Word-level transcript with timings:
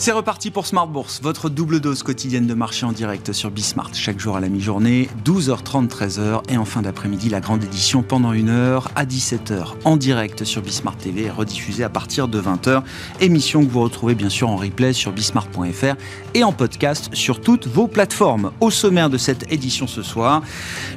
C'est 0.00 0.12
reparti 0.12 0.50
pour 0.50 0.66
Smart 0.66 0.86
Bourse, 0.86 1.20
votre 1.22 1.50
double 1.50 1.78
dose 1.78 2.02
quotidienne 2.02 2.46
de 2.46 2.54
marché 2.54 2.86
en 2.86 2.92
direct 2.92 3.34
sur 3.34 3.50
Bismart, 3.50 3.90
chaque 3.92 4.18
jour 4.18 4.34
à 4.34 4.40
la 4.40 4.48
mi-journée, 4.48 5.10
12h30, 5.26 5.88
13h, 5.88 6.40
et 6.48 6.56
en 6.56 6.64
fin 6.64 6.80
d'après-midi, 6.80 7.28
la 7.28 7.40
grande 7.40 7.62
édition 7.62 8.02
pendant 8.02 8.32
une 8.32 8.48
heure 8.48 8.90
à 8.96 9.04
17h 9.04 9.74
en 9.84 9.98
direct 9.98 10.44
sur 10.44 10.62
Bismart 10.62 10.96
TV 10.96 11.24
et 11.24 11.30
rediffusée 11.30 11.84
à 11.84 11.90
partir 11.90 12.28
de 12.28 12.40
20h. 12.40 12.82
Émission 13.20 13.62
que 13.62 13.70
vous 13.70 13.82
retrouvez 13.82 14.14
bien 14.14 14.30
sûr 14.30 14.48
en 14.48 14.56
replay 14.56 14.94
sur 14.94 15.12
bismart.fr 15.12 15.96
et 16.32 16.44
en 16.44 16.52
podcast 16.52 17.10
sur 17.12 17.42
toutes 17.42 17.66
vos 17.66 17.86
plateformes. 17.86 18.52
Au 18.62 18.70
sommaire 18.70 19.10
de 19.10 19.18
cette 19.18 19.52
édition 19.52 19.86
ce 19.86 20.02
soir, 20.02 20.40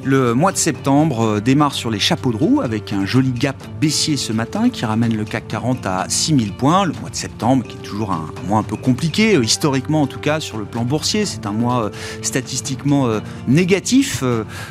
le 0.05 0.33
mois 0.33 0.53
de 0.53 0.57
septembre 0.57 1.25
euh, 1.25 1.41
démarre 1.41 1.73
sur 1.73 1.91
les 1.91 1.99
chapeaux 1.99 2.31
de 2.31 2.37
roue 2.37 2.61
avec 2.61 2.93
un 2.93 3.05
joli 3.05 3.31
gap 3.31 3.57
baissier 3.81 4.15
ce 4.15 4.31
matin 4.31 4.69
qui 4.69 4.85
ramène 4.85 5.17
le 5.17 5.25
CAC 5.25 5.49
40 5.49 5.85
à 5.87 6.05
6000 6.07 6.53
points. 6.53 6.85
Le 6.85 6.93
mois 7.01 7.09
de 7.09 7.17
septembre 7.17 7.65
qui 7.67 7.75
est 7.75 7.81
toujours 7.81 8.13
un 8.13 8.31
mois 8.47 8.59
un 8.59 8.63
peu 8.63 8.77
compliqué 8.77 8.93
euh, 9.19 9.43
historiquement 9.43 10.01
en 10.01 10.07
tout 10.07 10.19
cas, 10.19 10.39
sur 10.39 10.57
le 10.57 10.65
plan 10.65 10.83
boursier. 10.83 11.25
C'est 11.25 11.45
un 11.45 11.51
mois 11.51 11.85
euh, 11.85 11.89
statistiquement 12.21 13.07
euh, 13.07 13.19
négatif 13.47 14.23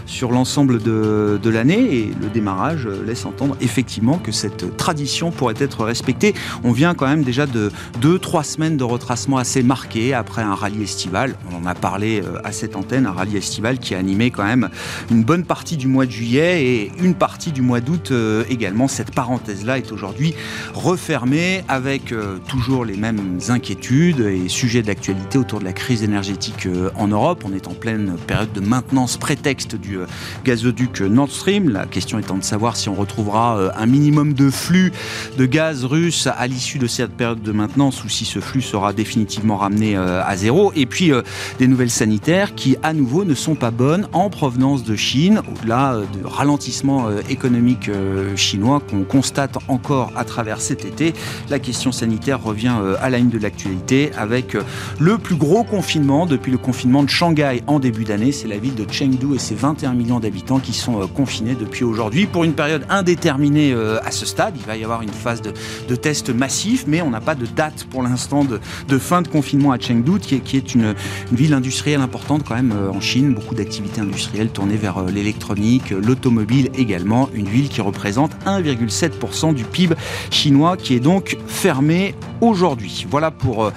sur 0.07 0.33
l'ensemble 0.33 0.83
de, 0.83 1.39
de 1.43 1.51
l'année 1.51 1.95
et 1.95 2.13
le 2.21 2.29
démarrage 2.29 2.87
laisse 2.87 3.25
entendre 3.27 3.57
effectivement 3.61 4.19
que 4.19 4.33
cette 4.33 4.77
tradition 4.77 5.31
pourrait 5.31 5.55
être 5.59 5.85
respectée. 5.85 6.35
On 6.65 6.73
vient 6.73 6.95
quand 6.95 7.07
même 7.07 7.23
déjà 7.23 7.47
de 7.47 7.71
deux, 8.01 8.19
trois 8.19 8.45
semaines 8.45 8.77
de 8.77 8.85
retracement 8.85 9.39
assez 9.39 9.63
marqué 9.63 10.15
après 10.15 10.43
un 10.43 10.55
rallye 10.55 10.83
estival. 10.83 11.35
On 11.51 11.63
en 11.63 11.67
a 11.67 11.75
parlé 11.75 12.23
à 12.45 12.53
cette 12.53 12.77
antenne, 12.77 13.07
un 13.07 13.13
rallye 13.13 13.37
estival 13.37 13.79
qui 13.79 13.95
a 13.95 13.99
animé 13.99 14.31
quand 14.31 14.45
même 14.45 14.69
une 15.11 15.25
bonne 15.25 15.45
partie 15.45 15.77
du 15.77 15.89
mois 15.89 16.07
de 16.07 16.11
juillet 16.11 16.65
et 16.65 16.93
une 17.01 17.15
partie 17.15 17.53
du 17.53 17.63
mois 17.63 17.81
d'août 17.81 18.13
également. 18.49 18.89
Cette 18.89 19.15
parenthèse-là 19.15 19.79
est 19.79 19.93
aujourd'hui 19.93 20.35
refermée 20.75 21.65
avec 21.69 22.15
toujours 22.49 22.85
les 22.85 22.97
mêmes 22.97 23.39
inquiétudes 23.49 24.12
et 24.21 24.49
sujets 24.49 24.83
d'actualité 24.83 25.39
autour 25.39 25.61
de 25.61 25.65
la 25.65 25.73
crise 25.73 26.03
énergétique 26.03 26.67
euh, 26.67 26.91
en 26.97 27.09
Europe. 27.09 27.45
On 27.47 27.55
est 27.55 27.69
en 27.69 27.75
pleine 27.75 28.17
période 28.27 28.53
de 28.53 28.61
maintenance 28.61 29.17
prétexte 29.17 29.77
du 29.77 29.99
euh, 29.99 30.07
gazoduc 30.45 31.01
Nord 31.01 31.31
Stream. 31.31 31.71
La 31.71 31.87
question 31.87 32.19
étant 32.19 32.37
de 32.37 32.45
savoir 32.45 32.77
si 32.77 32.89
on 32.89 32.95
retrouvera 32.95 33.57
euh, 33.57 33.71
un 33.77 33.87
minimum 33.87 34.35
de 34.35 34.51
flux 34.51 34.93
de 35.39 35.47
gaz 35.47 35.85
russe 35.85 36.27
à 36.27 36.47
l'issue 36.47 36.79
de 36.79 36.87
cette 36.87 37.13
période 37.13 37.43
de 37.43 37.53
maintenance 37.53 38.05
ou 38.05 38.09
si 38.09 38.25
ce 38.25 38.41
flux 38.41 38.63
sera 38.63 38.93
définitivement 38.93 39.57
ramené 39.57 39.97
à 39.97 40.37
zéro. 40.37 40.73
Et 40.75 40.87
puis 40.87 41.13
des 41.59 41.67
nouvelles 41.67 41.91
sanitaires 41.91 42.55
qui 42.55 42.77
à 42.83 42.93
nouveau 42.93 43.25
ne 43.25 43.35
sont 43.35 43.55
pas 43.55 43.71
bonnes 43.71 44.09
en 44.13 44.31
provenance 44.31 44.85
de 44.85 44.97
Chine, 44.97 45.41
au-delà 45.51 46.01
de 46.13 46.27
ralentissement 46.27 47.09
économique 47.29 47.91
chinois 48.37 48.81
qu'on 48.81 49.05
constate 49.05 49.57
encore 49.69 50.13
à 50.17 50.25
travers 50.25 50.61
cet 50.61 50.85
été. 50.85 51.15
La 51.49 51.59
question 51.59 51.93
sanitaire 51.93 52.43
revient 52.43 52.75
à 53.01 53.11
la 53.11 53.19
une 53.19 53.31
de 53.31 53.39
l'actualité 53.39 54.02
avec 54.17 54.55
euh, 54.55 54.63
le 54.99 55.19
plus 55.19 55.37
gros 55.37 55.65
confinement 55.65 56.27
depuis 56.27 56.51
le 56.51 56.59
confinement 56.59 57.03
de 57.03 57.09
Shanghai 57.09 57.63
en 57.67 57.79
début 57.79 58.05
d'année. 58.05 58.33
C'est 58.33 58.49
la 58.49 58.59
ville 58.59 58.75
de 58.75 58.91
Chengdu 58.91 59.35
et 59.35 59.39
ses 59.39 59.55
21 59.55 59.93
millions 59.93 60.21
d'habitants 60.21 60.59
qui 60.59 60.73
sont 60.73 61.01
euh, 61.01 61.07
confinés 61.07 61.55
depuis 61.55 61.85
aujourd'hui 61.85 62.27
pour 62.27 62.45
une 62.45 62.55
période 62.55 62.85
indéterminée 62.89 63.73
euh, 63.73 63.99
à 64.05 64.11
ce 64.11 64.27
stade. 64.27 64.55
Il 64.57 64.67
va 64.67 64.77
y 64.77 64.85
avoir 64.85 65.03
une 65.03 65.13
phase 65.13 65.43
de, 65.43 65.53
de 65.89 65.95
tests 65.95 66.31
massifs, 66.31 66.85
mais 66.87 67.03
on 67.03 67.11
n'a 67.11 67.21
pas 67.21 67.35
de 67.35 67.47
date 67.47 67.87
pour 67.91 68.03
l'instant 68.03 68.45
de, 68.45 68.99
fin 68.99 69.23
de 69.23 69.29
confinement 69.29 69.73
à 69.73 69.79
Chengdu, 69.79 70.19
qui 70.21 70.35
est, 70.35 70.55
est 70.55 70.75
une, 70.75 70.95
ville 71.31 71.55
industrielle 71.55 72.01
importante 72.01 72.43
quand 72.47 72.55
même 72.55 72.75
en 72.93 73.01
Chine. 73.01 73.35
Beaucoup 73.35 73.55
d'activités 73.55 74.01
industrielles 74.01 74.51
tournées 74.51 74.77
vers 74.77 75.03
l'électronique, 75.05 75.91
l'automobile 75.91 76.71
également. 76.77 77.29
Une 77.35 77.49
ville 77.49 77.69
qui 77.69 77.81
représente 77.81 78.33
1,7% 78.47 79.55
du 79.55 79.65
PIB 79.65 79.95
chinois, 80.31 80.77
qui 80.77 80.95
est 80.95 81.01
donc 81.01 81.37
fermée 81.47 82.15
aujourd'hui. 82.41 83.07
Voilà 83.11 83.31
pour 83.31 83.73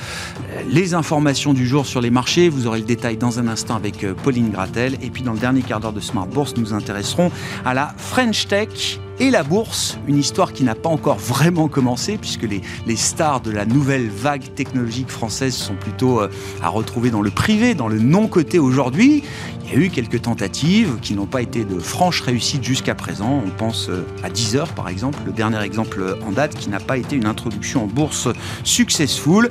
les 0.70 0.94
informations 0.94 1.54
du 1.54 1.68
jour 1.68 1.86
sur 1.86 2.02
les 2.02 2.10
marchés. 2.10 2.50
Vous 2.50 2.68
aurez 2.68 2.80
le 2.80 2.86
détail 2.86 3.18
dans 3.18 3.40
un 3.40 3.48
instant 3.48 3.76
avec 3.76 4.04
euh, 4.04 4.14
Pauline 4.14 4.50
Gratel. 4.50 4.98
Et 5.02 5.10
puis 5.10 5.24
dans 5.24 5.34
le 5.34 5.40
dernier 5.40 5.62
quart 5.62 5.80
d'heure 5.80 5.94
de 5.94 6.00
Smart 6.00 6.28
Bourse, 6.28 6.56
nous 6.58 6.74
intéresserons 6.74 7.32
à 7.64 7.74
la 7.74 7.94
French 7.98 8.48
Tech 8.48 9.00
et 9.20 9.30
la 9.30 9.44
bourse, 9.44 9.98
une 10.08 10.18
histoire 10.18 10.52
qui 10.52 10.66
n'a 10.66 10.76
pas 10.76 10.90
encore 10.90 11.18
vraiment 11.18 11.70
commencé 11.70 12.18
puisque 12.18 12.44
les, 12.44 12.62
les, 12.86 12.98
stars 12.98 13.40
de 13.40 13.50
la 13.50 13.66
nouvelle 13.66 14.10
vague 14.10 14.54
technologique 14.56 15.10
française 15.10 15.56
sont 15.56 15.76
plutôt 15.76 16.20
euh, 16.20 16.30
à 16.62 16.68
retrouver 16.68 17.12
dans 17.12 17.22
le 17.22 17.32
privé, 17.32 17.76
dans 17.76 17.88
le 17.88 18.00
non-côté 18.00 18.60
aujourd'hui. 18.60 19.24
Il 19.66 19.74
y 19.74 19.82
a 19.82 19.86
eu 19.86 19.90
quelques 19.90 20.22
tentatives 20.22 21.00
qui 21.02 21.16
n'ont 21.16 21.26
pas 21.26 21.42
été 21.42 21.66
de 21.66 21.80
franches 21.80 22.22
réussites 22.22 22.64
jusqu'à 22.64 22.94
présent. 22.94 23.42
On 23.46 23.50
pense 23.50 23.90
euh, 23.90 24.06
à 24.24 24.30
Deezer 24.30 24.68
par 24.74 24.90
exemple, 24.90 25.20
le 25.26 25.32
dernier 25.32 25.62
exemple 25.64 26.18
en 26.26 26.32
date 26.32 26.56
qui 26.56 26.70
n'a 26.70 26.80
pas 26.80 26.98
été 26.98 27.16
une 27.16 27.26
introduction 27.26 27.84
en 27.84 27.88
bourse 27.88 28.28
successful. 28.64 29.50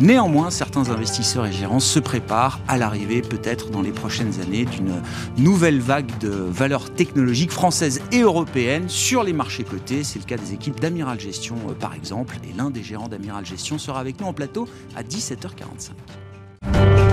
Néanmoins, 0.00 0.50
certains 0.50 0.90
investisseurs 0.90 1.46
et 1.46 1.52
gérants 1.52 1.80
se 1.80 1.98
préparent 1.98 2.60
à 2.68 2.76
l'arrivée, 2.76 3.22
peut-être 3.22 3.70
dans 3.70 3.80
les 3.80 3.92
prochaines 3.92 4.40
années, 4.40 4.66
d'une 4.66 5.02
nouvelle 5.38 5.80
vague 5.80 6.18
de 6.18 6.28
valeurs 6.28 6.92
technologiques 6.92 7.50
françaises 7.50 8.02
et 8.12 8.20
européennes 8.20 8.88
sur 8.88 9.24
les 9.24 9.32
marchés 9.32 9.64
cotés. 9.64 10.04
C'est 10.04 10.18
le 10.18 10.26
cas 10.26 10.36
des 10.36 10.52
équipes 10.52 10.80
d'Amiral 10.80 11.18
Gestion, 11.18 11.56
euh, 11.68 11.72
par 11.72 11.94
exemple. 11.94 12.36
Et 12.44 12.56
l'un 12.56 12.70
des 12.70 12.82
gérants 12.82 13.08
d'Amiral 13.08 13.46
Gestion 13.46 13.78
sera 13.78 13.98
avec 13.98 14.20
nous 14.20 14.26
en 14.26 14.34
plateau 14.34 14.68
à 14.94 15.02
17h45. 15.02 17.05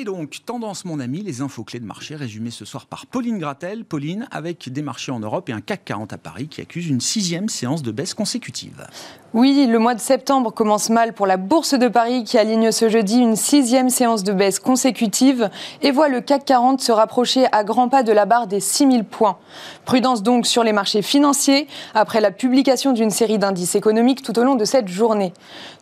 Et 0.00 0.04
donc, 0.20 0.36
tendance 0.44 0.84
mon 0.84 1.00
ami, 1.00 1.22
les 1.22 1.40
infos 1.40 1.64
clés 1.64 1.80
de 1.80 1.86
marché 1.86 2.14
résumées 2.14 2.50
ce 2.50 2.66
soir 2.66 2.84
par 2.84 3.06
Pauline 3.06 3.38
Gratel. 3.38 3.86
Pauline, 3.86 4.28
avec 4.30 4.70
des 4.70 4.82
marchés 4.82 5.12
en 5.12 5.18
Europe 5.18 5.48
et 5.48 5.52
un 5.52 5.62
CAC 5.62 5.82
40 5.86 6.12
à 6.12 6.18
Paris 6.18 6.46
qui 6.48 6.60
accuse 6.60 6.88
une 6.88 7.00
sixième 7.00 7.48
séance 7.48 7.82
de 7.82 7.90
baisse 7.90 8.12
consécutive. 8.12 8.86
Oui, 9.32 9.66
le 9.66 9.78
mois 9.78 9.94
de 9.94 10.00
septembre 10.00 10.52
commence 10.52 10.90
mal 10.90 11.14
pour 11.14 11.26
la 11.26 11.36
Bourse 11.36 11.74
de 11.74 11.88
Paris 11.88 12.24
qui 12.24 12.36
aligne 12.36 12.72
ce 12.72 12.88
jeudi 12.88 13.16
une 13.16 13.36
sixième 13.36 13.88
séance 13.88 14.24
de 14.24 14.32
baisse 14.32 14.58
consécutive 14.58 15.48
et 15.82 15.92
voit 15.92 16.08
le 16.08 16.20
CAC 16.20 16.44
40 16.44 16.80
se 16.80 16.90
rapprocher 16.90 17.46
à 17.52 17.62
grands 17.62 17.88
pas 17.88 18.02
de 18.02 18.12
la 18.12 18.26
barre 18.26 18.48
des 18.48 18.58
6000 18.58 19.04
points. 19.04 19.38
Prudence 19.86 20.22
donc 20.22 20.46
sur 20.46 20.64
les 20.64 20.72
marchés 20.72 21.00
financiers 21.00 21.68
après 21.94 22.20
la 22.20 22.32
publication 22.32 22.92
d'une 22.92 23.10
série 23.10 23.38
d'indices 23.38 23.76
économiques 23.76 24.22
tout 24.22 24.36
au 24.38 24.42
long 24.42 24.56
de 24.56 24.64
cette 24.64 24.88
journée. 24.88 25.32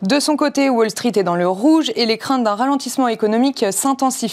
De 0.03 0.19
son 0.19 0.37
côté, 0.37 0.69
Wall 0.69 0.91
Street 0.91 1.11
est 1.15 1.23
dans 1.23 1.35
le 1.35 1.47
rouge 1.47 1.91
et 1.95 2.05
les 2.05 2.19
craintes 2.19 2.43
d'un 2.43 2.55
ralentissement 2.55 3.07
économique 3.07 3.65
s'intensifient 3.71 4.28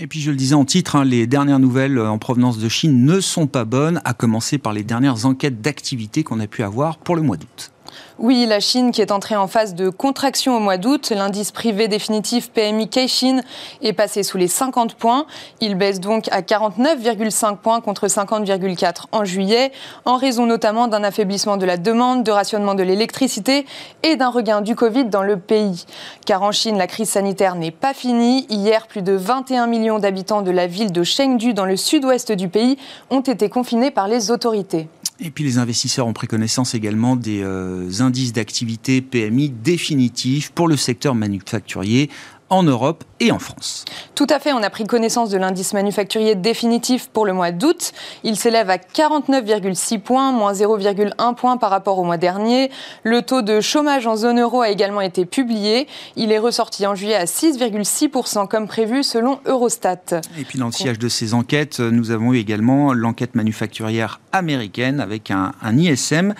et 0.00 0.06
puis 0.06 0.20
je 0.20 0.30
le 0.30 0.36
disais 0.36 0.54
en 0.54 0.64
titre, 0.64 0.96
hein, 0.96 1.04
les 1.04 1.26
dernières 1.26 1.58
nouvelles 1.58 1.98
euh, 1.98 2.08
en 2.08 2.18
provenance 2.18 2.58
de 2.58 2.68
Chine 2.68 3.04
ne 3.04 3.20
sont 3.20 3.46
pas 3.46 3.64
bonnes, 3.64 4.00
à 4.04 4.14
commencer 4.14 4.58
par 4.58 4.72
les 4.72 4.84
dernières 4.84 5.26
enquêtes 5.26 5.60
d'activité 5.60 6.22
qu'on 6.22 6.40
a 6.40 6.46
pu 6.46 6.62
avoir 6.62 6.98
pour 6.98 7.16
le 7.16 7.22
mois 7.22 7.36
d'août. 7.36 7.72
Oui, 8.18 8.46
la 8.46 8.58
Chine 8.58 8.90
qui 8.90 9.00
est 9.00 9.12
entrée 9.12 9.36
en 9.36 9.46
phase 9.46 9.74
de 9.74 9.90
contraction 9.90 10.56
au 10.56 10.60
mois 10.60 10.76
d'août. 10.76 11.12
L'indice 11.14 11.52
privé 11.52 11.86
définitif 11.86 12.50
PMI 12.50 12.88
K-Chine 12.88 13.42
est 13.80 13.92
passé 13.92 14.22
sous 14.22 14.38
les 14.38 14.48
50 14.48 14.94
points. 14.94 15.26
Il 15.60 15.76
baisse 15.76 16.00
donc 16.00 16.26
à 16.32 16.40
49,5 16.42 17.56
points 17.58 17.80
contre 17.80 18.08
50,4 18.08 19.04
en 19.12 19.24
juillet, 19.24 19.72
en 20.04 20.16
raison 20.16 20.46
notamment 20.46 20.88
d'un 20.88 21.04
affaiblissement 21.04 21.56
de 21.56 21.66
la 21.66 21.76
demande, 21.76 22.24
de 22.24 22.32
rationnement 22.32 22.74
de 22.74 22.82
l'électricité 22.82 23.66
et 24.02 24.16
d'un 24.16 24.30
regain 24.30 24.62
du 24.62 24.74
Covid 24.74 25.04
dans 25.04 25.22
le 25.22 25.38
pays. 25.38 25.86
Car 26.26 26.42
en 26.42 26.52
Chine, 26.52 26.76
la 26.76 26.86
crise 26.86 27.10
sanitaire 27.10 27.54
n'est 27.54 27.70
pas 27.70 27.94
finie. 27.94 28.46
Hier, 28.50 28.86
plus 28.86 29.02
de 29.02 29.12
21 29.12 29.66
millions 29.66 29.98
d'habitants 29.98 30.42
de 30.42 30.50
la 30.50 30.66
ville 30.66 30.92
de 30.92 31.04
Chengdu, 31.04 31.54
dans 31.54 31.66
le 31.66 31.76
sud-ouest 31.76 32.32
du 32.32 32.48
pays, 32.48 32.78
ont 33.10 33.20
été 33.20 33.48
confinés 33.48 33.90
par 33.90 34.08
les 34.08 34.30
autorités. 34.30 34.88
Et 35.20 35.30
puis 35.30 35.42
les 35.42 35.58
investisseurs 35.58 36.06
ont 36.06 36.12
pris 36.12 36.28
connaissance 36.28 36.74
également 36.74 37.16
des 37.16 37.42
euh, 37.42 37.90
indices 38.00 38.32
d'activité 38.32 39.02
PMI 39.02 39.50
définitifs 39.50 40.50
pour 40.50 40.68
le 40.68 40.76
secteur 40.76 41.16
manufacturier 41.16 42.08
en 42.50 42.62
Europe 42.62 43.04
et 43.20 43.32
en 43.32 43.38
France. 43.38 43.84
Tout 44.14 44.26
à 44.30 44.38
fait, 44.38 44.52
on 44.52 44.62
a 44.62 44.70
pris 44.70 44.84
connaissance 44.84 45.30
de 45.30 45.38
l'indice 45.38 45.74
manufacturier 45.74 46.34
définitif 46.34 47.08
pour 47.08 47.26
le 47.26 47.32
mois 47.32 47.50
d'août. 47.50 47.92
Il 48.24 48.36
s'élève 48.36 48.70
à 48.70 48.76
49,6 48.76 50.00
points, 50.00 50.32
moins 50.32 50.52
0,1 50.52 51.34
point 51.34 51.56
par 51.56 51.70
rapport 51.70 51.98
au 51.98 52.04
mois 52.04 52.16
dernier. 52.16 52.70
Le 53.02 53.22
taux 53.22 53.42
de 53.42 53.60
chômage 53.60 54.06
en 54.06 54.16
zone 54.16 54.40
euro 54.40 54.62
a 54.62 54.70
également 54.70 55.00
été 55.00 55.24
publié. 55.24 55.86
Il 56.16 56.32
est 56.32 56.38
ressorti 56.38 56.86
en 56.86 56.94
juillet 56.94 57.14
à 57.16 57.24
6,6% 57.24 58.48
comme 58.48 58.66
prévu 58.66 59.02
selon 59.02 59.40
Eurostat. 59.46 60.20
Et 60.38 60.44
puis 60.44 60.58
dans 60.58 60.66
le 60.66 60.72
sillage 60.72 60.98
de 60.98 61.08
ces 61.08 61.34
enquêtes, 61.34 61.80
nous 61.80 62.10
avons 62.10 62.32
eu 62.32 62.38
également 62.38 62.92
l'enquête 62.92 63.34
manufacturière 63.34 64.20
américaine 64.32 65.00
avec 65.00 65.30
un, 65.30 65.52
un 65.62 65.76
ISM 65.76 66.34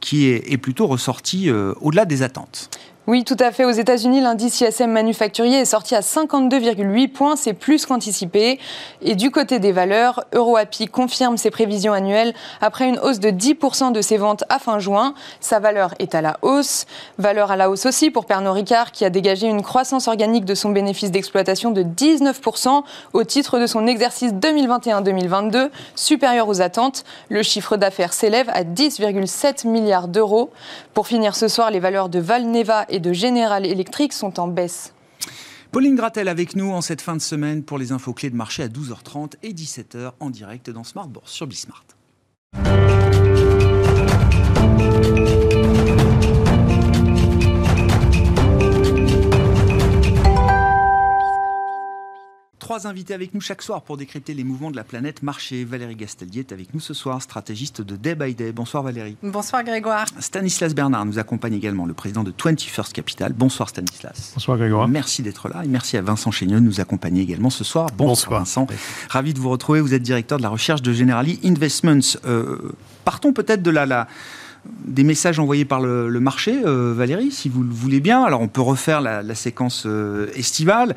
qui 0.00 0.28
est, 0.28 0.56
plutôt 0.56 0.86
ressorti 0.86 1.48
euh, 1.48 1.74
au-delà 1.80 2.04
des 2.04 2.22
attentes. 2.22 2.70
Oui, 3.06 3.24
tout 3.24 3.36
à 3.40 3.50
fait. 3.50 3.64
Aux 3.64 3.70
États-Unis, 3.70 4.20
l'indice 4.20 4.60
ISM 4.60 4.90
manufacturier 4.90 5.58
est 5.58 5.64
sorti 5.64 5.96
à 5.96 6.00
52,8 6.00 7.08
points. 7.08 7.34
C'est 7.34 7.54
plus 7.54 7.86
qu'anticipé. 7.86 8.60
Et 9.00 9.14
du 9.14 9.30
côté 9.30 9.58
des 9.58 9.72
valeurs, 9.72 10.24
EuroAPI 10.34 10.86
confirme 10.86 11.38
ses 11.38 11.50
prévisions 11.50 11.94
annuelles 11.94 12.34
après 12.60 12.86
une 12.86 12.98
hausse 12.98 13.18
de 13.18 13.30
10% 13.30 13.92
de 13.92 14.02
ses 14.02 14.18
ventes 14.18 14.44
à 14.50 14.58
fin 14.58 14.78
juin. 14.78 15.14
Sa 15.40 15.60
valeur 15.60 15.94
est 15.98 16.14
à 16.14 16.20
la 16.20 16.36
hausse. 16.42 16.84
Valeur 17.18 17.50
à 17.50 17.56
la 17.56 17.70
hausse 17.70 17.86
aussi 17.86 18.10
pour 18.10 18.26
Pernod 18.26 18.52
Ricard 18.52 18.92
qui 18.92 19.06
a 19.06 19.10
dégagé 19.10 19.48
une 19.48 19.62
croissance 19.62 20.06
organique 20.06 20.44
de 20.44 20.54
son 20.54 20.68
bénéfice 20.68 21.10
d'exploitation 21.10 21.70
de 21.70 21.82
19% 21.82 22.82
au 23.14 23.24
titre 23.24 23.58
de 23.58 23.66
son 23.66 23.86
exercice 23.86 24.34
2021-2022, 24.34 25.70
supérieur 25.96 26.48
aux 26.48 26.60
attentes. 26.60 27.04
Le 27.30 27.42
chiffre 27.42 27.78
d'affaires 27.78 28.12
s'élève 28.12 28.50
à 28.50 28.62
10,7 28.62 29.66
milliards 29.66 30.06
d'euros. 30.06 30.50
Pour 30.92 31.06
finir 31.06 31.34
ce 31.34 31.48
soir, 31.48 31.70
les 31.70 31.80
valeurs 31.80 32.10
de 32.10 32.18
Valneva 32.18 32.84
et 32.90 33.00
de 33.00 33.12
General 33.12 33.64
Electric 33.64 34.12
sont 34.12 34.38
en 34.40 34.48
baisse. 34.48 34.92
Pauline 35.72 35.94
Gratel 35.94 36.28
avec 36.28 36.56
nous 36.56 36.72
en 36.72 36.80
cette 36.80 37.00
fin 37.00 37.14
de 37.14 37.20
semaine 37.20 37.62
pour 37.62 37.78
les 37.78 37.92
infos 37.92 38.12
clés 38.12 38.30
de 38.30 38.36
marché 38.36 38.62
à 38.62 38.68
12h30 38.68 39.34
et 39.42 39.52
17h 39.52 40.12
en 40.18 40.30
direct 40.30 40.68
dans 40.68 40.84
Smart 40.84 41.06
Bourse 41.06 41.30
sur 41.30 41.46
Bismart. 41.46 41.84
Trois 52.70 52.86
invités 52.86 53.14
avec 53.14 53.34
nous 53.34 53.40
chaque 53.40 53.62
soir 53.62 53.82
pour 53.82 53.96
décrypter 53.96 54.32
les 54.32 54.44
mouvements 54.44 54.70
de 54.70 54.76
la 54.76 54.84
planète 54.84 55.24
marché. 55.24 55.64
Valérie 55.64 55.96
Gasteldier 55.96 56.42
est 56.42 56.52
avec 56.52 56.72
nous 56.72 56.78
ce 56.78 56.94
soir, 56.94 57.20
stratégiste 57.20 57.82
de 57.82 57.96
Day 57.96 58.14
by 58.14 58.32
Day. 58.32 58.52
Bonsoir 58.52 58.84
Valérie. 58.84 59.16
Bonsoir 59.24 59.64
Grégoire. 59.64 60.06
Stanislas 60.20 60.72
Bernard 60.72 61.04
nous 61.04 61.18
accompagne 61.18 61.54
également, 61.54 61.84
le 61.84 61.94
président 61.94 62.22
de 62.22 62.30
21st 62.30 62.92
Capital. 62.92 63.32
Bonsoir 63.32 63.70
Stanislas. 63.70 64.30
Bonsoir 64.34 64.56
Grégoire. 64.56 64.86
Merci 64.86 65.24
d'être 65.24 65.48
là 65.48 65.64
et 65.64 65.66
merci 65.66 65.96
à 65.96 66.02
Vincent 66.02 66.30
Chénieux 66.30 66.60
de 66.60 66.64
nous 66.64 66.80
accompagner 66.80 67.22
également 67.22 67.50
ce 67.50 67.64
soir. 67.64 67.88
Bonsoir, 67.96 68.38
Vincent. 68.38 68.68
Ravi 69.08 69.34
de 69.34 69.40
vous 69.40 69.50
retrouver. 69.50 69.80
Vous 69.80 69.92
êtes 69.92 70.02
directeur 70.02 70.38
de 70.38 70.44
la 70.44 70.48
recherche 70.48 70.80
de 70.80 70.92
Generali 70.92 71.40
Investments. 71.42 72.20
Euh, 72.24 72.70
partons 73.04 73.32
peut-être 73.32 73.62
de 73.62 73.70
la, 73.72 73.84
la 73.84 74.06
des 74.84 75.04
messages 75.04 75.38
envoyés 75.38 75.64
par 75.64 75.80
le, 75.80 76.20
marché, 76.20 76.54
euh, 76.64 76.92
Valérie, 76.94 77.30
si 77.30 77.48
vous 77.48 77.62
le 77.62 77.70
voulez 77.70 78.00
bien. 78.00 78.22
Alors 78.22 78.40
on 78.40 78.48
peut 78.48 78.60
refaire 78.60 79.00
la, 79.00 79.34
séquence 79.34 79.84
euh, 79.86 80.28
estivale. 80.34 80.96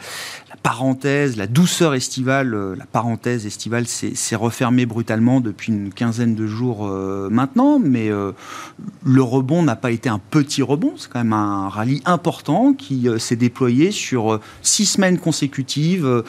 La 0.49 0.55
parenthèse, 0.57 1.37
la 1.37 1.47
douceur 1.47 1.93
estivale, 1.93 2.53
euh, 2.53 2.75
la 2.75 2.85
parenthèse 2.85 3.45
estivale 3.45 3.87
s'est 3.87 4.35
refermée 4.35 4.85
brutalement 4.85 5.39
depuis 5.41 5.71
une 5.71 5.93
quinzaine 5.93 6.35
de 6.35 6.47
jours 6.47 6.87
maintenant, 7.29 7.79
mais 7.79 8.09
le 8.09 9.21
rebond 9.21 9.63
n'a 9.63 9.75
pas 9.75 9.91
été 9.91 10.09
un 10.09 10.19
petit 10.19 10.61
rebond, 10.61 10.93
c'est 10.97 11.09
quand 11.09 11.19
même 11.19 11.33
un 11.33 11.69
rallye 11.69 12.01
important 12.05 12.73
qui 12.73 13.07
s'est 13.17 13.35
déployé 13.35 13.91
sur 13.91 14.39
six 14.61 14.85
semaines 14.85 15.19
consécutives, 15.19 16.23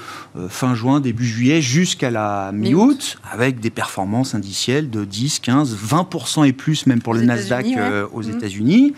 fin 0.49 0.75
juin, 0.75 1.01
début 1.01 1.27
juillet, 1.27 1.63
jusqu'à 1.63 2.11
la 2.11 2.53
mi-août, 2.53 3.19
avec 3.31 3.61
des 3.61 3.71
performances 3.71 4.35
indicielles 4.35 4.91
de 4.91 5.05
10, 5.05 5.41
15, 5.41 5.77
20% 5.77 6.47
et 6.47 6.53
plus, 6.53 6.87
même 6.87 7.01
pour 7.01 7.15
le 7.15 7.24
Nasdaq 7.25 7.67
euh, 7.77 8.07
aux 8.13 8.23
mmh. 8.23 8.31
États-Unis. 8.31 8.95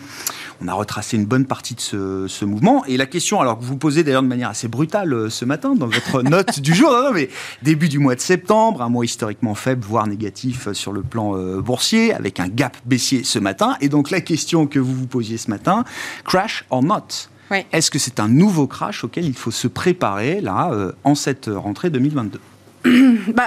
On 0.61 0.67
a 0.67 0.73
retracé 0.73 1.17
une 1.17 1.25
bonne 1.25 1.45
partie 1.45 1.75
de 1.75 2.27
ce, 2.27 2.45
mouvement. 2.45 2.83
Et 2.85 2.97
la 2.97 3.05
question, 3.05 3.39
alors 3.39 3.59
que 3.59 3.63
vous 3.63 3.77
posez 3.77 4.03
d'ailleurs 4.03 4.23
de 4.23 4.27
manière 4.27 4.49
assez 4.49 4.67
brutale 4.67 5.13
euh, 5.13 5.29
ce 5.29 5.45
matin 5.45 5.75
dans 5.75 5.87
votre 5.87 6.21
note 6.29 6.59
du 6.59 6.73
jour, 6.73 6.91
non, 6.91 7.11
mais 7.13 7.29
début 7.61 7.89
du 7.89 7.99
mois 7.99 8.15
de 8.15 8.21
septembre, 8.21 8.81
un 8.81 8.89
mois 8.89 9.05
historiquement 9.05 9.55
faible, 9.55 9.85
voire 9.85 10.07
négatif 10.07 10.67
euh, 10.67 10.73
sur 10.73 10.91
le 10.91 11.01
plan 11.01 11.37
boursier, 11.59 12.13
avec 12.13 12.39
un 12.39 12.47
gap 12.47 12.77
baissier 12.85 13.23
ce 13.23 13.39
matin. 13.39 13.75
Et 13.81 13.89
donc 13.89 14.09
la 14.09 14.21
question 14.21 14.67
que 14.67 14.79
vous 14.79 14.93
vous 14.93 15.07
posiez 15.07 15.37
ce 15.37 15.49
matin, 15.49 15.83
crash 16.25 16.65
or 16.69 16.83
not? 16.83 17.29
Est-ce 17.71 17.91
que 17.91 17.99
c'est 17.99 18.19
un 18.19 18.27
nouveau 18.27 18.67
crash 18.67 19.03
auquel 19.03 19.25
il 19.25 19.33
faut 19.33 19.51
se 19.51 19.67
préparer 19.67 20.41
là 20.41 20.69
en 21.05 21.15
cette 21.15 21.49
rentrée 21.53 21.89
2022 21.89 22.39
bah, 23.33 23.45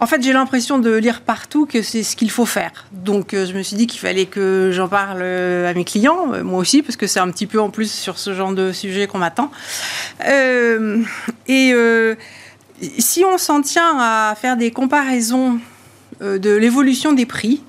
en 0.00 0.06
fait, 0.06 0.22
j'ai 0.22 0.32
l'impression 0.32 0.78
de 0.78 0.94
lire 0.94 1.20
partout 1.20 1.66
que 1.66 1.82
c'est 1.82 2.02
ce 2.02 2.16
qu'il 2.16 2.30
faut 2.30 2.46
faire. 2.46 2.86
Donc, 2.92 3.34
euh, 3.34 3.44
je 3.44 3.52
me 3.52 3.62
suis 3.62 3.76
dit 3.76 3.86
qu'il 3.86 4.00
fallait 4.00 4.24
que 4.24 4.70
j'en 4.72 4.88
parle 4.88 5.20
euh, 5.20 5.70
à 5.70 5.74
mes 5.74 5.84
clients, 5.84 6.32
euh, 6.32 6.42
moi 6.42 6.58
aussi, 6.58 6.80
parce 6.80 6.96
que 6.96 7.06
c'est 7.06 7.20
un 7.20 7.30
petit 7.30 7.46
peu 7.46 7.60
en 7.60 7.68
plus 7.68 7.92
sur 7.92 8.18
ce 8.18 8.32
genre 8.32 8.52
de 8.52 8.72
sujet 8.72 9.06
qu'on 9.06 9.18
m'attend. 9.18 9.50
et 10.26 11.74
si 12.98 13.24
on 13.26 13.36
s'en 13.36 13.60
tient 13.60 13.98
à 13.98 14.34
faire 14.40 14.56
des 14.56 14.70
comparaisons 14.70 15.60
de 16.22 16.50
l'évolution 16.50 17.12
des 17.12 17.26
prix, 17.26 17.62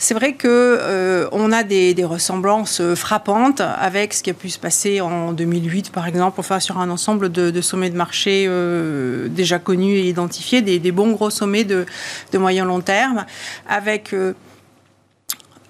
c'est 0.00 0.14
vrai 0.14 0.34
que 0.34 0.46
euh, 0.48 1.28
on 1.32 1.50
a 1.50 1.64
des, 1.64 1.92
ressemblances 2.04 2.80
euh, 2.80 2.94
frappantes 2.94 3.60
avec 3.60 4.14
ce 4.14 4.22
qui 4.22 4.30
a 4.30 4.34
pu 4.34 4.48
se 4.48 4.58
passer 4.58 5.00
en 5.00 5.32
2008, 5.32 5.90
par 5.90 6.06
exemple, 6.06 6.38
enfin 6.38 6.60
sur 6.60 6.78
un 6.78 6.88
ensemble 6.88 7.32
de, 7.32 7.60
sommets 7.60 7.90
de 7.90 7.96
marché 7.96 8.46
euh, 8.48 9.26
déjà 9.28 9.58
connus 9.58 9.96
et 9.96 10.08
identifiés, 10.08 10.62
des, 10.62 10.92
bons 10.92 11.10
gros 11.10 11.30
sommets 11.30 11.64
de, 11.64 11.84
de 12.32 12.38
moyen 12.38 12.64
long 12.64 12.80
terme, 12.80 13.26
avec 13.68 14.14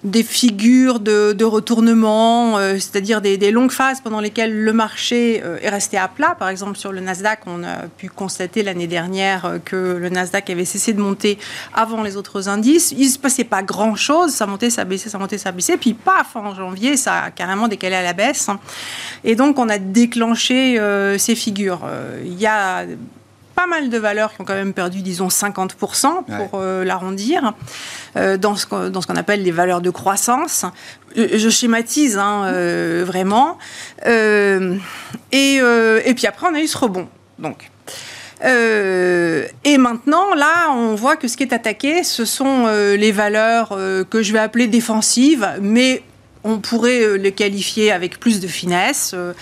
des 0.03 0.23
figures 0.23 0.99
de, 1.01 1.43
retournement, 1.43 2.57
euh, 2.57 2.75
c'est-à-dire 2.75 3.21
des, 3.21 3.51
longues 3.51 3.71
phases 3.71 3.99
pendant 4.01 4.21
lesquelles 4.21 4.57
le 4.57 4.71
marché 4.71 5.41
euh, 5.43 5.57
est 5.61 5.69
resté 5.69 5.97
à 5.97 6.07
plat. 6.07 6.35
Par 6.39 6.47
exemple, 6.49 6.77
sur 6.77 6.91
le 6.91 7.01
Nasdaq, 7.01 7.41
on 7.47 7.63
a 7.63 7.87
pu 7.97 8.07
constater 8.07 8.63
l'année 8.63 8.87
dernière 8.87 9.45
euh, 9.45 9.57
que 9.63 9.75
le 9.75 10.09
Nasdaq 10.09 10.49
avait 10.49 10.65
cessé 10.65 10.93
de 10.93 11.01
monter 11.01 11.37
avant 11.73 12.01
les 12.01 12.15
autres 12.15 12.47
indices. 12.47 12.93
Il 12.97 13.07
ne 13.07 13.11
se 13.11 13.19
passait 13.19 13.43
pas 13.43 13.61
grand-chose, 13.61 14.31
ça 14.31 14.45
montait, 14.45 14.69
ça 14.69 14.85
baissait, 14.85 15.09
ça 15.09 15.17
montait, 15.17 15.37
ça 15.37 15.51
baissait. 15.51 15.77
Puis 15.77 15.93
paf, 15.93 16.35
en 16.35 16.55
janvier, 16.55 16.95
ça 16.95 17.23
a 17.23 17.31
carrément 17.31 17.67
décalé 17.67 17.95
à 17.95 18.03
la 18.03 18.13
baisse. 18.13 18.49
Et 19.25 19.35
donc, 19.35 19.59
on 19.59 19.67
a 19.67 19.77
déclenché 19.77 20.79
ces 21.17 21.35
figures. 21.35 21.81
Il 22.23 22.39
y 22.39 22.45
a 22.45 22.85
pas 23.59 23.67
mal 23.67 23.89
de 23.89 23.97
valeurs 23.97 24.33
qui 24.33 24.39
ont 24.41 24.45
quand 24.45 24.53
même 24.53 24.73
perdu, 24.73 25.01
disons, 25.01 25.27
50% 25.27 26.23
pour 26.23 26.61
euh, 26.61 26.85
l'arrondir, 26.85 27.53
euh, 28.15 28.37
dans 28.37 28.55
ce 28.55 28.65
qu'on 28.65 29.15
appelle 29.17 29.43
les 29.43 29.51
valeurs 29.51 29.81
de 29.81 29.89
croissance. 29.89 30.63
Euh, 31.17 31.27
je 31.33 31.49
schématise 31.49 32.17
hein, 32.17 32.49
vraiment. 33.03 33.57
Et, 34.05 35.57
et, 35.57 36.13
puis 36.15 36.25
après, 36.25 36.47
on 36.49 36.55
a 36.55 36.61
eu 36.61 36.67
ce 36.67 36.77
rebond. 36.77 37.09
Donc. 37.37 37.69
et 38.45 39.77
maintenant, 39.77 40.33
là, 40.35 40.71
on 40.71 40.95
voit 40.95 41.17
que 41.17 41.27
ce 41.27 41.35
qui 41.35 41.43
est 41.43 41.53
attaqué, 41.53 42.05
ce 42.05 42.23
sont 42.23 42.67
les 42.67 43.11
valeurs 43.11 43.77
que 44.09 44.23
je 44.23 44.31
vais 44.31 44.39
appeler 44.39 44.67
défensives, 44.67 45.45
mais 45.59 46.03
on 46.43 46.59
pourrait 46.59 47.01
euh, 47.01 47.13
les 47.15 47.31
qualifier 47.31 47.91
avec 47.91 48.19
plus 48.19 48.39
de 48.39 48.47
finesse. 48.47 49.11
Euh, 49.13 49.33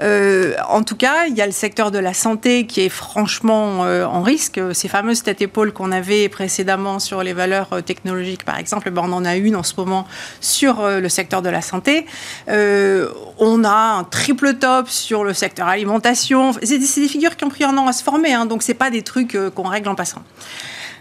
euh, 0.00 0.54
en 0.68 0.82
tout 0.82 0.96
cas, 0.96 1.26
il 1.26 1.36
y 1.36 1.42
a 1.42 1.46
le 1.46 1.52
secteur 1.52 1.90
de 1.90 1.98
la 1.98 2.14
santé 2.14 2.66
qui 2.66 2.80
est 2.82 2.88
franchement 2.88 3.80
en 3.80 4.22
risque. 4.22 4.60
Ces 4.72 4.88
fameuses 4.88 5.22
têtes-épaules 5.22 5.72
qu'on 5.72 5.92
avait 5.92 6.28
précédemment 6.28 6.98
sur 6.98 7.22
les 7.22 7.32
valeurs 7.32 7.82
technologiques, 7.84 8.44
par 8.44 8.58
exemple, 8.58 8.90
ben, 8.90 9.02
on 9.04 9.12
en 9.12 9.24
a 9.24 9.36
une 9.36 9.56
en 9.56 9.62
ce 9.62 9.74
moment 9.76 10.06
sur 10.40 10.86
le 10.88 11.08
secteur 11.08 11.42
de 11.42 11.48
la 11.48 11.62
santé. 11.62 12.06
on 12.48 13.64
a 13.64 13.98
un 13.98 14.04
triple 14.04 14.54
top 14.54 14.88
sur 14.88 15.24
le 15.24 15.34
secteur 15.34 15.68
alimentation. 15.68 16.52
C'est 16.62 16.78
des, 16.78 17.08
figures 17.08 17.36
qui 17.36 17.44
ont 17.44 17.48
pris 17.48 17.64
un 17.64 17.76
an 17.76 17.86
à 17.86 17.92
se 17.92 18.02
former, 18.02 18.32
hein, 18.32 18.46
donc 18.46 18.62
c'est 18.62 18.74
pas 18.74 18.90
des 18.90 19.02
trucs 19.02 19.36
qu'on 19.54 19.68
règle 19.68 19.88
en 19.88 19.94
passant. 19.94 20.22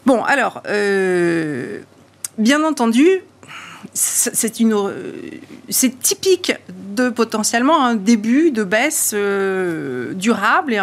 Bon, 0.05 0.23
alors, 0.23 0.61
bien 2.37 2.63
entendu, 2.63 3.23
c'est 3.93 4.59
une, 4.59 4.75
c'est 5.69 5.99
typique 5.99 6.53
de 6.69 7.09
potentiellement 7.09 7.83
un 7.83 7.95
début 7.95 8.51
de 8.51 8.63
baisse 8.63 9.11
euh, 9.13 10.13
durable 10.13 10.73
et 10.73 10.79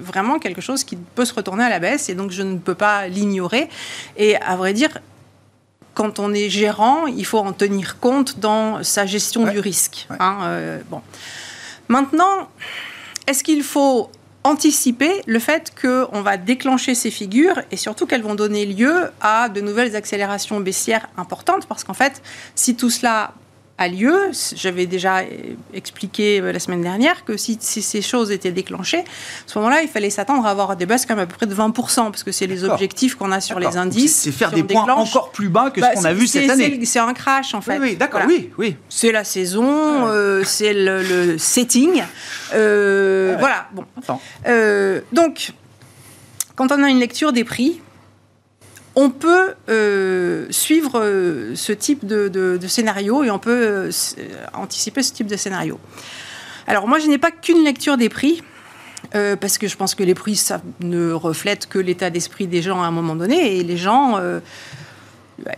vraiment 0.00 0.38
quelque 0.38 0.60
chose 0.60 0.84
qui 0.84 0.96
peut 0.96 1.24
se 1.24 1.34
retourner 1.34 1.64
à 1.64 1.68
la 1.68 1.78
baisse. 1.78 2.08
Et 2.08 2.14
donc, 2.14 2.30
je 2.30 2.42
ne 2.42 2.58
peux 2.58 2.74
pas 2.74 3.08
l'ignorer. 3.08 3.68
Et 4.16 4.36
à 4.36 4.56
vrai 4.56 4.72
dire, 4.72 4.98
quand 5.94 6.18
on 6.18 6.32
est 6.32 6.48
gérant, 6.48 7.06
il 7.06 7.26
faut 7.26 7.38
en 7.38 7.52
tenir 7.52 7.98
compte 7.98 8.38
dans 8.38 8.82
sa 8.82 9.04
gestion 9.04 9.50
du 9.50 9.58
risque. 9.58 10.06
Hein, 10.18 10.38
euh, 10.42 10.80
bon. 10.88 11.02
Maintenant, 11.88 12.48
est-ce 13.26 13.42
qu'il 13.42 13.62
faut 13.62 14.10
anticiper 14.44 15.22
le 15.26 15.38
fait 15.38 15.72
qu'on 15.80 16.22
va 16.22 16.36
déclencher 16.36 16.94
ces 16.94 17.10
figures 17.10 17.60
et 17.70 17.76
surtout 17.76 18.06
qu'elles 18.06 18.22
vont 18.22 18.34
donner 18.34 18.66
lieu 18.66 19.10
à 19.20 19.48
de 19.48 19.60
nouvelles 19.60 19.96
accélérations 19.96 20.60
baissières 20.60 21.08
importantes 21.16 21.66
parce 21.66 21.84
qu'en 21.84 21.94
fait, 21.94 22.22
si 22.54 22.76
tout 22.76 22.90
cela 22.90 23.34
a 23.78 23.88
lieu. 23.88 24.30
J'avais 24.54 24.86
déjà 24.86 25.22
expliqué 25.72 26.40
euh, 26.40 26.52
la 26.52 26.58
semaine 26.58 26.82
dernière 26.82 27.24
que 27.24 27.36
si, 27.36 27.58
ces 27.60 28.02
choses 28.02 28.30
étaient 28.30 28.50
déclenchées, 28.50 28.98
à 28.98 29.02
ce 29.46 29.58
moment-là, 29.58 29.82
il 29.82 29.88
fallait 29.88 30.10
s'attendre 30.10 30.44
à 30.46 30.50
avoir 30.50 30.76
des 30.76 30.84
baisses 30.84 31.06
quand 31.06 31.14
même 31.14 31.24
à 31.24 31.26
peu 31.26 31.36
près 31.36 31.46
de 31.46 31.54
20%, 31.54 32.10
parce 32.10 32.24
que 32.24 32.32
c'est 32.32 32.46
les 32.46 32.64
objectifs 32.64 33.14
qu'on 33.14 33.32
a 33.32 33.40
sur 33.40 33.58
les 33.60 33.76
indices. 33.76 34.16
C'est 34.16 34.32
faire 34.32 34.50
des 34.50 34.64
points 34.64 34.92
encore 34.92 35.30
plus 35.30 35.48
bas 35.48 35.70
que 35.70 35.80
ce 35.80 35.86
bah, 35.86 35.92
qu'on 35.94 36.04
a 36.04 36.12
vu 36.12 36.26
cette 36.26 36.50
année. 36.50 36.80
C'est 36.84 36.98
un 36.98 37.14
crash, 37.14 37.54
en 37.54 37.60
fait. 37.60 37.78
Oui, 37.78 37.96
d'accord, 37.96 38.22
oui, 38.26 38.50
oui. 38.58 38.76
C'est 38.88 39.12
la 39.12 39.24
saison, 39.24 40.06
euh, 40.08 40.42
c'est 40.44 40.74
le, 40.74 41.38
setting. 41.38 42.02
Euh, 42.54 43.36
voilà, 43.38 43.68
bon. 43.72 43.84
donc, 45.12 45.52
quand 46.56 46.72
on 46.72 46.82
a 46.82 46.88
une 46.88 46.98
lecture 46.98 47.32
des 47.32 47.44
prix, 47.44 47.80
on 49.00 49.10
peut 49.10 49.54
suivre 50.50 51.52
ce 51.54 51.72
type 51.72 52.06
de, 52.06 52.58
scénario 52.66 53.22
et 53.22 53.30
on 53.30 53.38
peut 53.38 53.90
anticiper 54.54 55.02
ce 55.02 55.12
type 55.12 55.26
de 55.26 55.36
scénario. 55.36 55.78
Alors 56.66 56.88
moi, 56.88 56.98
je 56.98 57.06
n'ai 57.06 57.18
pas 57.18 57.30
qu'une 57.30 57.64
lecture 57.64 57.96
des 57.96 58.08
prix. 58.08 58.42
parce 59.12 59.58
que 59.58 59.68
je 59.68 59.76
pense 59.76 59.94
que 59.94 60.02
les 60.02 60.14
prix, 60.14 60.36
ça 60.36 60.60
ne 60.80 61.12
reflète 61.12 61.66
que 61.66 61.78
l'état 61.78 62.10
d'esprit 62.10 62.46
des 62.46 62.62
gens 62.62 62.82
à 62.82 62.86
un 62.86 62.90
moment 62.90 63.14
donné. 63.14 63.58
Et 63.58 63.62
les 63.62 63.76
gens, 63.76 64.18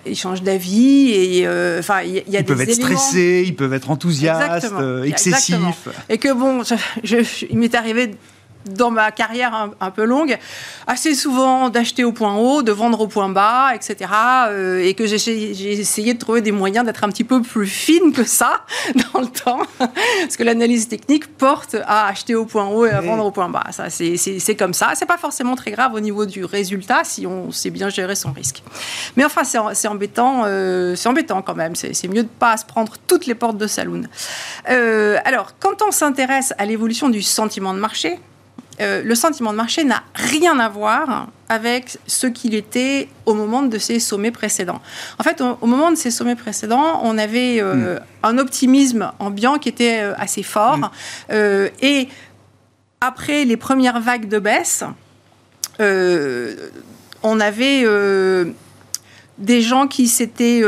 ils 0.06 0.16
changent 0.16 0.42
d'avis 0.42 1.10
et 1.10 1.46
euh, 1.46 1.78
enfin 1.80 2.02
il 2.02 2.14
y, 2.14 2.36
a 2.36 2.40
ils 2.40 2.44
peuvent 2.44 2.60
être 2.60 2.72
stressés, 2.72 3.44
ils 3.46 3.56
peuvent 3.56 3.72
être 3.72 3.90
enthousiastes, 3.90 4.72
euh, 4.72 5.04
excessifs. 5.04 5.88
Et 6.08 6.18
que 6.18 6.32
bon, 6.32 6.62
il 7.50 7.58
m'est 7.58 7.74
arrivé 7.74 8.14
dans 8.66 8.90
ma 8.90 9.10
carrière 9.10 9.70
un, 9.80 9.90
peu 9.90 10.04
longue, 10.04 10.38
assez 10.86 11.14
souvent 11.14 11.70
d'acheter 11.70 12.04
au 12.04 12.12
point 12.12 12.36
haut, 12.36 12.62
de 12.62 12.72
vendre 12.72 13.00
au 13.00 13.06
point 13.06 13.28
bas, 13.28 13.74
etc. 13.74 14.10
Euh, 14.48 14.84
et 14.84 14.94
que 14.94 15.06
j'ai 15.06 15.14
essayé 15.80 16.14
de 16.14 16.18
trouver 16.18 16.40
des 16.40 16.52
moyens 16.52 16.84
d'être 16.84 17.04
un 17.04 17.08
petit 17.08 17.24
peu 17.24 17.42
plus 17.42 17.66
fine 17.66 18.12
que 18.12 18.24
ça 18.24 18.64
dans 19.12 19.20
le 19.20 19.28
temps. 19.28 19.60
Parce 19.78 20.36
que 20.36 20.42
l'analyse 20.42 20.88
technique 20.88 21.26
porte 21.36 21.76
à 21.86 22.06
acheter 22.08 22.34
au 22.34 22.44
point 22.44 22.66
haut 22.66 22.86
et 22.86 22.90
à 22.90 23.00
vendre 23.00 23.24
au 23.24 23.30
point 23.30 23.48
bas. 23.48 23.64
Ça, 23.70 23.88
c'est 23.90 24.56
comme 24.56 24.74
ça. 24.74 24.92
C'est 24.94 25.06
pas 25.06 25.18
forcément 25.18 25.56
très 25.56 25.70
grave 25.70 25.94
au 25.94 26.00
niveau 26.00 26.26
du 26.26 26.44
résultat 26.44 27.02
si 27.04 27.26
on 27.26 27.50
sait 27.52 27.70
bien 27.70 27.88
gérer 27.88 28.14
son 28.14 28.32
risque. 28.32 28.62
Mais 29.16 29.24
enfin, 29.24 29.42
c'est 29.44 29.88
embêtant, 29.88 30.42
euh, 30.44 30.94
c'est 30.96 31.08
embêtant 31.08 31.42
quand 31.42 31.54
même. 31.54 31.74
C'est 31.74 32.08
mieux 32.08 32.24
de 32.24 32.28
pas 32.28 32.56
se 32.56 32.64
prendre 32.64 32.94
toutes 33.06 33.26
les 33.26 33.34
portes 33.34 33.56
de 33.56 33.66
saloon. 33.66 34.02
Euh, 34.68 35.18
alors, 35.24 35.54
quand 35.58 35.82
on 35.86 35.90
s'intéresse 35.90 36.52
à 36.58 36.66
l'évolution 36.66 37.08
du 37.08 37.22
sentiment 37.22 37.74
de 37.74 37.78
marché, 37.78 38.18
euh, 38.80 39.02
le 39.04 39.14
sentiment 39.14 39.52
de 39.52 39.56
marché 39.56 39.84
n'a 39.84 40.02
rien 40.14 40.58
à 40.58 40.68
voir 40.68 41.28
avec 41.48 41.98
ce 42.06 42.26
qu'il 42.26 42.54
était 42.54 43.08
au 43.26 43.34
moment 43.34 43.62
de 43.62 43.78
ces 43.78 43.98
sommets 43.98 44.30
précédents. 44.30 44.80
En 45.18 45.22
fait, 45.22 45.40
au, 45.40 45.66
moment 45.66 45.90
de 45.90 45.96
ces 45.96 46.10
sommets 46.10 46.36
précédents, 46.36 47.00
on 47.02 47.18
avait 47.18 47.60
euh, 47.60 47.96
hmm. 47.96 48.00
un 48.22 48.38
optimisme 48.38 49.12
ambiant 49.18 49.58
qui 49.58 49.68
était 49.68 50.00
euh, 50.00 50.14
assez 50.16 50.42
fort. 50.42 50.78
Hmm. 50.78 51.66
et 51.82 52.08
après 53.00 53.44
les 53.44 53.56
premières 53.56 54.00
vagues 54.00 54.28
de 54.28 54.38
baisse, 54.38 54.84
on 55.78 57.40
avait 57.40 57.84
des 59.38 59.62
gens 59.62 59.86
qui 59.86 60.06
s'étaient 60.06 60.62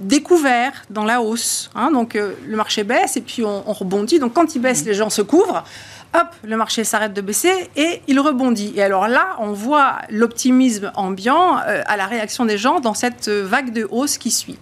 découverts 0.00 0.84
dans 0.88 1.04
la 1.04 1.20
hausse. 1.20 1.70
Hein. 1.74 1.90
donc 1.92 2.14
le 2.14 2.56
marché 2.56 2.82
baisse 2.82 3.16
et 3.16 3.20
puis 3.20 3.44
on, 3.44 3.72
rebondit. 3.72 4.18
Donc 4.18 4.32
quand 4.32 4.54
il 4.54 4.60
baisse, 4.60 4.84
hmm. 4.84 4.88
les 4.88 4.94
gens 4.94 5.10
se 5.10 5.22
couvrent 5.22 5.64
hop, 6.14 6.28
le 6.42 6.56
marché 6.56 6.84
s'arrête 6.84 7.12
de 7.12 7.20
baisser 7.20 7.70
et 7.76 8.02
il 8.08 8.20
rebondit. 8.20 8.72
Et 8.76 8.82
alors 8.82 9.08
là, 9.08 9.36
on 9.38 9.52
voit 9.52 9.98
l'optimisme 10.10 10.92
ambiant 10.94 11.58
euh, 11.58 11.82
à 11.86 11.96
la 11.96 12.06
réaction 12.06 12.44
des 12.44 12.58
gens 12.58 12.80
dans 12.80 12.94
cette 12.94 13.28
vague 13.28 13.72
de 13.72 13.86
hausse 13.90 14.18
qui 14.18 14.30
suit. 14.30 14.58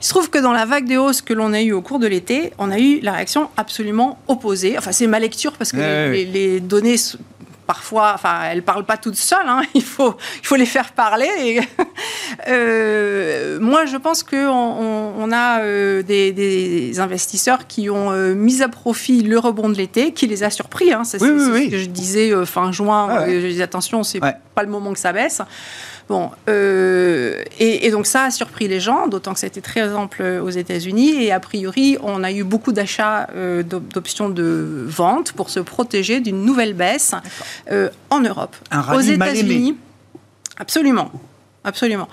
Il 0.00 0.04
se 0.04 0.10
trouve 0.10 0.28
que 0.28 0.38
dans 0.38 0.52
la 0.52 0.66
vague 0.66 0.88
de 0.88 0.96
hausse 0.96 1.22
que 1.22 1.32
l'on 1.32 1.52
a 1.52 1.62
eue 1.62 1.72
au 1.72 1.80
cours 1.80 1.98
de 1.98 2.06
l'été, 2.06 2.52
on 2.58 2.70
a 2.70 2.78
eu 2.78 3.00
la 3.00 3.12
réaction 3.12 3.48
absolument 3.56 4.18
opposée. 4.28 4.76
Enfin, 4.76 4.92
c'est 4.92 5.06
ma 5.06 5.18
lecture 5.18 5.52
parce 5.52 5.72
que 5.72 6.10
les, 6.12 6.26
les, 6.26 6.60
données 6.60 6.96
parfois, 7.66 8.12
enfin, 8.14 8.42
elles 8.50 8.62
parlent 8.62 8.84
pas 8.84 8.96
toutes 8.96 9.16
seules. 9.16 9.46
Hein. 9.46 9.62
il 9.74 9.82
faut, 9.82 10.16
il 10.40 10.46
faut 10.46 10.56
les 10.56 10.66
faire 10.66 10.92
parler. 10.92 11.28
Et 11.38 11.60
euh, 12.48 13.58
moi, 13.60 13.86
je 13.86 13.96
pense 13.96 14.22
qu'on 14.22 14.36
on, 14.38 15.32
a 15.32 15.60
euh, 15.60 16.02
des, 16.02 16.98
investisseurs 16.98 17.66
qui 17.66 17.90
ont 17.90 18.12
euh, 18.12 18.34
mis 18.34 18.62
à 18.62 18.68
profit 18.68 19.22
le 19.22 19.38
rebond 19.38 19.68
de 19.68 19.74
l'été, 19.74 20.12
qui 20.12 20.26
les 20.26 20.42
a 20.42 20.50
surpris. 20.50 20.92
Hein. 20.92 21.04
C'est 21.04 21.18
ce 21.18 21.70
que 21.70 21.78
je 21.78 21.86
disais 21.86 22.32
fin 22.46 22.72
juin. 22.72 23.08
Ah 23.10 23.26
je 23.28 23.46
disais 23.46 23.62
attention, 23.62 24.02
c'est 24.02 24.20
pas 24.20 24.62
le 24.62 24.68
moment 24.68 24.92
que 24.92 24.98
ça 24.98 25.12
baisse. 25.12 25.42
Bon, 26.08 26.30
euh, 26.48 27.42
et, 27.58 27.90
donc 27.90 28.06
ça 28.06 28.24
a 28.24 28.30
surpris 28.30 28.68
les 28.68 28.78
gens, 28.78 29.08
d'autant 29.08 29.32
que 29.34 29.40
c'était 29.40 29.60
très 29.60 29.92
ample 29.92 30.22
aux 30.40 30.50
États-Unis. 30.50 31.22
Et 31.22 31.32
a 31.32 31.40
priori, 31.40 31.98
on 32.00 32.22
a 32.22 32.30
eu 32.30 32.44
beaucoup 32.44 32.72
d'achats 32.72 33.28
euh, 33.34 33.64
d'options 33.64 34.28
de 34.28 34.84
vente 34.86 35.32
pour 35.32 35.50
se 35.50 35.58
protéger 35.58 36.20
d'une 36.20 36.44
nouvelle 36.44 36.74
baisse 36.74 37.14
euh, 37.72 37.88
en 38.10 38.20
Europe. 38.20 38.54
Un 38.70 38.94
aux 38.94 39.00
États-Unis, 39.00 39.76
absolument, 40.58 41.10
absolument. 41.64 42.08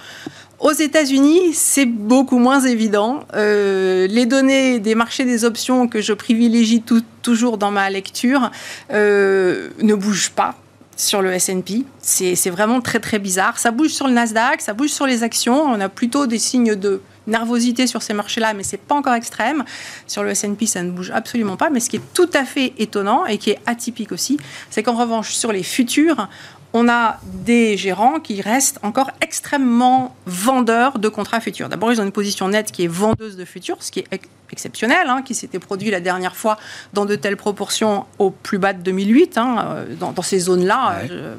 Aux 0.60 0.72
États-Unis, 0.72 1.54
c'est 1.54 1.86
beaucoup 1.86 2.40
moins 2.40 2.62
évident. 2.62 3.26
les 3.36 4.26
données 4.26 4.80
des 4.80 4.96
marchés 4.96 5.26
des 5.26 5.46
options 5.46 5.88
que 5.88 6.02
je 6.02 6.14
privilégie 6.14 6.82
toujours 7.22 7.58
dans 7.58 7.70
ma 7.70 7.90
lecture 7.90 8.50
ne 8.90 9.94
bougent 9.94 10.32
pas 10.32 10.56
sur 10.96 11.22
le 11.22 11.32
S&P. 11.34 11.86
C'est 12.02 12.50
vraiment 12.50 12.82
très 12.82 13.00
très 13.00 13.20
bizarre. 13.20 13.60
Ça 13.60 13.72
bouge 13.72 13.92
sur 13.92 14.08
le 14.08 14.14
Nasdaq, 14.14 14.62
ça 14.62 14.74
bouge 14.74 14.90
sur 14.90 15.06
les 15.06 15.24
actions. 15.24 15.62
On 15.62 15.80
a 15.80 15.90
plutôt 15.90 16.28
des 16.28 16.40
signes 16.40 16.76
de 16.76 17.02
nervosité 17.26 17.88
sur 17.88 18.02
ces 18.02 18.14
marchés-là, 18.14 18.54
mais 18.54 18.64
c'est 18.64 18.78
pas 18.78 18.96
encore 18.96 19.14
extrême. 19.14 19.64
Sur 20.08 20.24
le 20.24 20.32
S&P, 20.32 20.66
ça 20.66 20.84
ne 20.84 20.92
bouge 20.92 21.12
absolument 21.12 21.58
pas. 21.58 21.70
Mais 21.70 21.80
ce 21.80 21.90
qui 21.90 21.98
est 21.98 22.14
tout 22.14 22.30
à 22.34 22.44
fait 22.46 22.74
étonnant 22.78 23.26
et 23.26 23.38
qui 23.38 23.52
est 23.52 23.60
atypique 23.66 24.12
aussi, 24.12 24.38
c'est 24.70 24.84
qu'en 24.84 24.96
revanche, 24.96 25.34
sur 25.34 25.52
les 25.52 25.64
futurs, 25.64 26.28
on 26.74 26.90
a 26.90 27.20
des 27.24 27.78
gérants 27.78 28.20
qui 28.20 28.42
restent 28.42 28.80
encore 28.82 29.12
extrêmement 29.22 30.16
vendeurs 30.26 30.98
de 30.98 31.08
contrats 31.08 31.40
futurs. 31.40 31.70
D'abord, 31.70 31.92
ils 31.92 32.02
ont 32.02 32.04
une 32.04 32.12
position 32.12 32.50
nette 32.50 32.72
qui 32.72 32.84
est 32.84 32.88
vendeuse 32.88 33.38
de 33.38 33.46
futurs, 33.46 33.78
ce 33.82 33.92
qui 33.92 34.00
est 34.00 34.08
exceptionnel, 34.52 35.08
hein, 35.08 35.22
qui 35.22 35.36
s'était 35.36 35.60
produit 35.60 35.92
la 35.92 36.00
dernière 36.00 36.36
fois 36.36 36.58
dans 36.94 37.06
de 37.06 37.16
telles 37.16 37.38
proportions 37.38 38.06
au 38.18 38.32
plus 38.32 38.58
bas 38.58 38.74
de 38.74 38.82
2008, 38.82 39.38
hein, 39.38 39.66
euh, 39.68 39.96
dans, 39.96 40.22
ces 40.22 40.40
zones-là. 40.40 41.02
Euh, 41.10 41.36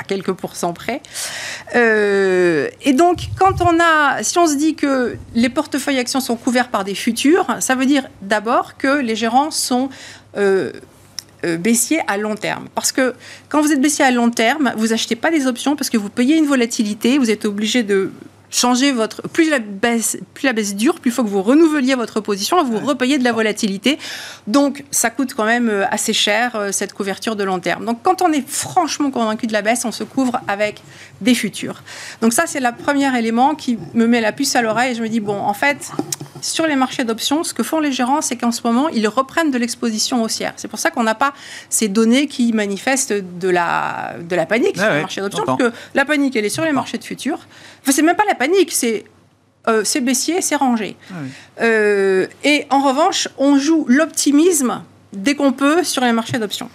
à 0.00 0.04
quelques 0.04 0.32
pourcents 0.32 0.72
près. 0.72 1.02
Euh, 1.74 2.68
et 2.82 2.92
donc, 2.92 3.30
quand 3.36 3.60
on 3.62 3.80
a, 3.80 4.22
si 4.22 4.38
on 4.38 4.46
se 4.46 4.54
dit 4.54 4.76
que 4.76 5.16
les 5.34 5.48
portefeuilles 5.48 5.98
actions 5.98 6.20
sont 6.20 6.36
couverts 6.36 6.68
par 6.68 6.84
des 6.84 6.94
futurs, 6.94 7.48
ça 7.58 7.74
veut 7.74 7.84
dire 7.84 8.04
d'abord 8.22 8.76
que 8.76 9.00
les 9.00 9.16
gérants 9.16 9.50
sont 9.50 9.88
baissiers 11.42 12.00
à 12.06 12.16
long 12.16 12.34
terme. 12.34 12.68
Parce 12.74 12.92
que 12.92 13.14
quand 13.48 13.60
vous 13.60 13.72
êtes 13.72 13.80
baissier 13.80 14.04
à 14.04 14.10
long 14.10 14.30
terme, 14.30 14.72
vous 14.76 14.92
achetez 14.92 15.16
pas 15.16 15.30
des 15.30 15.46
options 15.46 15.76
parce 15.76 15.90
que 15.90 15.96
vous 15.96 16.10
payez 16.10 16.36
une 16.36 16.46
volatilité, 16.46 17.18
vous 17.18 17.30
êtes 17.30 17.44
obligé 17.44 17.82
de 17.82 18.10
changer 18.50 18.92
votre. 18.92 19.22
Plus 19.28 19.50
la 19.50 19.58
baisse, 19.58 20.18
plus 20.34 20.46
la 20.46 20.52
baisse 20.52 20.74
dure, 20.74 21.00
plus 21.00 21.10
il 21.10 21.14
faut 21.14 21.24
que 21.24 21.28
vous 21.28 21.42
renouveliez 21.42 21.94
votre 21.94 22.20
position, 22.20 22.62
vous 22.64 22.78
repayez 22.78 23.18
de 23.18 23.24
la 23.24 23.32
volatilité. 23.32 23.98
Donc, 24.46 24.84
ça 24.90 25.10
coûte 25.10 25.34
quand 25.34 25.44
même 25.44 25.68
euh, 25.68 25.86
assez 25.90 26.12
cher, 26.12 26.54
euh, 26.54 26.72
cette 26.72 26.92
couverture 26.92 27.36
de 27.36 27.44
long 27.44 27.60
terme. 27.60 27.84
Donc, 27.84 28.02
quand 28.02 28.22
on 28.22 28.32
est 28.32 28.46
franchement 28.46 29.10
convaincu 29.10 29.46
de 29.46 29.52
la 29.52 29.62
baisse, 29.62 29.84
on 29.84 29.92
se 29.92 30.04
couvre 30.04 30.40
avec 30.48 30.82
des 31.20 31.34
futurs. 31.34 31.82
Donc, 32.20 32.32
ça, 32.32 32.44
c'est 32.46 32.60
le 32.60 32.68
premier 32.76 33.16
élément 33.18 33.54
qui 33.54 33.78
me 33.94 34.06
met 34.06 34.20
la 34.20 34.32
puce 34.32 34.54
à 34.56 34.62
l'oreille 34.62 34.94
je 34.94 35.02
me 35.02 35.08
dis, 35.08 35.20
bon, 35.20 35.38
en 35.38 35.54
fait, 35.54 35.90
sur 36.40 36.66
les 36.66 36.76
marchés 36.76 37.04
d'options, 37.04 37.44
ce 37.44 37.54
que 37.54 37.62
font 37.62 37.80
les 37.80 37.92
gérants, 37.92 38.20
c'est 38.20 38.36
qu'en 38.36 38.52
ce 38.52 38.60
moment, 38.64 38.88
ils 38.88 39.08
reprennent 39.08 39.50
de 39.50 39.58
l'exposition 39.58 40.22
haussière. 40.22 40.52
C'est 40.56 40.68
pour 40.68 40.78
ça 40.78 40.90
qu'on 40.90 41.02
n'a 41.02 41.14
pas 41.14 41.32
ces 41.68 41.88
données 41.88 42.26
qui 42.26 42.52
manifestent 42.52 43.12
de 43.12 43.48
la, 43.48 44.14
de 44.20 44.36
la 44.36 44.46
panique 44.46 44.76
sur 44.76 44.90
les 44.90 45.00
marchés 45.00 45.20
d'options, 45.20 45.44
parce 45.44 45.58
que 45.58 45.72
la 45.94 46.04
panique, 46.04 46.36
elle 46.36 46.44
est 46.44 46.50
sur 46.50 46.64
les 46.64 46.72
marchés 46.72 46.98
de 46.98 47.04
futurs. 47.04 47.40
Enfin, 47.82 47.92
c'est 47.92 48.02
même 48.02 48.16
pas 48.16 48.26
la 48.26 48.34
panique, 48.34 48.72
c'est 48.72 49.04
euh, 49.66 49.82
c'est 49.84 50.00
baissier, 50.00 50.40
c'est 50.40 50.56
rangé. 50.56 50.96
Ah 51.10 51.14
euh, 51.62 52.26
et 52.44 52.66
en 52.70 52.80
revanche, 52.80 53.28
on 53.36 53.58
joue 53.58 53.84
l'optimisme 53.88 54.82
dès 55.12 55.34
qu'on 55.34 55.52
peut 55.52 55.84
sur 55.84 56.02
les 56.02 56.12
marchés 56.12 56.38
d'options. 56.38 56.68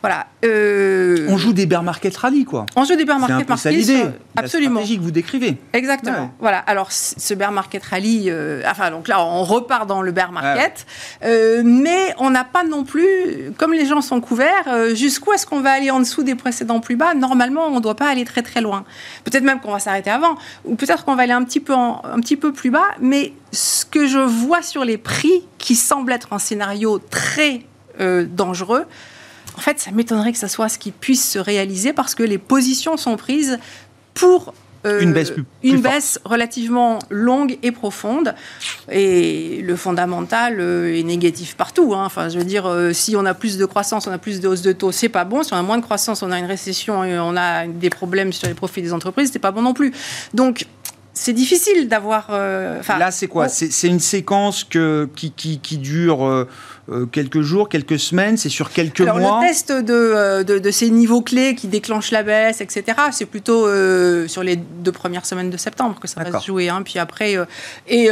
Voilà. 0.00 0.26
Euh, 0.44 1.26
on 1.28 1.36
joue 1.36 1.52
des 1.52 1.66
bear 1.66 1.82
market 1.82 2.16
rally, 2.16 2.44
quoi. 2.44 2.66
On 2.76 2.84
joue 2.84 2.96
des 2.96 3.04
bear 3.04 3.18
market 3.18 3.48
rally. 3.48 3.60
C'est 3.60 3.72
l'idée. 3.72 4.04
Absolument. 4.36 4.74
La 4.74 4.80
stratégie 4.80 4.98
que 4.98 5.02
vous 5.02 5.10
décrivez. 5.10 5.56
Exactement. 5.72 6.32
Voilà. 6.40 6.58
Alors, 6.58 6.92
ce 6.92 7.34
bear 7.34 7.52
market 7.52 7.84
rally, 7.84 8.26
euh, 8.28 8.62
enfin, 8.66 8.90
donc 8.90 9.08
là, 9.08 9.24
on 9.24 9.42
repart 9.44 9.86
dans 9.86 10.02
le 10.02 10.12
bear 10.12 10.32
market, 10.32 10.86
euh, 11.24 11.62
mais 11.64 12.14
on 12.18 12.30
n'a 12.30 12.44
pas 12.44 12.64
non 12.64 12.84
plus, 12.84 13.52
comme 13.58 13.72
les 13.72 13.86
gens 13.86 14.00
sont 14.00 14.20
couverts, 14.20 14.94
jusqu'où 14.94 15.32
est-ce 15.32 15.46
qu'on 15.46 15.60
va 15.60 15.72
aller 15.72 15.90
en 15.90 16.00
dessous 16.00 16.22
des 16.22 16.34
précédents 16.34 16.80
plus 16.80 16.96
bas? 16.96 17.14
Normalement, 17.14 17.66
on 17.66 17.76
ne 17.76 17.80
doit 17.80 17.96
pas 17.96 18.08
aller 18.08 18.24
très 18.24 18.42
très 18.42 18.60
loin. 18.60 18.84
Peut-être 19.24 19.44
même 19.44 19.60
qu'on 19.60 19.72
va 19.72 19.78
s'arrêter 19.80 20.10
avant, 20.10 20.36
ou 20.64 20.76
peut-être 20.76 21.04
qu'on 21.04 21.16
va 21.16 21.24
aller 21.24 21.32
un 21.32 21.44
petit 21.44 21.60
peu 21.60 21.74
un 21.74 22.20
petit 22.20 22.36
peu 22.36 22.52
plus 22.52 22.70
bas. 22.70 22.88
Mais 23.00 23.32
ce 23.52 23.84
que 23.84 24.06
je 24.06 24.18
vois 24.18 24.62
sur 24.62 24.84
les 24.84 24.98
prix, 24.98 25.44
qui 25.58 25.74
semble 25.74 26.12
être 26.12 26.32
un 26.32 26.38
scénario 26.38 26.98
très 26.98 27.62
euh, 28.00 28.24
dangereux. 28.28 28.84
En 29.56 29.60
fait, 29.60 29.80
ça 29.80 29.90
m'étonnerait 29.90 30.32
que 30.32 30.38
ça 30.38 30.48
soit 30.48 30.68
ce 30.68 30.78
qui 30.78 30.90
puisse 30.92 31.28
se 31.28 31.38
réaliser 31.38 31.92
parce 31.92 32.14
que 32.14 32.22
les 32.22 32.38
positions 32.38 32.96
sont 32.96 33.16
prises 33.16 33.58
pour 34.14 34.54
euh, 34.86 35.00
une, 35.00 35.12
baisse, 35.12 35.34
une 35.62 35.82
baisse, 35.82 36.18
relativement 36.24 37.00
longue 37.10 37.58
et 37.62 37.72
profonde. 37.72 38.34
Et 38.90 39.60
le 39.60 39.76
fondamental 39.76 40.60
euh, 40.60 40.96
est 40.96 41.02
négatif 41.02 41.56
partout. 41.56 41.92
Hein. 41.94 42.04
Enfin, 42.06 42.28
je 42.30 42.38
veux 42.38 42.44
dire, 42.44 42.72
si 42.92 43.16
on 43.16 43.26
a 43.26 43.34
plus 43.34 43.58
de 43.58 43.66
croissance, 43.66 44.06
on 44.06 44.12
a 44.12 44.18
plus 44.18 44.40
de 44.40 44.48
hausse 44.48 44.62
de 44.62 44.72
taux, 44.72 44.92
c'est 44.92 45.10
pas 45.10 45.24
bon. 45.24 45.42
Si 45.42 45.52
on 45.52 45.56
a 45.56 45.62
moins 45.62 45.76
de 45.76 45.82
croissance, 45.82 46.22
on 46.22 46.30
a 46.30 46.38
une 46.38 46.46
récession 46.46 47.04
et 47.04 47.18
on 47.18 47.36
a 47.36 47.66
des 47.66 47.90
problèmes 47.90 48.32
sur 48.32 48.48
les 48.48 48.54
profits 48.54 48.82
des 48.82 48.92
entreprises, 48.92 49.30
c'est 49.32 49.40
pas 49.40 49.50
bon 49.50 49.62
non 49.62 49.74
plus. 49.74 49.92
Donc, 50.32 50.66
c'est 51.22 51.32
difficile 51.34 51.86
d'avoir. 51.88 52.28
euh, 52.30 52.80
Là, 52.98 53.10
c'est 53.10 53.26
quoi? 53.28 53.44
on- 53.44 53.48
C'est 53.48 53.70
c'est 53.70 53.88
une 53.88 54.00
séquence 54.00 54.64
que, 54.64 55.08
qui, 55.16 55.30
qui, 55.32 55.58
qui 55.60 55.76
dure 55.78 56.46
euh, 56.90 57.06
quelques 57.06 57.40
jours, 57.42 57.68
quelques 57.68 57.98
semaines 57.98 58.36
C'est 58.36 58.48
sur 58.48 58.70
quelques 58.70 59.00
Alors, 59.00 59.18
mois 59.18 59.40
le 59.42 59.46
test 59.46 59.70
de, 59.72 59.92
euh, 59.92 60.42
de, 60.42 60.58
de 60.58 60.70
ces 60.70 60.90
niveaux 60.90 61.20
clés 61.20 61.54
qui 61.54 61.66
déclenchent 61.68 62.10
la 62.10 62.22
baisse, 62.22 62.60
etc., 62.60 62.84
c'est 63.12 63.26
plutôt 63.26 63.66
euh, 63.66 64.26
sur 64.28 64.42
les 64.42 64.56
deux 64.56 64.92
premières 64.92 65.26
semaines 65.26 65.50
de 65.50 65.56
septembre 65.56 65.98
que 66.00 66.08
ça 66.08 66.22
va 66.22 66.38
se 66.40 66.46
jouer. 66.46 66.68
hein. 66.68 66.82
Puis 66.84 66.98
après, 66.98 67.36
euh, 67.36 67.44
et 67.88 68.08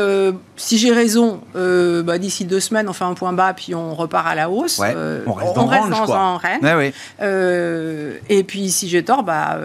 si 0.56 0.78
j'ai 0.78 0.92
raison, 0.92 1.40
bah, 1.54 2.18
d'ici 2.18 2.44
deux 2.44 2.60
semaines, 2.60 2.88
on 2.88 2.92
fait 2.92 3.04
un 3.04 3.14
point 3.14 3.32
bas, 3.32 3.52
puis 3.54 3.74
on 3.74 3.94
repart 3.94 4.26
à 4.26 4.34
la 4.34 4.48
hausse. 4.50 4.78
Ouais, 4.78 4.94
on 5.26 5.32
reste 5.32 5.54
dans 5.54 5.66
range, 5.66 5.90
dans 5.90 6.12
un 6.12 6.36
range. 6.36 6.42
Ouais, 6.62 6.74
ouais. 6.74 6.92
Euh, 7.20 8.14
et 8.28 8.44
puis 8.44 8.70
si 8.70 8.88
j'ai 8.88 9.02
tort, 9.04 9.22
bah, 9.22 9.58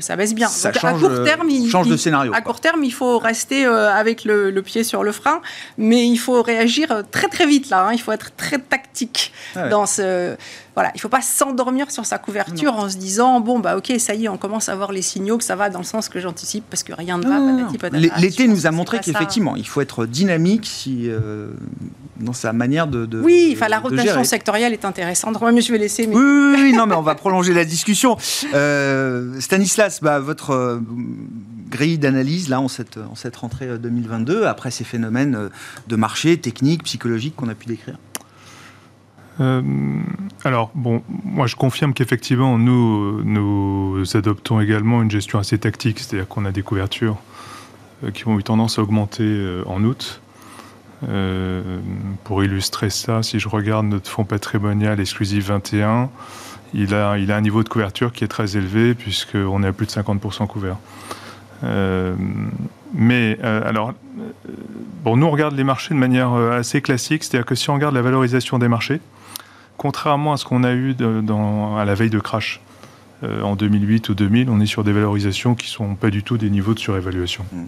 ça 0.00 0.14
baisse 0.16 0.34
bien. 0.34 0.46
Ça 0.48 0.70
Donc, 0.70 0.80
change, 0.80 1.04
à 1.04 1.08
court 1.08 1.24
terme, 1.24 1.50
il, 1.50 1.68
change 1.68 1.88
de 1.88 1.96
scénario. 1.96 2.32
à 2.32 2.36
quoi. 2.40 2.52
court 2.52 2.60
terme, 2.60 2.84
il 2.84 2.92
faut 2.92 3.18
rester 3.18 3.64
avec 3.64 4.24
le, 4.24 4.50
le 4.50 4.62
pied 4.62 4.84
sur 4.84 5.02
le 5.02 5.12
frein, 5.12 5.40
mais 5.76 6.06
il 6.06 6.16
faut 6.18 6.40
réagir 6.42 7.02
très 7.10 7.28
très 7.28 7.46
vite 7.46 7.68
là. 7.70 7.86
hein. 7.87 7.87
Il 7.92 7.98
faut 8.00 8.12
être 8.12 8.34
très 8.36 8.58
tactique 8.58 9.32
Ah 9.56 9.64
ouais. 9.64 9.68
dans 9.70 9.86
ce. 9.86 10.36
Voilà, 10.74 10.92
il 10.94 11.00
faut 11.00 11.08
pas 11.08 11.22
s'endormir 11.22 11.90
sur 11.90 12.06
sa 12.06 12.18
couverture 12.18 12.74
en 12.76 12.88
se 12.88 12.96
disant 12.96 13.40
bon 13.40 13.58
bah 13.58 13.76
ok 13.76 13.92
ça 13.98 14.14
y 14.14 14.26
est, 14.26 14.28
on 14.28 14.36
commence 14.36 14.68
à 14.68 14.76
voir 14.76 14.92
les 14.92 15.02
signaux 15.02 15.36
que 15.36 15.42
ça 15.42 15.56
va 15.56 15.70
dans 15.70 15.80
le 15.80 15.84
sens 15.84 16.08
que 16.08 16.20
j'anticipe 16.20 16.64
parce 16.70 16.84
que 16.84 16.92
rien 16.92 17.18
ne 17.18 17.26
va. 17.26 17.88
L- 17.94 18.12
L'été 18.18 18.46
nous 18.46 18.66
a 18.66 18.70
montré 18.70 19.00
qu'effectivement, 19.00 19.56
il 19.56 19.66
faut 19.66 19.80
être 19.80 20.06
dynamique 20.06 20.66
si, 20.66 21.10
euh, 21.10 21.50
dans 22.20 22.32
sa 22.32 22.52
manière 22.52 22.86
de. 22.86 23.06
de- 23.06 23.20
Oui, 23.20 23.54
enfin 23.56 23.66
la 23.68 23.80
rotation 23.80 24.04
gérer. 24.12 24.24
sectorielle 24.24 24.72
est 24.72 24.84
intéressante. 24.84 25.40
Moi, 25.40 25.50
mais 25.50 25.62
je 25.62 25.72
vais 25.72 25.78
laisser. 25.78 26.06
Mais... 26.06 26.14
Oui, 26.14 26.22
oui, 26.22 26.56
oui, 26.62 26.72
non, 26.72 26.86
mais 26.86 26.94
on 26.94 27.02
va 27.02 27.16
prolonger 27.16 27.52
la 27.54 27.64
discussion. 27.64 28.16
Euh, 28.54 29.40
Stanislas, 29.40 30.00
bah, 30.00 30.20
votre 30.20 30.50
euh, 30.50 30.80
grille 31.68 31.98
d'analyse, 31.98 32.48
là, 32.48 32.60
en 32.60 32.68
cette, 32.68 32.98
en 32.98 33.14
cette 33.14 33.36
rentrée 33.36 33.68
euh, 33.68 33.78
2022, 33.78 34.46
après 34.46 34.70
ces 34.70 34.84
phénomènes 34.84 35.34
euh, 35.34 35.48
de 35.86 35.96
marché, 35.96 36.38
techniques, 36.38 36.84
psychologiques 36.84 37.36
qu'on 37.36 37.48
a 37.48 37.54
pu 37.54 37.66
décrire 37.66 37.98
Euh, 39.40 39.62
alors, 40.44 40.70
bon, 40.74 41.02
moi 41.24 41.46
je 41.46 41.56
confirme 41.56 41.94
qu'effectivement, 41.94 42.58
nous, 42.58 43.22
nous 43.22 44.04
adoptons 44.16 44.60
également 44.60 45.02
une 45.02 45.10
gestion 45.10 45.38
assez 45.38 45.58
tactique, 45.58 46.00
c'est-à-dire 46.00 46.26
qu'on 46.26 46.44
a 46.44 46.52
des 46.52 46.62
couvertures 46.62 47.18
euh, 48.04 48.12
qui 48.12 48.28
ont 48.28 48.38
eu 48.38 48.44
tendance 48.44 48.78
à 48.78 48.82
augmenter 48.82 49.24
euh, 49.24 49.64
en 49.66 49.82
août. 49.82 50.20
Euh, 51.08 51.78
pour 52.24 52.44
illustrer 52.44 52.90
ça, 52.90 53.22
si 53.22 53.40
je 53.40 53.48
regarde 53.48 53.86
notre 53.86 54.08
fonds 54.08 54.24
patrimonial 54.24 55.00
exclusif 55.00 55.46
21, 55.46 56.08
il 56.74 56.94
a, 56.94 57.18
il 57.18 57.32
a 57.32 57.36
un 57.36 57.40
niveau 57.40 57.64
de 57.64 57.68
couverture 57.68 58.12
qui 58.12 58.22
est 58.24 58.28
très 58.28 58.56
élevé 58.56 58.94
puisqu'on 58.94 59.62
est 59.62 59.66
à 59.66 59.72
plus 59.72 59.86
de 59.86 59.92
50% 59.92 60.46
couvert. 60.46 60.76
Euh, 61.64 62.14
mais 62.94 63.38
euh, 63.42 63.68
alors, 63.68 63.90
euh, 63.90 64.52
bon, 65.04 65.16
nous 65.16 65.26
on 65.26 65.30
regarde 65.30 65.56
les 65.56 65.64
marchés 65.64 65.94
de 65.94 65.98
manière 65.98 66.32
assez 66.32 66.80
classique, 66.80 67.24
c'est-à-dire 67.24 67.46
que 67.46 67.54
si 67.54 67.68
on 67.70 67.74
regarde 67.74 67.94
la 67.94 68.02
valorisation 68.02 68.58
des 68.58 68.68
marchés, 68.68 69.00
contrairement 69.76 70.32
à 70.32 70.36
ce 70.36 70.44
qu'on 70.44 70.64
a 70.64 70.72
eu 70.72 70.94
de- 70.94 71.20
dans- 71.20 71.76
à 71.76 71.84
la 71.84 71.94
veille 71.94 72.10
de 72.10 72.20
crash 72.20 72.60
euh, 73.24 73.42
en 73.42 73.56
2008 73.56 74.08
ou 74.10 74.14
2000, 74.14 74.48
on 74.50 74.60
est 74.60 74.66
sur 74.66 74.84
des 74.84 74.92
valorisations 74.92 75.54
qui 75.56 75.68
sont 75.68 75.94
pas 75.96 76.10
du 76.10 76.22
tout 76.22 76.38
des 76.38 76.50
niveaux 76.50 76.74
de 76.74 76.78
surévaluation. 76.78 77.44
Mm. 77.52 77.64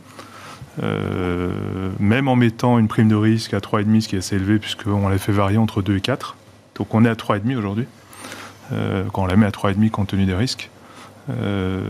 Euh, 0.84 1.50
même 1.98 2.28
en 2.28 2.36
mettant 2.36 2.78
une 2.78 2.86
prime 2.86 3.08
de 3.08 3.16
risque 3.16 3.52
à 3.54 3.58
3,5, 3.60 4.00
ce 4.00 4.08
qui 4.08 4.14
est 4.14 4.18
assez 4.20 4.36
élevé, 4.36 4.58
puisqu'on 4.58 5.08
l'a 5.08 5.18
fait 5.18 5.32
varier 5.32 5.58
entre 5.58 5.82
2 5.82 5.96
et 5.96 6.00
4. 6.00 6.36
Donc 6.76 6.94
on 6.94 7.04
est 7.04 7.08
à 7.08 7.14
3,5 7.16 7.56
aujourd'hui, 7.58 7.86
quand 8.70 9.22
on 9.24 9.26
la 9.26 9.34
met 9.36 9.46
à 9.46 9.50
3,5 9.50 9.90
compte 9.90 10.06
tenu 10.08 10.24
des 10.26 10.34
risques. 10.34 10.70
Euh, 11.28 11.82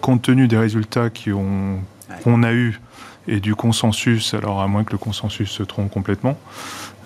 compte 0.00 0.22
tenu 0.22 0.48
des 0.48 0.58
résultats 0.58 1.10
qu'on 1.10 2.42
a 2.42 2.52
eu 2.52 2.80
et 3.28 3.40
du 3.40 3.54
consensus, 3.54 4.34
alors 4.34 4.60
à 4.60 4.66
moins 4.66 4.84
que 4.84 4.92
le 4.92 4.98
consensus 4.98 5.50
se 5.50 5.62
trompe 5.62 5.90
complètement, 5.90 6.38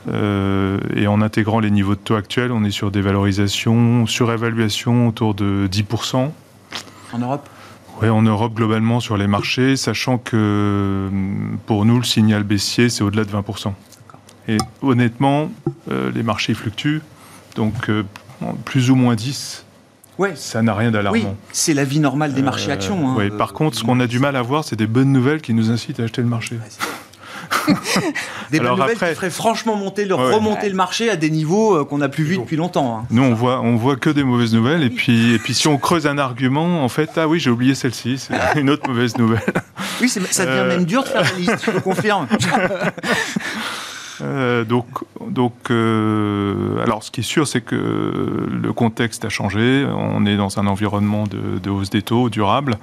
euh, 0.09 0.79
et 0.95 1.07
en 1.07 1.21
intégrant 1.21 1.61
les 1.61 1.71
niveaux 1.71 1.95
de 1.95 2.01
taux 2.01 2.15
actuels, 2.15 2.53
on 2.53 2.65
est 2.65 2.71
sur 2.71 2.91
des 2.91 3.01
valorisations, 3.01 4.07
surévaluation 4.07 5.09
autour 5.09 5.35
de 5.35 5.69
10%. 5.71 6.31
en 7.13 7.19
Europe? 7.19 7.49
Ouais, 8.01 8.09
en 8.09 8.23
Europe 8.23 8.55
globalement 8.55 9.01
sur 9.01 9.17
les 9.17 9.29
marchés, 9.29 9.77
sachant 9.77 10.19
que 10.19 11.09
hum, 11.11 11.59
pour 11.67 11.85
nous 11.85 11.99
le 11.99 12.05
signal 12.05 12.43
baissier 12.43 12.89
c'est 12.89 13.05
au-delà 13.05 13.25
de 13.25 13.31
20%. 13.31 13.73
Et 14.49 14.59
honnêtement, 14.83 15.51
euh, 15.91 16.11
les 16.13 16.23
marchés 16.23 16.55
fluctuent, 16.55 17.01
donc 17.57 17.89
euh, 17.89 18.03
plus 18.65 18.91
ou 18.91 18.95
moins 18.95 19.15
10, 19.15 19.65
Ouais. 20.19 20.33
ça 20.37 20.63
n'a 20.63 20.75
rien 20.75 20.91
d'alarmant. 20.91 21.19
Oui, 21.19 21.27
c'est 21.53 21.75
la 21.75 21.85
vie 21.85 21.99
normale 22.01 22.35
des 22.35 22.43
marchés 22.43 22.71
Euh, 22.71 22.75
actions. 22.75 23.09
hein. 23.11 23.15
ouais, 23.17 23.31
Euh, 23.33 23.37
par 23.37 23.53
contre, 23.53 23.77
ce 23.77 23.83
qu'on 23.85 23.99
a 24.01 24.07
du 24.07 24.19
mal 24.19 24.37
à 24.37 24.43
voir, 24.43 24.63
c'est 24.65 24.77
des 24.77 24.87
bonnes 24.87 25.13
nouvelles 25.13 25.41
qui 25.41 25.55
nous 25.55 25.71
incitent 25.71 26.01
à 26.01 26.05
acheter 26.05 26.23
le 26.23 26.29
marché. 26.29 26.59
Des 28.51 28.59
Alors 28.61 28.77
bonnes 28.77 28.81
nouvelles 28.87 28.97
après- 28.97 29.09
qui 29.11 29.15
feraient 29.17 29.31
franchement 29.31 29.77
monter, 29.77 30.05
le, 30.05 30.15
Ouais. 30.15 30.33
remonter 30.35 30.69
le 30.69 30.75
marché 30.75 31.11
à 31.11 31.17
des 31.17 31.31
niveaux 31.31 31.77
euh, 31.77 31.85
qu'on 31.85 31.99
n'a 31.99 32.09
plus 32.09 32.25
vus 32.25 32.37
depuis 32.39 32.57
longtemps. 32.57 32.99
hein. 32.99 33.07
Nous, 33.11 33.23
on 33.23 33.35
voit, 33.35 33.61
on 33.61 33.77
voit 33.77 33.97
que 33.97 34.11
des 34.11 34.23
mauvaises 34.25 34.55
nouvelles, 34.55 34.83
et 34.83 34.91
puis, 34.91 35.35
et 35.35 35.39
puis 35.39 35.55
si 35.55 35.67
on 35.69 35.77
creuse 35.79 36.07
un 36.07 36.19
argument, 36.19 36.85
en 36.85 36.89
fait, 36.89 37.11
ah 37.17 37.27
oui, 37.29 37.41
j'ai 37.41 37.51
oublié 37.51 37.75
celle-ci, 37.75 38.19
c'est 38.19 38.35
une 38.61 38.71
autre 38.71 38.89
mauvaise 38.89 39.17
nouvelle. 39.19 39.43
Oui, 40.01 40.09
ça 40.09 40.21
devient 40.21 40.57
Euh. 40.59 40.69
même 40.69 40.85
dur 40.85 41.03
de 41.05 41.09
faire 41.09 41.23
la 41.23 41.33
liste, 41.39 41.65
je 41.67 41.71
le 41.71 41.81
confirme. 41.81 42.27
Euh, 44.21 44.65
donc, 44.65 44.87
donc 45.29 45.55
euh, 45.71 46.83
alors, 46.83 47.03
ce 47.03 47.11
qui 47.11 47.21
est 47.21 47.25
sûr, 47.25 47.47
c'est 47.47 47.61
que 47.61 48.47
le 48.51 48.73
contexte 48.73 49.25
a 49.25 49.29
changé. 49.29 49.87
On 49.89 50.27
est 50.27 50.37
dans 50.37 50.59
un 50.59 50.67
environnement 50.67 51.25
de, 51.25 51.59
de 51.63 51.71
hausse 51.71 51.91
des 51.91 52.03
taux 52.03 52.31
durable. 52.31 52.77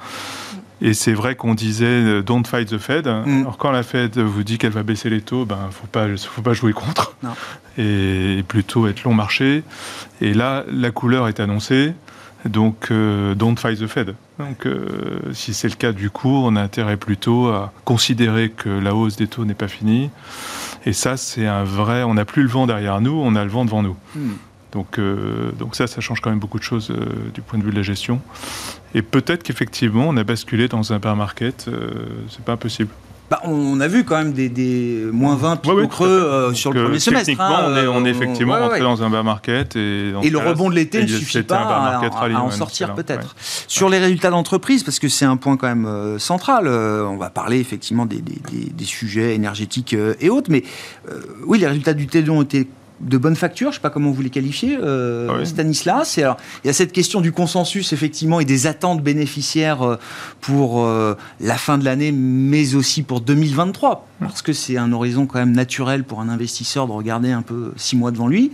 Et 0.81 0.95
c'est 0.95 1.13
vrai 1.13 1.35
qu'on 1.35 1.53
disait 1.53 1.85
euh, 1.85 2.21
don't 2.23 2.43
fight 2.45 2.67
the 2.67 2.79
Fed. 2.79 3.07
Mm. 3.07 3.41
Alors 3.41 3.57
quand 3.57 3.71
la 3.71 3.83
Fed 3.83 4.17
vous 4.17 4.43
dit 4.43 4.57
qu'elle 4.57 4.71
va 4.71 4.83
baisser 4.83 5.09
les 5.09 5.21
taux, 5.21 5.45
ben 5.45 5.69
faut 5.69 5.87
pas 5.87 6.07
faut 6.17 6.41
pas 6.41 6.53
jouer 6.53 6.73
contre. 6.73 7.15
Non. 7.23 7.33
Et 7.77 8.43
plutôt 8.47 8.87
être 8.87 9.03
long 9.03 9.13
marché. 9.13 9.63
Et 10.21 10.33
là, 10.33 10.63
la 10.71 10.91
couleur 10.91 11.27
est 11.27 11.39
annoncée. 11.39 11.93
Donc 12.45 12.87
euh, 12.89 13.35
don't 13.35 13.55
fight 13.55 13.79
the 13.79 13.85
Fed. 13.85 14.15
Donc 14.39 14.65
euh, 14.65 15.19
si 15.33 15.53
c'est 15.53 15.69
le 15.69 15.75
cas 15.75 15.91
du 15.91 16.09
coup, 16.09 16.33
on 16.43 16.55
a 16.55 16.61
intérêt 16.61 16.97
plutôt 16.97 17.49
à 17.49 17.71
considérer 17.85 18.49
que 18.49 18.69
la 18.69 18.95
hausse 18.95 19.15
des 19.15 19.27
taux 19.27 19.45
n'est 19.45 19.53
pas 19.53 19.67
finie. 19.67 20.09
Et 20.85 20.93
ça, 20.93 21.17
c'est 21.17 21.45
un 21.45 21.63
vrai. 21.63 22.03
On 22.03 22.15
n'a 22.15 22.25
plus 22.25 22.43
le 22.43 22.49
vent 22.49 22.67
derrière 22.67 23.01
nous, 23.01 23.13
on 23.13 23.35
a 23.35 23.43
le 23.43 23.49
vent 23.49 23.65
devant 23.65 23.83
nous. 23.83 23.95
Hmm. 24.15 24.33
Donc, 24.71 24.99
euh, 24.99 25.51
donc 25.51 25.75
ça, 25.75 25.85
ça 25.87 26.01
change 26.01 26.21
quand 26.21 26.29
même 26.29 26.39
beaucoup 26.39 26.57
de 26.57 26.63
choses 26.63 26.91
euh, 26.91 27.05
du 27.33 27.41
point 27.41 27.59
de 27.59 27.63
vue 27.63 27.71
de 27.71 27.75
la 27.75 27.81
gestion. 27.81 28.21
Et 28.95 29.01
peut-être 29.01 29.43
qu'effectivement, 29.43 30.05
on 30.07 30.17
a 30.17 30.23
basculé 30.23 30.67
dans 30.67 30.93
un 30.93 30.99
bear 30.99 31.15
market. 31.15 31.65
euh, 31.67 31.89
c'est 32.29 32.43
pas 32.43 32.53
impossible. 32.53 32.91
Bah, 33.31 33.39
on 33.45 33.79
a 33.79 33.87
vu 33.87 34.03
quand 34.03 34.17
même 34.17 34.33
des, 34.33 34.49
des 34.49 35.05
moins 35.09 35.37
20 35.37 35.55
picots 35.55 35.77
Ouais, 35.77 35.83
à 35.85 35.87
creux 35.87 36.09
euh, 36.09 36.53
sur 36.53 36.73
le 36.73 36.81
euh, 36.81 36.83
premier 36.83 36.99
semestre. 36.99 37.27
Techniquement, 37.27 37.45
hein, 37.45 37.65
on, 37.69 37.77
est, 37.77 37.87
on 37.87 38.03
est 38.03 38.09
euh, 38.09 38.11
effectivement 38.11 38.59
rentré 38.59 38.79
ouais. 38.79 38.79
dans 38.81 39.03
un 39.03 39.09
bear 39.09 39.23
market. 39.23 39.77
Et, 39.77 40.11
le 40.11 40.37
rebond 40.37 40.69
de 40.69 40.75
l'été 40.75 41.03
ne 41.03 41.07
suffit 41.07 41.41
pas 41.43 41.59
à, 41.59 42.41
en 42.41 42.51
sortir 42.51 42.93
peut-être. 42.93 43.33
Sur 43.69 43.87
les 43.87 43.99
résultats 43.99 44.31
d'entreprise, 44.31 44.83
parce 44.83 44.99
que 44.99 45.07
c'est 45.07 45.23
un 45.23 45.37
point 45.37 45.55
quand 45.55 45.67
même 45.67 45.85
euh, 45.85 46.19
central, 46.19 46.67
euh, 46.67 47.05
on 47.05 47.15
va 47.15 47.29
parler 47.29 47.59
effectivement 47.61 48.05
des, 48.05 48.21
des- 48.21 48.83
sujets 48.85 49.33
énergétiques 49.33 49.93
euh, 49.93 50.15
et 50.19 50.29
autres, 50.29 50.51
mais 50.51 50.63
euh, 51.09 51.21
oui, 51.45 51.59
les 51.59 51.67
résultats 51.67 51.93
du 51.93 52.07
T2 52.07 52.29
ont 52.31 52.41
été 52.41 52.67
de 53.01 53.17
bonne 53.17 53.35
facture, 53.35 53.67
je 53.71 53.71
ne 53.71 53.79
sais 53.79 53.81
pas 53.81 53.89
comment 53.89 54.11
vous 54.11 54.21
les 54.21 54.29
qualifiez, 54.29 54.77
euh, 54.81 55.27
Ah 55.29 55.35
oui. 55.39 55.45
Stanislas. 55.45 56.17
Et 56.17 56.23
alors, 56.23 56.37
il 56.63 56.67
y 56.67 56.69
a 56.69 56.73
cette 56.73 56.91
question 56.91 57.21
du 57.21 57.31
consensus, 57.31 57.93
effectivement, 57.93 58.39
et 58.39 58.45
des 58.45 58.67
attentes 58.67 59.01
bénéficiaires 59.03 59.81
euh, 59.81 59.95
pour 60.39 60.85
euh, 60.85 61.15
la 61.39 61.55
fin 61.57 61.77
de 61.77 61.85
l'année, 61.85 62.11
mais 62.11 62.75
aussi 62.75 63.03
pour 63.03 63.21
2023, 63.21 64.07
parce 64.19 64.41
que 64.41 64.53
c'est 64.53 64.77
un 64.77 64.91
horizon 64.91 65.25
quand 65.25 65.39
même 65.39 65.51
naturel 65.53 66.03
pour 66.03 66.21
un 66.21 66.29
investisseur 66.29 66.87
de 66.87 66.91
regarder 66.91 67.31
un 67.31 67.41
peu 67.41 67.73
six 67.75 67.95
mois 67.95 68.11
devant 68.11 68.27
lui. 68.27 68.51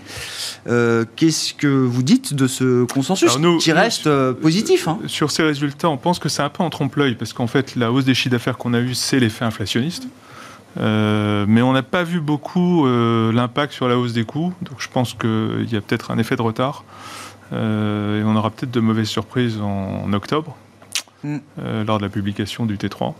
Qu'est-ce 0.65 1.53
que 1.53 1.67
vous 1.67 2.03
dites 2.03 2.33
de 2.33 2.47
ce 2.47 2.83
consensus 2.85 3.37
nous- 3.39 3.57
qui 3.57 3.69
nous, 3.69 3.75
reste 3.75 4.09
positif 4.33 4.87
hein? 4.87 4.99
Sur 5.07 5.31
ces 5.31 5.43
résultats, 5.43 5.89
on 5.89 5.97
pense 5.97 6.19
que 6.19 6.29
c'est 6.29 6.41
un 6.41 6.49
peu 6.49 6.63
en 6.63 6.69
trompe-l'œil, 6.69 7.15
parce 7.15 7.33
qu'en 7.33 7.47
fait, 7.47 7.75
la 7.75 7.91
hausse 7.91 8.05
des 8.05 8.13
chiffres 8.13 8.31
d'affaires 8.31 8.57
qu'on 8.57 8.73
a 8.73 8.79
eu, 8.79 8.93
c'est 8.95 9.19
l'effet 9.19 9.45
inflationniste. 9.45 10.07
Euh, 10.79 11.45
mais 11.47 11.61
on 11.61 11.73
n'a 11.73 11.83
pas 11.83 12.03
vu 12.03 12.19
beaucoup 12.19 12.85
euh, 12.85 13.31
l'impact 13.31 13.73
sur 13.73 13.87
la 13.87 13.97
hausse 13.97 14.13
des 14.13 14.25
coûts, 14.25 14.53
donc 14.61 14.75
je 14.79 14.89
pense 14.89 15.13
qu'il 15.13 15.67
y 15.71 15.75
a 15.75 15.81
peut-être 15.81 16.11
un 16.11 16.17
effet 16.17 16.35
de 16.35 16.41
retard. 16.41 16.83
Euh, 17.53 18.21
et 18.21 18.23
on 18.25 18.35
aura 18.35 18.49
peut-être 18.49 18.71
de 18.71 18.79
mauvaises 18.79 19.07
surprises 19.07 19.59
en, 19.61 20.03
en 20.05 20.13
octobre, 20.13 20.55
Mm. 21.23 21.37
lors 21.87 21.97
de 21.97 22.03
la 22.03 22.09
publication 22.09 22.65
du 22.65 22.77
T3. 22.77 23.13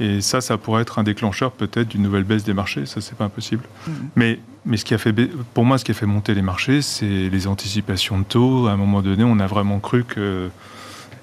Et 0.00 0.20
ça, 0.20 0.40
ça 0.40 0.56
pourrait 0.56 0.82
être 0.82 0.98
un 0.98 1.04
déclencheur 1.04 1.52
peut-être 1.52 1.88
d'une 1.88 2.02
nouvelle 2.02 2.24
baisse 2.24 2.44
des 2.44 2.54
marchés, 2.54 2.86
ça 2.86 3.00
c'est 3.00 3.16
pas 3.16 3.26
impossible. 3.26 3.62
Mhm. 3.86 3.94
Mais, 4.16 4.40
mais 4.64 4.76
ce 4.76 4.84
qui 4.84 4.94
a 4.94 4.98
fait, 4.98 5.12
pour 5.54 5.64
moi, 5.64 5.78
ce 5.78 5.84
qui 5.84 5.92
a 5.92 5.94
fait 5.94 6.06
monter 6.06 6.34
les 6.34 6.42
marchés, 6.42 6.82
c'est 6.82 7.28
les 7.28 7.46
anticipations 7.46 8.18
de 8.18 8.24
taux. 8.24 8.66
À 8.66 8.72
un 8.72 8.76
moment 8.76 9.02
donné, 9.02 9.22
on 9.22 9.38
a 9.38 9.46
vraiment 9.46 9.78
cru 9.78 10.04
que 10.04 10.50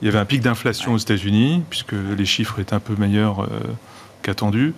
il 0.02 0.06
y 0.06 0.08
avait 0.08 0.20
un 0.20 0.26
pic 0.26 0.42
d'inflation 0.42 0.94
aux 0.94 0.98
États-Unis, 0.98 1.64
puisque 1.70 1.92
les 2.18 2.26
chiffres 2.26 2.60
étaient 2.60 2.74
un 2.74 2.80
peu 2.80 2.96
meilleurs 2.96 3.50
qu'attendus, 4.22 4.74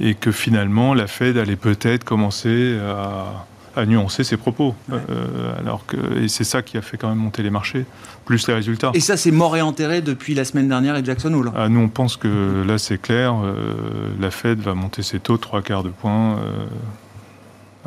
et 0.00 0.14
que 0.14 0.32
finalement 0.32 0.94
la 0.94 1.06
Fed 1.06 1.36
allait 1.36 1.56
peut-être 1.56 2.04
commencer 2.04 2.78
à 2.80 3.46
a 3.76 3.86
nuancé 3.86 4.24
ses 4.24 4.36
propos. 4.36 4.74
Euh, 4.92 5.58
alors 5.58 5.84
que, 5.86 5.96
et 6.22 6.28
c'est 6.28 6.44
ça 6.44 6.62
qui 6.62 6.76
a 6.76 6.82
fait 6.82 6.96
quand 6.96 7.08
même 7.08 7.18
monter 7.18 7.42
les 7.42 7.50
marchés, 7.50 7.86
plus 8.24 8.46
les 8.48 8.54
résultats. 8.54 8.90
Et 8.94 9.00
ça, 9.00 9.16
c'est 9.16 9.30
mort 9.30 9.56
et 9.56 9.62
enterré 9.62 10.00
depuis 10.00 10.34
la 10.34 10.44
semaine 10.44 10.68
dernière 10.68 10.96
et 10.96 11.04
Jackson 11.04 11.32
Hole 11.34 11.50
ah, 11.54 11.68
Nous, 11.68 11.80
on 11.80 11.88
pense 11.88 12.16
que 12.16 12.64
là, 12.66 12.78
c'est 12.78 13.00
clair. 13.00 13.34
Euh, 13.34 14.08
la 14.20 14.30
Fed 14.30 14.60
va 14.60 14.74
monter 14.74 15.02
ses 15.02 15.20
taux 15.20 15.36
de 15.36 15.42
trois 15.42 15.62
quarts 15.62 15.82
de 15.82 15.90
point 15.90 16.38
euh, 16.38 16.66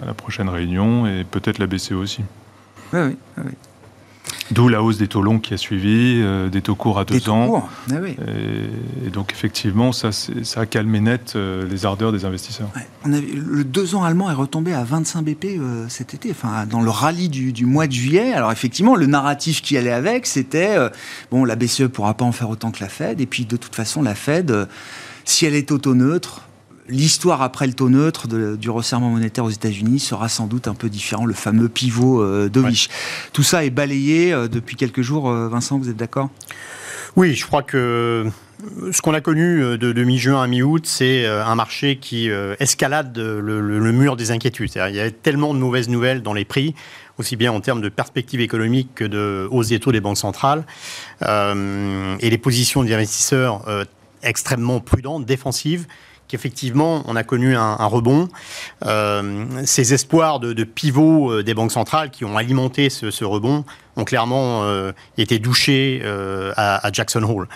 à 0.02 0.06
la 0.06 0.14
prochaine 0.14 0.50
réunion 0.50 1.08
et 1.08 1.24
peut-être 1.24 1.60
la 1.60 1.68
BCE 1.68 1.94
aussi. 1.94 2.24
Oui, 2.94 3.00
oui. 3.00 3.16
oui. 3.38 3.52
D'où 4.52 4.70
la 4.70 4.82
hausse 4.82 4.98
des 4.98 5.08
taux 5.08 5.22
longs 5.22 5.40
qui 5.40 5.54
a 5.54 5.58
suivi, 5.58 6.22
euh, 6.22 6.48
des 6.50 6.62
taux 6.62 6.76
courts 6.76 7.00
à 7.00 7.06
deux 7.06 7.30
ans. 7.30 7.68
Ah 7.92 7.96
et, 9.06 9.10
donc 9.10 9.34
effectivement, 9.34 9.92
ça, 9.92 10.12
ça 10.12 10.62
a 10.62 10.66
calmé 10.66 11.02
net 11.02 11.34
euh, 11.36 11.68
les 11.70 11.86
ardeurs 11.86 12.14
des 12.14 12.24
investisseurs. 12.24 12.70
On 13.06 13.12
avait, 13.12 13.28
le 13.28 13.64
deux 13.66 13.96
ans 13.96 14.04
allemand 14.04 14.32
est 14.32 14.36
retombé 14.36 14.74
à 14.74 14.84
25 14.84 15.22
BP 15.22 15.46
euh, 15.46 15.86
cet 15.90 16.14
été, 16.14 16.32
enfin 16.32 16.66
dans 16.66 16.82
le 16.82 16.90
rallye 16.90 17.28
du, 17.28 17.66
mois 17.66 17.88
de 17.88 17.92
juillet. 17.92 18.34
Alors 18.34 18.52
effectivement, 18.52 18.96
le 18.96 19.06
narratif 19.06 19.62
qui 19.62 19.78
allait 19.78 19.92
avec, 19.92 20.26
c'était 20.26 20.78
bon, 21.30 21.44
la 21.44 21.56
BCE 21.56 21.88
pourra 21.88 22.14
pas 22.14 22.26
en 22.26 22.32
faire 22.32 22.50
autant 22.50 22.72
que 22.72 22.80
la 22.80 22.90
Fed, 22.90 23.20
et 23.20 23.26
puis 23.26 23.46
de 23.46 23.58
toute 23.58 23.76
façon, 23.76 24.02
la 24.02 24.16
Fed, 24.16 24.68
si 25.26 25.46
elle 25.46 25.56
est 25.56 25.72
auto-neutre, 25.72 26.47
l'histoire 26.90 27.42
après 27.42 27.68
le 27.68 27.74
taux 27.74 27.90
neutre 27.90 28.28
du 28.28 28.70
resserrement 28.70 29.10
monétaire 29.10 29.46
aux 29.46 29.50
États-Unis 29.50 30.00
sera 30.00 30.30
sans 30.30 30.48
doute 30.48 30.68
un 30.68 30.74
peu 30.74 30.90
différent, 30.90 31.26
le 31.26 31.34
fameux 31.34 31.70
pivot 31.70 32.22
euh, 32.22 32.50
Tout 33.34 33.44
ça 33.44 33.66
est 33.66 33.70
balayé 33.70 34.34
euh, 34.34 34.48
depuis 34.48 34.76
quelques 34.76 35.02
jours. 35.02 35.30
Euh, 35.30 35.48
Vincent, 35.48 35.78
vous 35.78 35.90
êtes 35.90 35.98
d'accord? 35.98 36.30
Oui, 37.16 37.34
je 37.34 37.46
crois 37.46 37.64
que 37.64 38.26
ce 38.92 39.02
qu'on 39.02 39.14
a 39.14 39.22
connu 39.22 39.64
euh, 39.64 39.78
de, 39.78 40.04
mi-juin 40.04 40.42
à 40.42 40.48
mi-août, 40.48 40.86
c'est 40.86 41.26
un 41.26 41.56
marché 41.56 41.98
qui 41.98 42.30
escalade 42.60 43.18
le, 43.18 43.92
mur 43.92 44.16
des 44.16 44.32
inquiétudes. 44.32 44.72
Il 44.76 44.96
y 44.96 45.00
a 45.00 45.12
tellement 45.12 45.54
de 45.54 45.60
mauvaises 45.60 45.90
nouvelles 45.90 46.22
dans 46.22 46.34
les 46.34 46.46
prix 46.46 46.76
aussi 47.18 47.36
bien 47.36 47.52
en 47.52 47.62
termes 47.62 47.82
de 47.82 47.90
perspectives 47.90 48.42
économiques 48.42 48.90
que 48.94 49.04
de 49.04 49.48
hausse 49.50 49.70
des 49.70 49.80
taux 49.80 49.92
des 49.92 50.02
banques 50.02 50.20
centrales. 50.20 50.66
et 51.22 52.30
les 52.30 52.38
positions 52.38 52.84
des 52.84 52.94
investisseurs 52.94 53.66
extrêmement 54.22 54.80
prudentes, 54.80 55.26
défensives, 55.26 55.88
qu'effectivement, 56.28 57.04
on 57.08 57.16
a 57.16 57.24
connu 57.24 57.56
un, 57.56 57.76
rebond. 57.86 58.28
Euh, 58.86 59.46
ces 59.66 59.94
espoirs 59.94 60.40
de, 60.40 60.64
pivot 60.64 61.32
euh, 61.32 61.44
des 61.44 61.54
banques 61.54 61.72
centrales 61.72 62.12
qui 62.12 62.26
ont 62.26 62.38
alimenté 62.38 62.90
ce, 62.90 63.24
rebond 63.24 63.64
ont 63.96 64.04
clairement 64.04 64.64
euh, 64.64 64.92
été 65.18 65.40
douchés 65.40 66.04
à, 66.56 66.90
Jackson 66.92 67.24
Hole. 67.24 67.48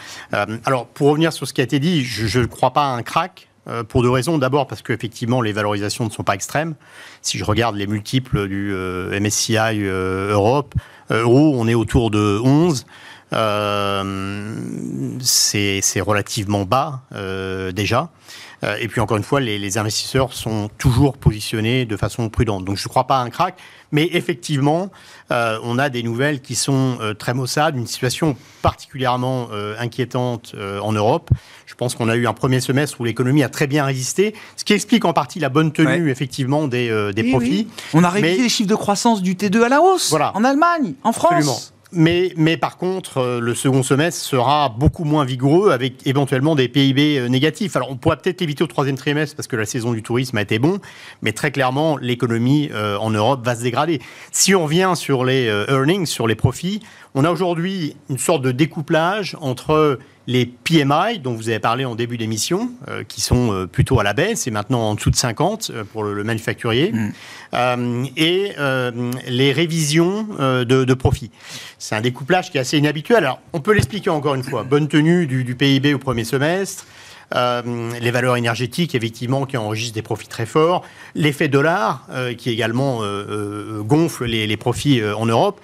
alors, 0.65 0.87
pour 0.87 1.09
revenir 1.09 1.33
sur 1.33 1.47
ce 1.47 1.53
qui 1.53 1.61
a 1.61 1.63
été 1.63 1.79
dit, 1.79 2.03
je 2.03 2.39
ne 2.39 2.45
crois 2.45 2.71
pas 2.71 2.85
à 2.85 2.95
un 2.95 3.03
crack. 3.03 3.47
pour 3.89 4.01
deux 4.01 4.09
raisons. 4.09 4.39
D'abord 4.39 4.65
parce 4.65 4.81
qu'effectivement, 4.81 5.41
les 5.41 5.51
valorisations 5.53 6.05
ne 6.05 6.09
sont 6.09 6.23
pas 6.23 6.33
extrêmes. 6.33 6.73
Si 7.21 7.37
je 7.37 7.43
regarde 7.43 7.75
les 7.75 7.85
multiples 7.85 8.47
du 8.47 8.73
MSCI 8.73 9.83
Europe, 9.83 10.73
euro, 11.11 11.53
on 11.55 11.67
est 11.67 11.75
autour 11.75 12.09
de 12.09 12.39
11. 12.43 12.85
c'est 15.21 16.01
relativement 16.01 16.65
bas 16.65 17.01
déjà. 17.73 18.09
Euh, 18.63 18.77
et 18.79 18.87
puis 18.87 19.01
encore 19.01 19.17
une 19.17 19.23
fois, 19.23 19.39
les, 19.39 19.77
investisseurs 19.77 20.33
sont 20.33 20.69
toujours 20.77 21.17
positionnés 21.17 21.85
de 21.85 21.97
façon 21.97 22.29
prudente. 22.29 22.65
Donc 22.65 22.77
je 22.77 22.83
ne 22.83 22.89
crois 22.89 23.07
pas 23.07 23.19
à 23.19 23.23
un 23.23 23.29
crack, 23.29 23.55
mais 23.91 24.09
effectivement, 24.11 24.91
euh, 25.31 25.57
on 25.63 25.79
a 25.79 25.89
des 25.89 26.03
nouvelles 26.03 26.41
qui 26.41 26.55
sont 26.55 26.97
euh, 26.99 27.13
très 27.13 27.33
maussades, 27.33 27.77
une 27.77 27.87
situation 27.87 28.35
particulièrement 28.61 29.49
inquiétante 29.79 30.55
en 30.81 30.91
Europe. 30.91 31.29
Je 31.65 31.73
pense 31.73 31.95
qu'on 31.95 32.09
a 32.09 32.15
eu 32.15 32.27
un 32.27 32.33
premier 32.33 32.59
semestre 32.59 33.01
où 33.01 33.05
l'économie 33.05 33.43
a 33.43 33.49
très 33.49 33.65
bien 33.65 33.85
résisté, 33.85 34.35
ce 34.55 34.63
qui 34.63 34.73
explique 34.73 35.03
en 35.05 35.13
partie 35.13 35.39
la 35.39 35.49
bonne 35.49 35.71
tenue 35.71 36.11
effectivement 36.11 36.67
des, 36.67 37.11
des 37.13 37.23
profits. 37.31 37.67
On 37.93 38.03
a 38.03 38.09
révisé 38.09 38.43
les 38.43 38.49
chiffres 38.49 38.69
de 38.69 38.75
croissance 38.75 39.21
du 39.21 39.35
T2 39.35 39.63
à 39.63 39.69
la 39.69 39.81
hausse 39.81 40.09
voilà. 40.09 40.35
en 40.35 40.43
Allemagne, 40.43 40.93
en 41.03 41.11
France. 41.11 41.31
Absolument. 41.31 41.59
Mais, 41.93 42.31
mais, 42.37 42.55
par 42.55 42.77
contre, 42.77 43.17
euh, 43.17 43.39
le 43.41 43.53
second 43.53 43.83
semestre 43.83 44.23
sera 44.23 44.69
beaucoup 44.69 45.03
moins 45.03 45.25
vigoureux 45.25 45.71
avec 45.71 46.07
éventuellement 46.07 46.55
des 46.55 46.69
PIB 46.69 47.19
euh, 47.19 47.27
négatifs. 47.27 47.75
Alors 47.75 47.91
on 47.91 47.97
pourra 47.97 48.15
peut-être 48.15 48.39
l'éviter 48.39 48.63
au 48.63 48.67
troisième 48.67 48.95
trimestre 48.95 49.35
parce 49.35 49.47
que 49.47 49.57
la 49.57 49.65
saison 49.65 49.91
du 49.91 50.01
tourisme 50.01 50.37
a 50.37 50.41
été 50.41 50.57
bon, 50.57 50.79
mais 51.21 51.33
très 51.33 51.51
clairement, 51.51 51.97
l'économie 51.97 52.69
euh, 52.73 52.95
en 52.97 53.09
Europe 53.09 53.45
va 53.45 53.55
se 53.55 53.63
dégrader. 53.63 53.99
Si 54.31 54.55
on 54.55 54.63
revient 54.63 54.93
sur 54.95 55.25
les 55.25 55.47
earnings, 55.67 56.05
sur 56.05 56.27
les 56.27 56.35
profits, 56.35 56.79
on 57.13 57.25
a 57.25 57.31
aujourd'hui 57.31 57.97
une 58.09 58.17
sorte 58.17 58.41
de 58.41 58.51
découplage 58.51 59.35
entre 59.41 59.99
les 60.27 60.45
PMI, 60.45 61.19
dont 61.19 61.33
vous 61.33 61.49
avez 61.49 61.59
parlé 61.59 61.85
en 61.85 61.95
début 61.95 62.17
d'émission, 62.17 62.71
euh, 62.87 63.03
qui 63.03 63.21
sont 63.21 63.51
euh, 63.51 63.65
plutôt 63.65 63.99
à 63.99 64.03
la 64.03 64.13
baisse 64.13 64.47
et 64.47 64.51
maintenant 64.51 64.81
en 64.81 64.95
dessous 64.95 65.09
de 65.09 65.15
50 65.15 65.71
euh, 65.73 65.83
pour 65.83 66.03
le, 66.03 66.23
manufacturier, 66.23 66.91
mm. 66.91 68.05
et 68.17 68.53
les 69.27 69.51
révisions 69.51 70.27
de, 70.39 70.63
de 70.63 70.93
profit. 70.93 71.31
C'est 71.77 71.95
un 71.95 72.01
découplage 72.01 72.51
qui 72.51 72.57
est 72.57 72.61
assez 72.61 72.77
inhabituel. 72.77 73.17
Alors, 73.17 73.39
on 73.53 73.59
peut 73.59 73.73
l'expliquer 73.73 74.09
encore 74.09 74.35
une 74.35 74.43
fois. 74.43 74.63
Bonne 74.63 74.87
tenue 74.87 75.25
du, 75.25 75.43
du 75.43 75.55
PIB 75.55 75.93
au 75.93 75.99
premier 75.99 76.23
semestre, 76.23 76.85
euh, 77.35 77.91
les 77.99 78.11
valeurs 78.11 78.37
énergétiques, 78.37 78.95
effectivement, 78.95 79.45
qui 79.45 79.57
enregistrent 79.57 79.95
des 79.95 80.01
profits 80.01 80.27
très 80.27 80.45
forts, 80.45 80.83
l'effet 81.15 81.47
dollar, 81.47 82.05
euh, 82.09 82.33
qui 82.33 82.49
également 82.49 82.99
euh, 83.01 83.81
gonfle 83.81 84.25
les, 84.25 84.57
profits 84.57 85.01
en 85.03 85.25
Europe. 85.25 85.61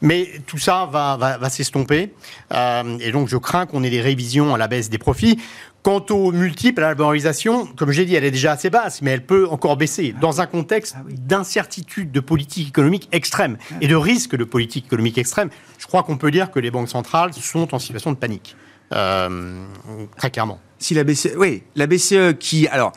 Mais 0.00 0.28
tout 0.46 0.58
ça 0.58 0.88
va, 0.90 1.16
va 1.16 1.50
s'estomper. 1.50 2.12
et 2.52 3.12
donc, 3.12 3.28
je 3.28 3.36
crains 3.36 3.66
qu'on 3.66 3.84
ait 3.84 3.90
des 3.90 4.00
révisions 4.00 4.54
à 4.54 4.58
la 4.58 4.66
baisse 4.66 4.90
des 4.90 4.98
profits. 4.98 5.38
Quant 5.82 6.04
aux 6.10 6.30
multiples, 6.32 6.82
à 6.82 6.88
la 6.88 6.94
valorisation, 6.94 7.66
comme 7.66 7.90
j'ai 7.90 8.04
dit, 8.04 8.14
elle 8.14 8.24
est 8.24 8.30
déjà 8.30 8.52
assez 8.52 8.68
basse, 8.68 9.00
mais 9.00 9.12
elle 9.12 9.24
peut 9.24 9.48
encore 9.48 9.78
baisser 9.78 10.14
dans 10.20 10.42
un 10.42 10.46
contexte 10.46 10.94
ah 10.98 11.02
d'incertitude 11.08 12.12
de 12.12 12.20
politique 12.20 12.68
économique 12.68 13.08
extrême 13.12 13.56
et 13.80 13.88
de 13.88 13.96
risque 13.96 14.36
de 14.36 14.44
politique 14.44 14.86
économique 14.86 15.16
extrême. 15.16 15.48
Je 15.78 15.86
crois 15.86 16.02
qu'on 16.02 16.18
peut 16.18 16.30
dire 16.30 16.50
que 16.50 16.58
les 16.58 16.70
banques 16.70 16.90
centrales 16.90 17.32
sont 17.32 17.74
en 17.74 17.78
situation 17.78 18.12
de 18.12 18.16
panique, 18.16 18.56
très 18.90 20.30
clairement. 20.30 20.60
Si 20.80 20.94
la 20.94 21.04
BCE, 21.04 21.36
oui, 21.36 21.62
la 21.76 21.86
BCE 21.86 22.32
qui, 22.38 22.66
alors, 22.68 22.92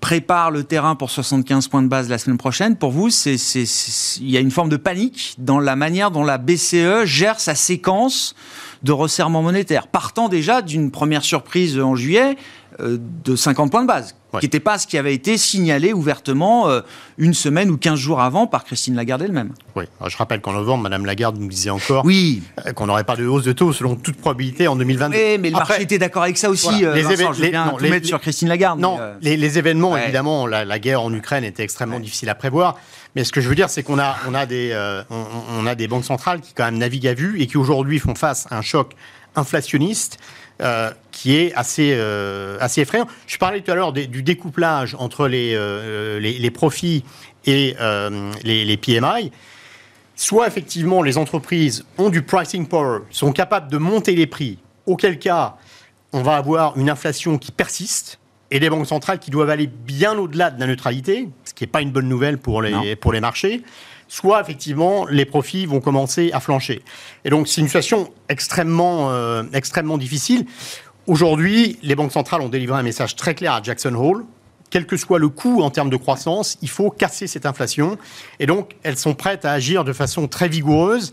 prépare 0.00 0.50
le 0.50 0.62
terrain 0.62 0.94
pour 0.94 1.10
75 1.10 1.68
points 1.68 1.82
de 1.82 1.88
base 1.88 2.08
la 2.08 2.18
semaine 2.18 2.38
prochaine, 2.38 2.76
pour 2.76 2.92
vous, 2.92 3.08
il 3.08 4.30
y 4.30 4.36
a 4.36 4.40
une 4.40 4.50
forme 4.50 4.68
de 4.68 4.76
panique 4.76 5.34
dans 5.38 5.58
la 5.58 5.74
manière 5.74 6.10
dont 6.10 6.22
la 6.22 6.38
BCE 6.38 7.04
gère 7.04 7.40
sa 7.40 7.54
séquence 7.54 8.34
de 8.82 8.92
resserrement 8.92 9.42
monétaire, 9.42 9.88
partant 9.88 10.28
déjà 10.28 10.62
d'une 10.62 10.90
première 10.90 11.24
surprise 11.24 11.78
en 11.78 11.96
juillet 11.96 12.36
euh, 12.80 12.98
de 13.24 13.34
50 13.34 13.72
points 13.72 13.82
de 13.82 13.88
base, 13.88 14.14
qui 14.38 14.46
n'était 14.46 14.60
pas 14.60 14.78
ce 14.78 14.86
qui 14.86 14.98
avait 14.98 15.14
été 15.14 15.36
signalé 15.36 15.92
ouvertement 15.92 16.68
euh, 16.68 16.80
une 17.16 17.34
semaine 17.34 17.70
ou 17.70 17.76
15 17.76 17.98
jours 17.98 18.20
avant 18.20 18.46
par 18.46 18.64
Christine 18.64 18.94
Lagarde 18.94 19.22
elle-même. 19.22 19.52
Oui, 19.74 19.84
je 20.06 20.16
rappelle 20.16 20.40
qu'en 20.40 20.52
novembre, 20.52 20.84
Madame 20.84 21.04
Lagarde 21.04 21.38
nous 21.38 21.48
disait 21.48 21.70
encore 21.70 22.04
oui. 22.04 22.42
Euh, 22.66 22.72
qu'on 22.72 22.86
n'aurait 22.86 23.02
pas 23.02 23.16
de 23.16 23.26
hausse 23.26 23.42
de 23.42 23.52
taux 23.52 23.72
selon 23.72 23.96
toute 23.96 24.16
probabilité 24.16 24.68
en 24.68 24.76
2022. 24.76 25.16
Oui, 25.16 25.38
mais 25.40 25.50
le 25.50 25.56
marché 25.56 25.82
était 25.82 25.98
d'accord 25.98 26.22
avec 26.22 26.38
ça 26.38 26.50
aussi. 26.50 26.68
les 26.80 27.02
Vincent, 27.02 27.32
je 27.32 27.46
bien 27.46 27.74
tout 27.76 27.82
mettre 27.84 28.06
sur 28.06 28.20
Christine 28.20 28.48
Lagarde. 28.48 28.78
Non, 28.78 28.98
les, 29.22 29.58
événements, 29.58 29.96
évidemment, 29.96 30.46
la, 30.46 30.78
guerre 30.78 31.02
en 31.02 31.12
Ukraine 31.12 31.42
était 31.42 31.64
extrêmement 31.64 31.98
difficile 31.98 32.28
à 32.28 32.36
prévoir. 32.36 32.76
Mais 33.18 33.24
ce 33.24 33.32
que 33.32 33.40
je 33.40 33.48
veux 33.48 33.56
dire, 33.56 33.68
c'est 33.68 33.82
qu'on 33.82 33.98
a, 33.98 34.16
on 34.28 34.34
a, 34.34 34.46
des, 34.46 34.72
on, 35.10 35.66
a 35.66 35.74
des 35.74 35.88
banques 35.88 36.04
centrales 36.04 36.40
qui 36.40 36.52
quand 36.54 36.66
même 36.66 36.78
naviguent 36.78 37.08
à 37.08 37.14
vue 37.14 37.42
et 37.42 37.48
qui 37.48 37.56
aujourd'hui 37.56 37.98
font 37.98 38.14
face 38.14 38.46
à 38.48 38.56
un 38.56 38.62
choc 38.62 38.94
inflationniste 39.34 40.20
euh, 40.62 40.92
qui 41.10 41.34
est 41.34 41.52
assez, 41.54 41.94
euh, 41.96 42.58
assez 42.60 42.82
effrayant. 42.82 43.08
Je 43.26 43.36
parlais 43.36 43.60
tout 43.60 43.72
à 43.72 43.74
l'heure 43.74 43.92
du 43.92 44.22
découplage 44.22 44.94
entre 45.00 45.26
les, 45.26 45.52
euh, 45.56 46.20
les, 46.20 46.50
profits 46.52 47.02
et 47.44 47.74
les, 48.44 48.64
les, 48.64 48.76
PMI. 48.76 49.32
Soit 50.14 50.46
effectivement 50.46 51.02
les 51.02 51.18
entreprises 51.18 51.84
ont 51.96 52.10
du 52.10 52.22
pricing 52.22 52.68
power, 52.68 53.00
sont 53.10 53.32
capables 53.32 53.68
de 53.68 53.78
monter 53.78 54.14
les 54.14 54.28
prix, 54.28 54.58
auquel 54.86 55.18
cas 55.18 55.56
on 56.12 56.22
va 56.22 56.36
avoir 56.36 56.78
une 56.78 56.88
inflation 56.88 57.36
qui 57.36 57.50
persiste, 57.50 58.20
et 58.50 58.60
des 58.60 58.70
banques 58.70 58.86
centrales 58.86 59.18
qui 59.18 59.30
doivent 59.30 59.50
aller 59.50 59.66
bien 59.66 60.16
au-delà 60.18 60.50
de 60.50 60.60
la 60.60 60.66
neutralité, 60.66 61.28
ce 61.44 61.54
qui 61.54 61.64
n'est 61.64 61.68
pas 61.68 61.82
une 61.82 61.90
bonne 61.90 62.08
nouvelle 62.08 62.38
pour 62.38 62.62
les, 62.62 62.96
pour 62.96 63.12
les 63.12 63.20
marchés 63.20 63.62
soit 64.08 64.40
effectivement 64.40 65.06
les 65.06 65.26
profits 65.26 65.66
vont 65.66 65.80
commencer 65.80 66.30
à 66.32 66.40
flancher. 66.40 66.82
Et 67.24 67.30
donc 67.30 67.46
c'est 67.46 67.60
une 67.60 67.66
situation 67.66 68.10
extrêmement, 68.28 69.10
euh, 69.10 69.44
extrêmement 69.52 69.98
difficile. 69.98 70.46
Aujourd'hui, 71.06 71.78
les 71.82 71.94
banques 71.94 72.12
centrales 72.12 72.40
ont 72.40 72.48
délivré 72.48 72.78
un 72.78 72.82
message 72.82 73.16
très 73.16 73.34
clair 73.34 73.52
à 73.52 73.62
Jackson 73.62 73.94
Hole. 73.94 74.24
Quel 74.70 74.86
que 74.86 74.98
soit 74.98 75.18
le 75.18 75.28
coût 75.28 75.62
en 75.62 75.70
termes 75.70 75.88
de 75.88 75.96
croissance, 75.96 76.58
il 76.60 76.68
faut 76.68 76.90
casser 76.90 77.26
cette 77.26 77.46
inflation. 77.46 77.96
Et 78.38 78.44
donc, 78.44 78.76
elles 78.82 78.98
sont 78.98 79.14
prêtes 79.14 79.46
à 79.46 79.52
agir 79.52 79.84
de 79.84 79.94
façon 79.94 80.28
très 80.28 80.48
vigoureuse. 80.48 81.12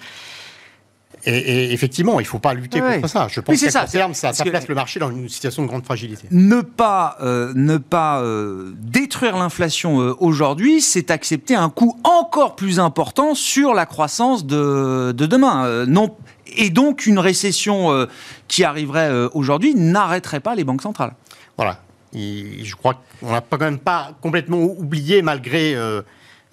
Et, 1.26 1.74
effectivement, 1.74 2.20
il 2.20 2.24
ne 2.24 2.28
faut 2.28 2.40
pas 2.40 2.54
lutter 2.54 2.80
contre 2.80 3.08
ça. 3.08 3.28
Je 3.30 3.42
pense 3.42 3.60
qu'à 3.60 3.86
terme, 3.86 4.14
ça, 4.14 4.32
place 4.32 4.68
le 4.68 4.76
marché 4.76 5.00
dans 5.00 5.10
une 5.10 5.28
situation 5.30 5.64
de 5.64 5.68
grande 5.68 5.84
fragilité. 5.84 6.28
Ne 6.32 6.62
pas, 6.62 7.18
euh, 7.22 7.52
ne 7.56 7.78
pas 7.78 8.22
euh, 8.22 8.74
détruire 8.78 9.38
l'inflation 9.38 10.02
euh, 10.02 10.16
aujourd'hui, 10.20 10.82
c'est 10.82 11.12
accepter 11.12 11.56
un 11.56 11.70
coût 11.70 12.00
encore 12.04 12.56
plus 12.56 12.80
important 12.80 13.34
sur 13.34 13.74
la 13.74 13.86
croissance 13.86 14.46
de, 14.46 15.14
de 15.14 15.26
demain. 15.26 15.86
non, 15.86 16.16
et 16.58 16.70
donc, 16.70 17.08
une 17.08 17.20
récession 17.20 18.08
qui 18.48 18.64
arriverait 18.64 19.12
aujourd'hui 19.34 19.74
n'arrêterait 19.76 20.40
pas 20.40 20.56
les 20.56 20.64
banques 20.64 20.84
centrales. 20.84 21.14
Voilà. 21.58 21.80
je 22.14 22.76
crois 22.76 23.02
qu'on 23.20 23.32
n'a 23.32 23.42
quand 23.42 23.58
même 23.58 23.80
pas 23.80 24.12
complètement 24.22 24.62
oublié, 24.62 25.22
malgré 25.22 25.76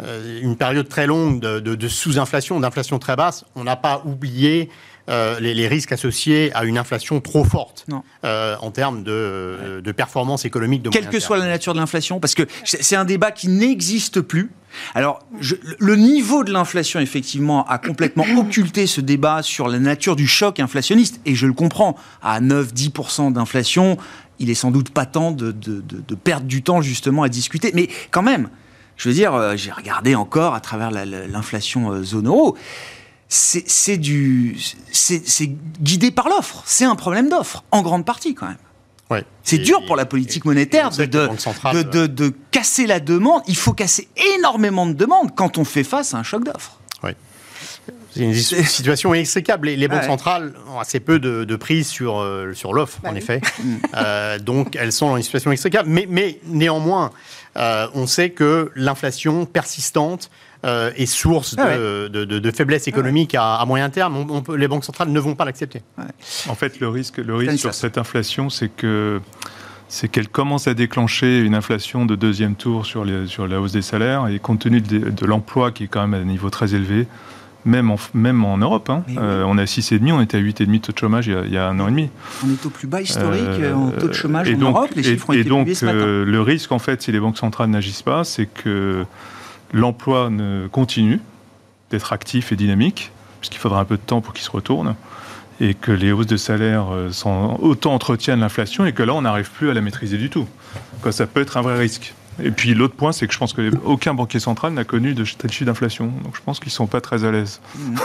une 0.00 0.56
période 0.56 0.88
très 0.88 1.06
longue 1.06 1.40
de, 1.40 1.60
de 1.60 1.88
sous-inflation, 1.88 2.58
d'inflation 2.58 2.98
très 2.98 3.14
basse, 3.14 3.44
on 3.54 3.64
n'a 3.64 3.76
pas 3.76 4.02
oublié 4.04 4.68
euh, 5.08 5.40
les, 5.40 5.66
risques 5.66 5.90
associés 5.90 6.52
à 6.54 6.62
une 6.62 6.78
inflation 6.78 7.20
trop 7.20 7.42
forte 7.42 7.86
euh, 8.24 8.54
en 8.60 8.70
termes 8.70 9.02
de, 9.02 9.80
de, 9.82 9.92
performance 9.92 10.44
économique. 10.44 10.82
De 10.82 10.90
Quelle 10.90 11.08
que 11.08 11.18
soit 11.18 11.38
la 11.38 11.46
nature 11.46 11.74
de 11.74 11.80
l'inflation, 11.80 12.20
parce 12.20 12.36
que 12.36 12.44
c'est 12.62 12.94
un 12.94 13.04
débat 13.04 13.32
qui 13.32 13.48
n'existe 13.48 14.20
plus. 14.20 14.52
Alors, 14.94 15.18
le 15.80 15.96
niveau 15.96 16.44
de 16.44 16.52
l'inflation, 16.52 17.00
effectivement, 17.00 17.66
a 17.66 17.78
complètement 17.78 18.24
occulté 18.38 18.86
ce 18.86 19.00
débat 19.00 19.42
sur 19.42 19.66
la 19.66 19.80
nature 19.80 20.14
du 20.14 20.28
choc 20.28 20.60
inflationniste, 20.60 21.20
et 21.26 21.34
je 21.34 21.48
le 21.48 21.52
comprends, 21.52 21.96
à 22.22 22.40
9-10% 22.40 23.32
d'inflation, 23.32 23.96
il 24.38 24.50
est 24.50 24.54
sans 24.54 24.70
doute 24.70 24.90
pas 24.90 25.04
temps 25.04 25.32
de, 25.32 25.50
de, 25.50 26.14
perdre 26.14 26.46
du 26.46 26.62
temps 26.62 26.80
justement 26.80 27.24
à 27.24 27.28
discuter. 27.28 27.72
Mais 27.74 27.88
quand 28.12 28.22
même, 28.22 28.50
je 28.96 29.08
veux 29.08 29.14
dire, 29.14 29.34
euh, 29.34 29.56
j'ai 29.56 29.72
regardé 29.72 30.14
encore 30.14 30.54
à 30.54 30.60
travers 30.60 30.90
l'inflation 30.90 32.02
zone 32.02 32.28
euro 32.28 32.56
c'est 33.32 33.96
du, 33.96 34.58
c'est 34.92 35.56
guidé 35.80 36.10
par 36.10 36.28
l'offre. 36.28 36.62
C'est 36.66 36.84
un 36.84 36.96
problème 36.96 37.30
d'offre, 37.30 37.64
en 37.70 37.80
grande 37.80 38.04
partie 38.04 38.34
quand 38.34 38.46
même. 38.46 38.58
Ouais. 39.10 39.24
C'est 39.42 39.58
dur 39.58 39.84
pour 39.86 39.96
la 39.96 40.06
politique 40.06 40.44
monétaire 40.44 40.90
de, 40.90 41.04
de, 41.04 42.06
de, 42.06 42.34
casser 42.50 42.86
la 42.86 43.00
demande. 43.00 43.42
Il 43.46 43.56
faut 43.56 43.72
casser 43.72 44.08
énormément 44.36 44.86
de 44.86 44.92
demandes 44.92 45.34
quand 45.34 45.58
on 45.58 45.64
fait 45.64 45.84
face 45.84 46.14
à 46.14 46.18
un 46.18 46.22
choc 46.22 46.44
d'offres. 46.44 46.78
C'est 48.10 48.20
une 48.20 48.34
situation 48.34 49.14
inextricable. 49.14 49.68
Les, 49.68 49.76
les 49.76 49.88
banques 49.88 50.04
centrales 50.04 50.52
ont 50.68 50.78
assez 50.78 51.00
peu 51.00 51.18
de, 51.18 51.56
prise 51.56 51.88
sur, 51.88 52.20
euh, 52.20 52.52
sur 52.54 52.74
l'offre, 52.74 52.98
bah 53.02 53.10
en 53.10 53.14
effet. 53.14 53.40
Mm. 53.62 53.76
Euh, 53.94 54.38
donc, 54.38 54.76
elles 54.76 54.92
sont 54.92 55.10
dans 55.10 55.16
une 55.16 55.22
situation 55.22 55.50
inextricable. 55.50 55.88
Mais, 55.88 56.06
mais 56.08 56.40
néanmoins, 56.46 57.10
euh, 57.56 57.86
on 57.94 58.06
sait 58.06 58.30
que 58.30 58.72
l'inflation 58.74 59.44
persistante 59.44 60.30
euh, 60.64 60.90
est 60.96 61.06
source 61.06 61.54
ah 61.58 61.76
de, 61.76 62.50
faiblesse 62.50 62.88
économique 62.88 63.36
à, 63.38 63.62
moyen 63.66 63.90
terme. 63.90 64.26
les 64.56 64.68
banques 64.68 64.84
centrales 64.84 65.10
ne 65.10 65.20
vont 65.20 65.34
pas 65.34 65.44
l'accepter. 65.44 65.82
En 66.48 66.54
fait, 66.54 66.80
le 66.80 66.88
risque, 66.88 67.18
le 67.18 67.34
risque 67.34 67.58
sur 67.58 67.74
cette 67.74 67.98
inflation, 67.98 68.48
c'est 68.50 68.68
que 68.68 69.20
c'est 69.88 70.08
qu'elle 70.08 70.28
commence 70.28 70.68
à 70.68 70.74
déclencher 70.74 71.40
une 71.40 71.54
inflation 71.54 72.06
de 72.06 72.16
deuxième 72.16 72.54
tour 72.54 72.86
sur, 72.86 73.04
les, 73.04 73.26
sur 73.26 73.46
la 73.46 73.60
hausse 73.60 73.72
des 73.72 73.82
salaires 73.82 74.26
et 74.28 74.38
compte 74.38 74.60
tenu 74.60 74.80
de, 74.80 75.26
l'emploi 75.26 75.70
qui 75.70 75.84
est 75.84 75.88
quand 75.88 76.00
même 76.00 76.14
à 76.14 76.22
un 76.22 76.26
niveau 76.26 76.48
très 76.48 76.74
élevé, 76.74 77.06
même 77.64 77.90
en, 77.90 77.98
même 78.14 78.44
en 78.44 78.58
Europe. 78.58 78.90
Hein, 78.90 79.04
euh, 79.18 79.44
on 79.46 79.58
est 79.58 79.62
à 79.62 79.66
6,5, 79.66 80.12
on 80.12 80.20
était 80.20 80.38
à 80.38 80.40
8,5 80.40 80.80
taux 80.80 80.92
de 80.92 80.98
chômage 80.98 81.26
il 81.26 81.52
y, 81.52 81.56
a, 81.56 81.68
un 81.68 81.78
an 81.80 81.88
et 81.88 81.90
demi. 81.90 82.10
On 82.44 82.50
est 82.50 82.66
au 82.66 82.70
plus 82.70 82.88
bas 82.88 83.00
historique 83.00 83.42
euh, 83.42 83.74
en 83.74 83.90
taux 83.90 84.08
de 84.08 84.12
chômage 84.12 84.52
en 84.52 84.58
Europe. 84.58 84.90
Les 84.96 85.02
chiffres 85.02 85.30
ont 85.30 85.32
été 85.32 85.48
donc, 85.48 85.68
le 85.82 86.40
risque, 86.40 86.72
en 86.72 86.78
fait, 86.78 87.02
si 87.02 87.12
les 87.12 87.20
banques 87.20 87.38
centrales 87.38 87.70
n'agissent 87.70 88.02
pas, 88.02 88.24
c'est 88.24 88.46
que 88.46 89.04
l'emploi 89.72 90.30
ne 90.30 90.66
continue 90.68 91.20
d'être 91.90 92.12
actif 92.12 92.52
et 92.52 92.56
dynamique, 92.56 93.12
puisqu'il 93.40 93.58
faudra 93.58 93.80
un 93.80 93.84
peu 93.84 93.96
de 93.96 94.02
temps 94.02 94.20
pour 94.20 94.32
qu'il 94.34 94.44
se 94.44 94.50
retourne, 94.50 94.94
et 95.60 95.74
que 95.74 95.92
les 95.92 96.10
hausses 96.12 96.26
de 96.26 96.36
salaire 96.36 96.92
euh, 96.92 97.12
sont, 97.12 97.58
autant 97.60 97.94
entretiennent 97.94 98.40
l'inflation, 98.40 98.86
et 98.86 98.92
que 98.92 99.02
là, 99.02 99.14
on 99.14 99.22
n'arrive 99.22 99.50
plus 99.50 99.70
à 99.70 99.74
la 99.74 99.80
maîtriser 99.80 100.16
du 100.16 100.30
tout. 100.30 100.46
ça 101.10 101.26
peut 101.26 101.40
être 101.40 101.56
un 101.56 101.62
vrai 101.62 101.78
risque. 101.78 102.14
Et 102.42 102.50
puis 102.50 102.74
l'autre 102.74 102.94
point, 102.94 103.12
c'est 103.12 103.26
que 103.26 103.32
je 103.32 103.38
pense 103.38 103.52
qu'aucun 103.52 104.14
banquier 104.14 104.40
central 104.40 104.72
n'a 104.72 104.84
connu 104.84 105.14
de 105.14 105.24
tel 105.24 105.50
chiffre 105.50 105.66
d'inflation. 105.66 106.06
Donc 106.24 106.36
je 106.36 106.40
pense 106.42 106.60
qu'ils 106.60 106.68
ne 106.68 106.74
sont 106.74 106.86
pas 106.86 107.00
très 107.00 107.24
à 107.24 107.30
l'aise. 107.30 107.60
Mmh. 107.76 107.96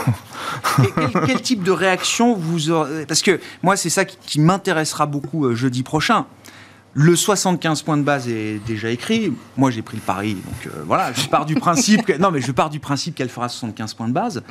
quel, 1.26 1.40
type 1.40 1.62
de 1.62 1.70
réaction 1.70 2.34
vous 2.34 2.70
aurez? 2.70 3.06
Parce 3.06 3.22
que 3.22 3.40
moi, 3.62 3.76
c'est 3.76 3.90
ça 3.90 4.04
qui 4.04 4.40
m'intéressera 4.40 5.06
beaucoup 5.06 5.46
euh, 5.46 5.54
jeudi 5.54 5.82
prochain. 5.82 6.26
Le 6.94 7.14
75 7.16 7.82
points 7.82 7.96
de 7.96 8.02
base 8.02 8.28
est 8.28 8.60
déjà 8.66 8.90
écrit. 8.90 9.32
Moi, 9.56 9.70
j'ai 9.70 9.82
pris 9.82 9.96
le 9.96 10.02
pari, 10.02 10.34
donc 10.34 10.66
euh, 10.66 10.82
voilà, 10.86 11.12
je 11.12 11.26
pars 11.28 11.46
du 11.46 11.54
principe. 11.54 12.04
Que, 12.04 12.14
non, 12.18 12.30
mais 12.30 12.40
je 12.40 12.50
pars 12.52 12.70
du 12.70 12.80
principe 12.80 13.14
qu'elle 13.14 13.28
fera 13.28 13.48
75 13.48 13.94
points 13.94 14.08
de 14.08 14.12
base. 14.12 14.42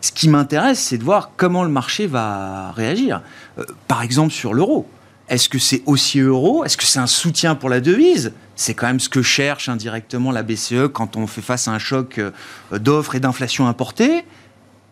Ce 0.00 0.12
qui 0.12 0.28
m'intéresse, 0.28 0.80
c'est 0.80 0.98
de 0.98 1.04
voir 1.04 1.30
comment 1.36 1.64
le 1.64 1.70
marché 1.70 2.06
va 2.06 2.72
réagir. 2.72 3.22
Euh, 3.58 3.64
par 3.88 4.02
exemple, 4.02 4.32
sur 4.32 4.54
l'euro. 4.54 4.88
Est-ce 5.28 5.48
que 5.48 5.58
c'est 5.58 5.82
aussi 5.86 6.18
euro? 6.18 6.64
Est-ce 6.64 6.76
que 6.76 6.84
c'est 6.84 6.98
un 6.98 7.06
soutien 7.06 7.54
pour 7.54 7.68
la 7.68 7.80
devise? 7.80 8.32
C'est 8.62 8.74
quand 8.74 8.86
même 8.86 9.00
ce 9.00 9.08
que 9.08 9.22
cherche 9.22 9.68
indirectement 9.68 10.30
la 10.30 10.44
BCE 10.44 10.86
quand 10.92 11.16
on 11.16 11.26
fait 11.26 11.42
face 11.42 11.66
à 11.66 11.72
un 11.72 11.80
choc 11.80 12.18
euh, 12.18 12.30
d'offres 12.78 13.16
et 13.16 13.20
d'inflation 13.20 13.66
importée. 13.66 14.24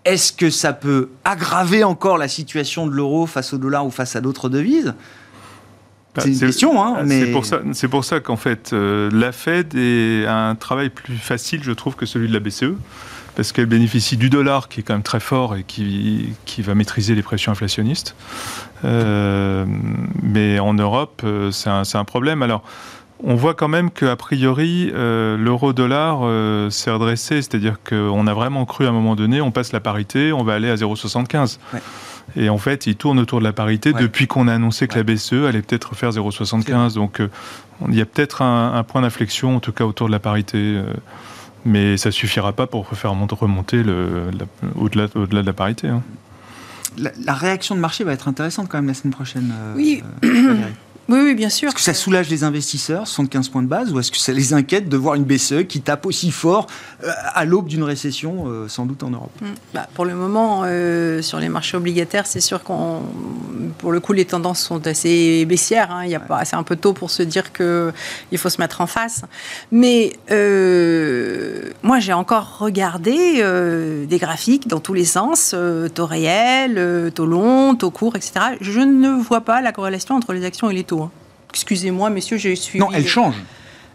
Est-ce 0.04 0.32
que 0.32 0.50
ça 0.50 0.72
peut 0.72 1.10
aggraver 1.24 1.84
encore 1.84 2.18
la 2.18 2.26
situation 2.26 2.88
de 2.88 2.92
l'euro 2.92 3.26
face 3.26 3.52
au 3.52 3.58
dollar 3.58 3.86
ou 3.86 3.92
face 3.92 4.16
à 4.16 4.20
d'autres 4.20 4.48
devises? 4.48 4.94
Bah, 6.16 6.22
c'est 6.24 6.30
une 6.30 6.38
question, 6.40 6.82
hein, 6.82 7.04
mais... 7.04 7.26
C'est 7.26 7.30
pour 7.30 7.46
ça, 7.46 7.60
c'est 7.72 7.86
pour 7.86 8.04
ça 8.04 8.18
qu'en 8.18 8.36
fait, 8.36 8.72
euh, 8.72 9.08
la 9.12 9.30
Fed 9.30 9.76
est 9.76 10.26
un 10.26 10.56
travail 10.56 10.90
plus 10.90 11.16
facile, 11.16 11.62
je 11.62 11.70
trouve, 11.70 11.94
que 11.94 12.06
celui 12.06 12.26
de 12.26 12.32
la 12.32 12.40
BCE, 12.40 12.74
parce 13.36 13.52
qu'elle 13.52 13.66
bénéficie 13.66 14.16
du 14.16 14.30
dollar 14.30 14.68
qui 14.68 14.80
est 14.80 14.82
quand 14.82 14.94
même 14.94 15.04
très 15.04 15.20
fort 15.20 15.54
et 15.54 15.62
qui, 15.62 16.30
qui 16.44 16.62
va 16.62 16.74
maîtriser 16.74 17.14
les 17.14 17.22
pressions 17.22 17.52
inflationnistes. 17.52 18.16
Euh, 18.84 19.64
mais 20.24 20.58
en 20.58 20.74
Europe, 20.74 21.24
c'est 21.52 21.70
un, 21.70 21.82
un, 21.94 22.04
problème. 22.04 22.42
Alors, 22.42 22.64
on 23.22 23.34
voit 23.34 23.54
quand 23.54 23.68
même 23.68 23.90
qu'a 23.90 24.16
priori, 24.16 24.90
l'euro-dollar 24.92 26.72
s'est 26.72 26.90
redressé, 26.90 27.42
c'est-à-dire 27.42 27.76
qu'on 27.86 28.26
a 28.26 28.34
vraiment 28.34 28.64
cru 28.64 28.86
à 28.86 28.88
un 28.88 28.92
moment 28.92 29.16
donné, 29.16 29.40
on 29.40 29.50
passe 29.50 29.72
la 29.72 29.80
parité, 29.80 30.32
on 30.32 30.42
va 30.42 30.54
aller 30.54 30.70
à 30.70 30.76
0,75. 30.76 31.58
Ouais. 31.72 31.80
Et 32.36 32.48
en 32.48 32.58
fait, 32.58 32.86
il 32.86 32.96
tourne 32.96 33.18
autour 33.18 33.40
de 33.40 33.44
la 33.44 33.52
parité 33.52 33.92
depuis 33.92 34.26
qu'on 34.26 34.48
a 34.48 34.54
annoncé 34.54 34.86
que 34.88 34.96
la 34.96 35.02
BCE 35.02 35.44
allait 35.48 35.62
peut-être 35.62 35.94
faire 35.94 36.10
0,75. 36.10 36.94
Donc, 36.94 37.20
euh, 37.20 37.28
il 37.88 37.94
y 37.94 38.00
a 38.00 38.06
peut-être 38.06 38.42
un, 38.42 38.82
point 38.84 39.02
d'inflexion, 39.02 39.56
en 39.56 39.60
tout 39.60 39.72
cas 39.72 39.84
autour 39.84 40.06
de 40.06 40.12
la 40.12 40.18
parité. 40.18 40.58
Euh, 40.58 40.84
mais 41.64 41.96
ça 41.96 42.10
suffira 42.10 42.52
pas 42.52 42.66
pour 42.66 42.88
faire 42.88 43.10
remonter 43.10 43.82
au-delà 44.76 45.08
de 45.08 45.46
la 45.46 45.52
parité. 45.52 45.88
Hein. 45.88 46.02
La, 46.96 47.34
réaction 47.34 47.74
de 47.74 47.80
marché 47.80 48.02
va 48.02 48.12
être 48.12 48.28
intéressante 48.28 48.68
quand 48.68 48.78
même 48.78 48.88
la 48.88 48.94
semaine 48.94 49.12
prochaine. 49.12 49.52
Euh, 49.52 49.74
oui. 49.76 50.02
Oui, 51.10 51.18
oui, 51.24 51.34
bien 51.34 51.48
sûr. 51.48 51.68
Est-ce 51.68 51.74
que 51.74 51.80
ça 51.80 51.92
soulage 51.92 52.28
les 52.30 52.44
investisseurs, 52.44 53.08
75 53.08 53.48
points 53.48 53.62
de 53.64 53.66
base, 53.66 53.92
ou 53.92 53.98
est-ce 53.98 54.12
que 54.12 54.16
ça 54.16 54.32
les 54.32 54.54
inquiète 54.54 54.88
de 54.88 54.96
voir 54.96 55.16
une 55.16 55.24
BCE 55.24 55.64
qui 55.66 55.80
tape 55.80 56.06
aussi 56.06 56.30
fort 56.30 56.68
euh, 57.02 57.10
à 57.34 57.44
l'aube 57.44 57.66
d'une 57.66 57.82
récession, 57.82 58.44
euh, 58.46 58.68
sans 58.68 58.86
doute 58.86 59.02
en 59.02 59.10
Europe? 59.10 59.32
Mm. 59.40 59.46
bah, 59.74 59.88
Pour 59.94 60.04
le 60.04 60.14
moment, 60.14 60.62
euh, 60.64 61.20
sur 61.20 61.40
les 61.40 61.48
marchés 61.48 61.76
obligataires, 61.76 62.28
c'est 62.28 62.40
sûr 62.40 62.62
qu'on, 62.62 63.02
pour 63.78 63.90
le 63.90 63.98
coup, 63.98 64.12
les 64.12 64.24
tendances 64.24 64.60
sont 64.60 64.86
assez 64.86 65.44
baissières. 65.46 65.90
Hein. 65.90 66.04
Il 66.04 66.12
y 66.12 66.14
a 66.14 66.20
pas, 66.20 66.44
c'est 66.44 66.54
un 66.54 66.62
peu 66.62 66.76
tôt 66.76 66.92
pour 66.92 67.10
se 67.10 67.24
dire 67.24 67.52
qu'il 67.52 68.38
faut 68.38 68.48
se 68.48 68.60
mettre 68.60 68.80
en 68.80 68.86
face. 68.86 69.22
Mais 69.72 70.12
moi, 71.82 71.98
j'ai 71.98 72.12
encore 72.12 72.58
regardé 72.60 73.42
des 74.08 74.18
graphiques 74.18 74.68
dans 74.68 74.80
tous 74.80 74.94
les 74.94 75.04
sens, 75.04 75.56
taux 75.94 76.06
réel, 76.06 77.10
taux 77.12 77.26
long, 77.26 77.74
taux 77.74 77.90
court, 77.90 78.14
etc. 78.14 78.32
Je 78.60 78.80
ne 78.80 79.08
vois 79.08 79.40
pas 79.40 79.60
la 79.60 79.72
corrélation 79.72 80.14
entre 80.14 80.32
les 80.32 80.44
actions 80.44 80.70
et 80.70 80.74
les 80.74 80.84
taux. 80.84 80.99
Excusez-moi, 81.50 82.10
messieurs, 82.10 82.36
j'ai 82.36 82.56
suivi. 82.56 82.78
Non, 82.78 82.90
elle 82.92 83.06
change. 83.06 83.34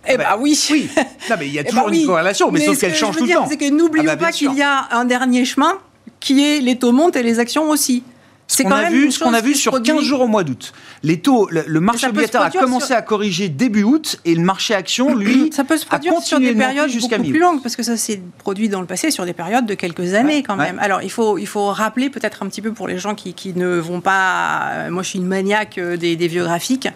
Eh 0.08 0.18
bien 0.18 0.38
oui. 0.40 0.60
Oui. 0.72 0.90
Non, 1.30 1.36
mais 1.40 1.48
il 1.48 1.54
y 1.54 1.60
a 1.60 1.62
eh 1.66 1.70
toujours 1.70 1.90
ben 1.90 2.00
une 2.00 2.06
corrélation, 2.06 2.52
mais, 2.52 2.60
sauf 2.60 2.80
qu'elle 2.80 2.96
change 2.96 3.18
tout 3.18 3.26
le 3.26 3.34
temps. 3.34 3.48
C'est 3.50 3.58
que 3.58 3.70
n'oublions 3.70 4.12
ah 4.12 4.16
bah, 4.16 4.28
pas 4.28 4.32
qu'il 4.32 4.54
y 4.54 4.62
a 4.62 4.88
un 4.92 5.06
dernier 5.06 5.46
chemin 5.46 5.74
qui 6.20 6.46
est 6.46 6.62
les 6.62 6.78
taux 6.78 6.92
montent 6.92 7.16
et 7.16 7.24
les 7.24 7.40
actions 7.40 7.70
aussi. 7.70 8.04
Ce 8.48 8.62
qu'on 8.62 8.72
a 8.72 8.90
vu, 8.90 9.12
ce 9.12 9.20
qu'on 9.20 9.34
a 9.34 9.42
vu 9.42 9.56
sur 9.56 9.82
15 9.82 10.04
jours 10.04 10.22
au 10.22 10.28
mois 10.28 10.44
d'août. 10.44 10.72
Les 11.02 11.20
taux, 11.20 11.50
le, 11.50 11.80
marché 11.80 12.08
obligataire 12.08 12.42
a 12.42 12.52
commencé 12.52 12.94
à 12.94 13.02
corriger 13.02 13.50
début 13.50 13.84
août 13.84 14.20
et 14.24 14.36
le 14.36 14.42
marché 14.42 14.76
action, 14.76 15.16
lui, 15.16 15.52
ça 15.54 15.64
peut 15.64 15.78
se 15.78 15.86
produire 15.86 16.22
sur 16.22 16.40
des 16.40 16.54
périodes 16.54 16.92
beaucoup 16.92 17.24
plus 17.24 17.40
longues 17.40 17.62
parce 17.62 17.76
que 17.76 17.84
ça 17.84 17.98
s'est 17.98 18.22
produit 18.38 18.70
dans 18.70 18.82
le 18.82 18.88
passé 18.88 19.10
sur 19.10 19.26
des 19.26 19.34
périodes 19.34 19.66
de 19.66 19.74
quelques 19.74 20.14
années 20.14 20.44
quand 20.44 20.56
même. 20.56 20.80
Alors 20.80 21.02
il 21.02 21.12
faut 21.12 21.38
il 21.38 21.48
faut 21.48 21.68
rappeler 21.68 22.10
peut-être 22.10 22.44
un 22.44 22.48
petit 22.48 22.62
peu 22.62 22.72
pour 22.72 22.88
les 22.88 22.98
gens 22.98 23.16
qui, 23.16 23.34
qui 23.34 23.54
ne 23.54 23.78
vont 23.78 24.02
pas. 24.02 24.70
Euh, 24.72 24.92
moi, 24.92 25.04
je 25.04 25.10
suis 25.10 25.20
une 25.20 25.28
maniaque 25.28 25.78
euh, 25.78 25.98
des, 25.98 26.16
des 26.16 26.28
vieux 26.28 26.44
graphiques. 26.44 26.88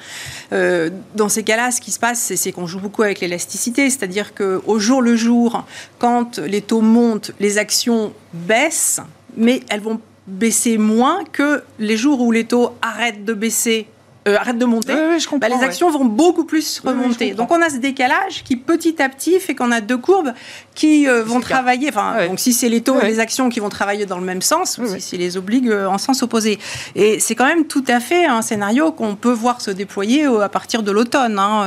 Euh, 0.53 0.89
dans 1.15 1.29
ces 1.29 1.43
cas-là, 1.43 1.71
ce 1.71 1.81
qui 1.81 1.91
se 1.91 1.99
passe, 1.99 2.33
c'est 2.35 2.51
qu'on 2.51 2.67
joue 2.67 2.79
beaucoup 2.79 3.03
avec 3.03 3.19
l'élasticité, 3.19 3.89
c'est-à-dire 3.89 4.33
que 4.33 4.61
au 4.65 4.79
jour 4.79 5.01
le 5.01 5.15
jour, 5.15 5.65
quand 5.97 6.37
les 6.39 6.61
taux 6.61 6.81
montent, 6.81 7.31
les 7.39 7.57
actions 7.57 8.13
baissent 8.33 9.01
mais 9.37 9.61
elles 9.69 9.81
vont 9.81 9.99
baisser 10.29 10.77
moins 10.77 11.23
que 11.31 11.63
les 11.79 11.97
jours 11.97 12.21
où 12.21 12.31
les 12.31 12.45
taux 12.45 12.71
arrêtent 12.81 13.25
de 13.25 13.33
baisser 13.33 13.87
euh, 14.27 14.35
arrêtent 14.35 14.57
de 14.57 14.65
monter, 14.65 14.93
bah, 15.39 15.47
les 15.47 15.63
actions 15.63 15.89
vont 15.89 16.03
beaucoup 16.03 16.43
plus 16.43 16.81
remonter. 16.85 17.31
donc 17.31 17.51
on 17.51 17.61
a 17.61 17.69
ce 17.69 17.77
décalage 17.77 18.43
qui 18.43 18.57
petit 18.57 19.01
à 19.01 19.07
petit 19.07 19.39
fait 19.39 19.55
qu'on 19.55 19.71
a 19.71 19.79
deux 19.79 19.97
courbes 19.97 20.33
qui 20.75 21.07
euh, 21.07 21.23
vont 21.23 21.39
travailler. 21.39 21.87
Enfin, 21.87 22.27
donc 22.27 22.37
si 22.37 22.51
c'est 22.51 22.67
les 22.67 22.81
taux 22.81 22.99
et 22.99 23.07
les 23.07 23.19
actions 23.19 23.47
qui 23.47 23.61
vont 23.61 23.69
travailler 23.69 24.05
dans 24.05 24.17
le 24.17 24.25
même 24.25 24.41
sens, 24.41 24.77
ou 24.77 24.85
si 24.87 24.99
c'est 24.99 25.17
les 25.17 25.37
obligue 25.37 25.69
euh, 25.69 25.87
en 25.87 25.97
sens 25.97 26.21
opposé. 26.21 26.59
Et 26.95 27.19
c'est 27.19 27.33
quand 27.33 27.45
même 27.45 27.65
tout 27.65 27.83
à 27.87 28.01
fait 28.01 28.25
un 28.25 28.41
scénario 28.41 28.91
qu'on 28.91 29.15
peut 29.15 29.31
voir 29.31 29.61
se 29.61 29.71
déployer 29.71 30.25
à 30.25 30.49
partir 30.49 30.83
de 30.83 30.91
l'automne. 30.91 31.39
Hein, 31.39 31.65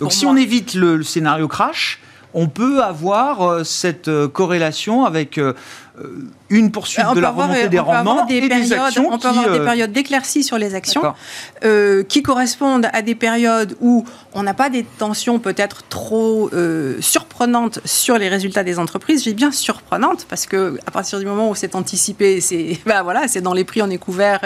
donc 0.00 0.12
si 0.12 0.26
on 0.26 0.36
évite 0.36 0.74
le, 0.74 1.04
scénario 1.04 1.46
crash, 1.46 2.00
on 2.34 2.48
peut 2.48 2.82
avoir 2.82 3.64
cette 3.64 4.10
corrélation 4.32 5.04
avec 5.04 5.38
une 6.48 6.70
poursuite 6.72 7.04
de 7.14 7.20
la 7.20 7.30
remontée 7.30 7.68
des 7.68 7.78
rendements 7.78 8.26
des 8.26 8.36
et 8.36 8.48
périodes, 8.48 8.68
des 8.68 8.72
actions 8.72 9.06
On 9.08 9.18
peut 9.18 9.18
qui, 9.18 9.26
avoir 9.26 9.50
des 9.50 9.58
euh, 9.58 9.64
périodes 9.64 9.92
d'éclaircie 9.92 10.42
sur 10.42 10.58
les 10.58 10.74
actions 10.74 11.02
euh, 11.64 12.02
qui 12.02 12.22
correspondent 12.22 12.88
à 12.92 13.02
des 13.02 13.14
périodes 13.14 13.76
où 13.80 14.04
on 14.34 14.42
n'a 14.42 14.54
pas 14.54 14.70
des 14.70 14.84
tensions 14.84 15.38
peut-être 15.38 15.84
trop 15.88 16.50
euh, 16.52 16.96
surprenantes 17.00 17.80
sur 17.84 18.18
les 18.18 18.28
résultats 18.28 18.64
des 18.64 18.78
entreprises. 18.78 19.24
J'ai 19.24 19.34
bien 19.34 19.52
surprenantes 19.52 20.26
parce 20.28 20.46
que 20.46 20.78
à 20.86 20.90
partir 20.90 21.18
du 21.18 21.26
moment 21.26 21.50
où 21.50 21.54
c'est 21.54 21.74
anticipé, 21.74 22.40
c'est 22.40 22.78
ben 22.86 23.02
voilà, 23.02 23.28
c'est 23.28 23.40
dans 23.40 23.54
les 23.54 23.64
prix, 23.64 23.82
on 23.82 23.90
est 23.90 23.98
couvert. 23.98 24.40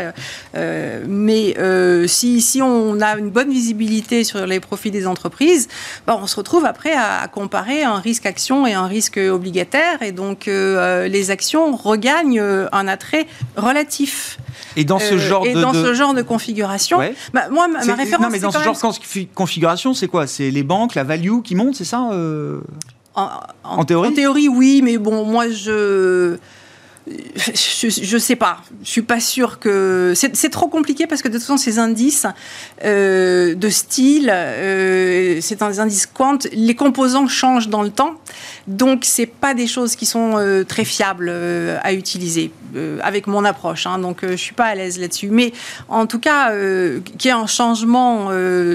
Euh, 0.54 1.04
mais 1.06 1.54
euh, 1.58 2.06
si, 2.06 2.40
si 2.40 2.62
on 2.62 3.00
a 3.00 3.16
une 3.16 3.30
bonne 3.30 3.50
visibilité 3.50 4.24
sur 4.24 4.46
les 4.46 4.60
profits 4.60 4.90
des 4.90 5.06
entreprises, 5.06 5.68
ben 6.06 6.18
on 6.20 6.26
se 6.26 6.36
retrouve 6.36 6.64
après 6.64 6.92
à, 6.92 7.20
à 7.20 7.28
comparer 7.28 7.82
un 7.82 7.98
risque 7.98 8.26
action 8.26 8.66
et 8.66 8.74
un 8.74 8.86
risque 8.86 9.18
obligataire 9.18 10.02
et 10.02 10.12
donc 10.12 10.48
euh, 10.48 11.08
les 11.08 11.30
actions 11.30 11.43
regagnent 11.52 12.40
euh, 12.40 12.66
un 12.72 12.88
attrait 12.88 13.26
relatif. 13.56 14.38
Et 14.76 14.84
dans 14.84 14.98
ce 14.98 15.14
Euh, 15.14 15.18
genre 15.18 15.46
et 15.46 15.54
de, 15.54 15.60
dans 15.60 15.72
de- 15.72 15.82
ce 15.84 15.94
genre 15.94 16.14
de 16.14 16.22
configuration, 16.22 16.98
Ouais. 16.98 17.14
bah, 17.32 17.48
moi 17.50 17.68
ma, 17.68 17.80
référence 17.94 18.24
non, 18.26 18.30
mais 18.30 18.38
dans 18.40 18.50
ce 18.50 18.58
genre 18.62 18.74
de 18.74 18.78
confi- 18.80 19.28
configuration, 19.32 19.94
c'est 19.94 20.08
quoi? 20.08 20.26
C'est 20.26 20.50
les 20.50 20.62
banques, 20.64 20.94
la 20.94 21.04
value 21.04 21.40
qui 21.44 21.54
monte, 21.54 21.76
c'est 21.76 21.84
ça 21.84 22.08
euh? 22.12 22.60
En, 23.14 23.28
En 23.62 23.84
théorie? 23.84 24.08
En 24.08 24.12
théorie, 24.12 24.48
oui, 24.48 24.80
mais 24.82 24.98
bon, 24.98 25.24
moi, 25.24 25.48
je. 25.48 26.36
Je, 27.06 27.88
je 27.90 28.18
sais 28.18 28.34
pas. 28.34 28.58
Je 28.82 28.88
suis 28.88 29.02
pas 29.02 29.20
sûre 29.20 29.58
que. 29.60 30.14
C'est 30.16 30.48
trop 30.48 30.68
compliqué 30.68 31.06
parce 31.06 31.20
que 31.22 31.28
de 31.28 31.34
toute 31.34 31.42
façon, 31.42 31.58
ces 31.58 31.78
indices 31.78 32.26
euh, 32.82 33.54
de 33.54 33.68
style, 33.68 34.32
c'est 35.42 35.60
un 35.62 35.78
indice 35.78 36.06
quant. 36.06 36.38
Les 36.52 36.74
composants 36.74 37.28
changent 37.28 37.68
dans 37.68 37.82
le 37.82 37.90
temps. 37.90 38.14
Donc, 38.66 39.04
c'est 39.04 39.26
pas 39.26 39.54
des 39.54 39.66
choses 39.66 39.96
qui 39.96 40.06
sont 40.06 40.34
euh, 40.36 40.64
très 40.64 40.84
fiables 40.84 41.28
euh, 41.30 41.78
à 41.82 41.92
utiliser 41.92 42.50
euh, 42.76 42.98
avec 43.02 43.26
mon 43.26 43.44
approche. 43.44 43.86
hein. 43.86 43.98
donc, 43.98 44.18
je 44.22 44.34
suis 44.36 44.54
pas 44.54 44.64
à 44.66 44.74
l'aise 44.74 44.98
là-dessus. 44.98 45.28
Mais 45.30 45.52
en 45.88 46.06
tout 46.06 46.18
cas, 46.18 46.50
qu'il 47.18 47.26
y 47.26 47.28
ait 47.28 47.32
un 47.32 47.46
changement 47.46 48.30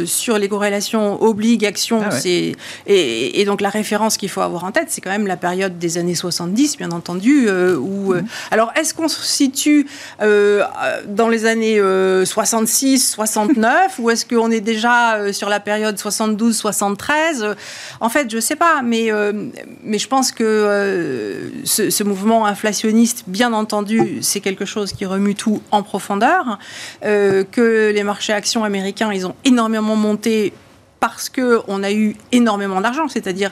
sur 0.05 0.37
les 0.37 0.47
corrélations 0.49 1.21
obligation, 1.21 2.01
Ah 2.03 2.09
ouais. 2.13 2.19
c'est 2.19 2.51
et, 2.87 3.41
et 3.41 3.45
donc 3.45 3.61
la 3.61 3.69
référence 3.69 4.17
qu'il 4.17 4.29
faut 4.29 4.41
avoir 4.41 4.63
en 4.63 4.71
tête, 4.71 4.87
c'est 4.89 5.01
quand 5.01 5.09
même 5.09 5.27
la 5.27 5.37
période 5.37 5.77
des 5.79 5.97
années 5.97 6.15
70, 6.15 6.77
bien 6.77 6.91
entendu. 6.91 7.49
où, 7.49 8.13
euh, 8.13 8.21
alors, 8.51 8.71
est-ce 8.75 8.93
qu'on 8.93 9.07
se 9.07 9.21
situe 9.23 9.87
dans 10.19 11.27
les 11.29 11.45
années 11.45 11.79
euh, 11.79 12.25
66, 12.25 13.11
69, 13.15 13.95
ou 13.99 14.09
est-ce 14.09 14.25
qu'on 14.25 14.51
est 14.51 14.61
déjà 14.61 15.31
sur 15.33 15.49
la 15.49 15.59
période 15.59 15.97
72, 15.97 16.55
73 16.55 17.43
Euh, 17.43 17.53
En 17.99 18.09
fait, 18.09 18.29
je 18.31 18.39
sais 18.39 18.55
pas, 18.55 18.81
mais 18.83 19.09
mais 19.83 19.97
je 19.97 20.07
pense 20.07 20.31
que 20.31 20.43
euh, 20.43 21.49
ce, 21.63 21.89
ce 21.89 22.03
mouvement 22.03 22.45
inflationniste, 22.45 23.23
bien 23.27 23.53
entendu, 23.53 24.19
c'est 24.21 24.39
quelque 24.39 24.65
chose 24.65 24.93
qui 24.93 25.05
remue 25.05 25.35
tout 25.35 25.61
en 25.71 25.83
profondeur. 25.83 26.59
Euh, 27.05 27.43
que 27.43 27.91
les 27.93 28.03
marchés 28.03 28.33
actions 28.33 28.63
américains, 28.63 29.11
ils 29.13 29.25
ont 29.25 29.35
énormément 29.45 29.95
monté 29.95 30.53
parce 30.99 31.29
que 31.29 31.61
on 31.67 31.83
a 31.83 31.91
eu 31.91 32.15
énormément 32.31 32.81
d'argent, 32.81 33.07
c'est-à-dire 33.07 33.51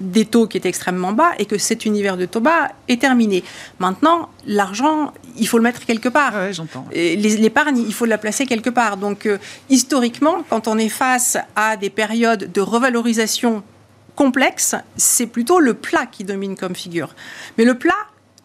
des 0.00 0.24
taux 0.24 0.46
qui 0.46 0.56
étaient 0.56 0.68
extrêmement 0.68 1.12
bas 1.12 1.32
et 1.38 1.44
que 1.44 1.58
cet 1.58 1.84
univers 1.84 2.16
de 2.16 2.24
taux 2.24 2.40
bas 2.40 2.68
est 2.88 3.00
terminé. 3.00 3.44
Maintenant, 3.78 4.30
l'argent, 4.46 5.12
il 5.36 5.46
faut 5.46 5.58
le 5.58 5.62
mettre 5.62 5.84
quelque 5.84 6.08
part. 6.08 6.34
Ouais, 6.34 6.52
j'entends. 6.52 6.86
L'épargne, 6.92 7.78
il 7.78 7.92
faut 7.92 8.06
la 8.06 8.18
placer 8.18 8.46
quelque 8.46 8.70
part. 8.70 8.96
Donc, 8.96 9.26
euh, 9.26 9.38
historiquement, 9.68 10.38
quand 10.48 10.68
on 10.68 10.78
est 10.78 10.88
face 10.88 11.36
à 11.54 11.76
des 11.76 11.90
périodes 11.90 12.50
de 12.50 12.60
revalorisation 12.60 13.62
complexes, 14.14 14.74
c'est 14.96 15.26
plutôt 15.26 15.60
le 15.60 15.74
plat 15.74 16.06
qui 16.06 16.24
domine 16.24 16.56
comme 16.56 16.74
figure. 16.74 17.14
Mais 17.58 17.64
le 17.64 17.74
plat, 17.74 17.94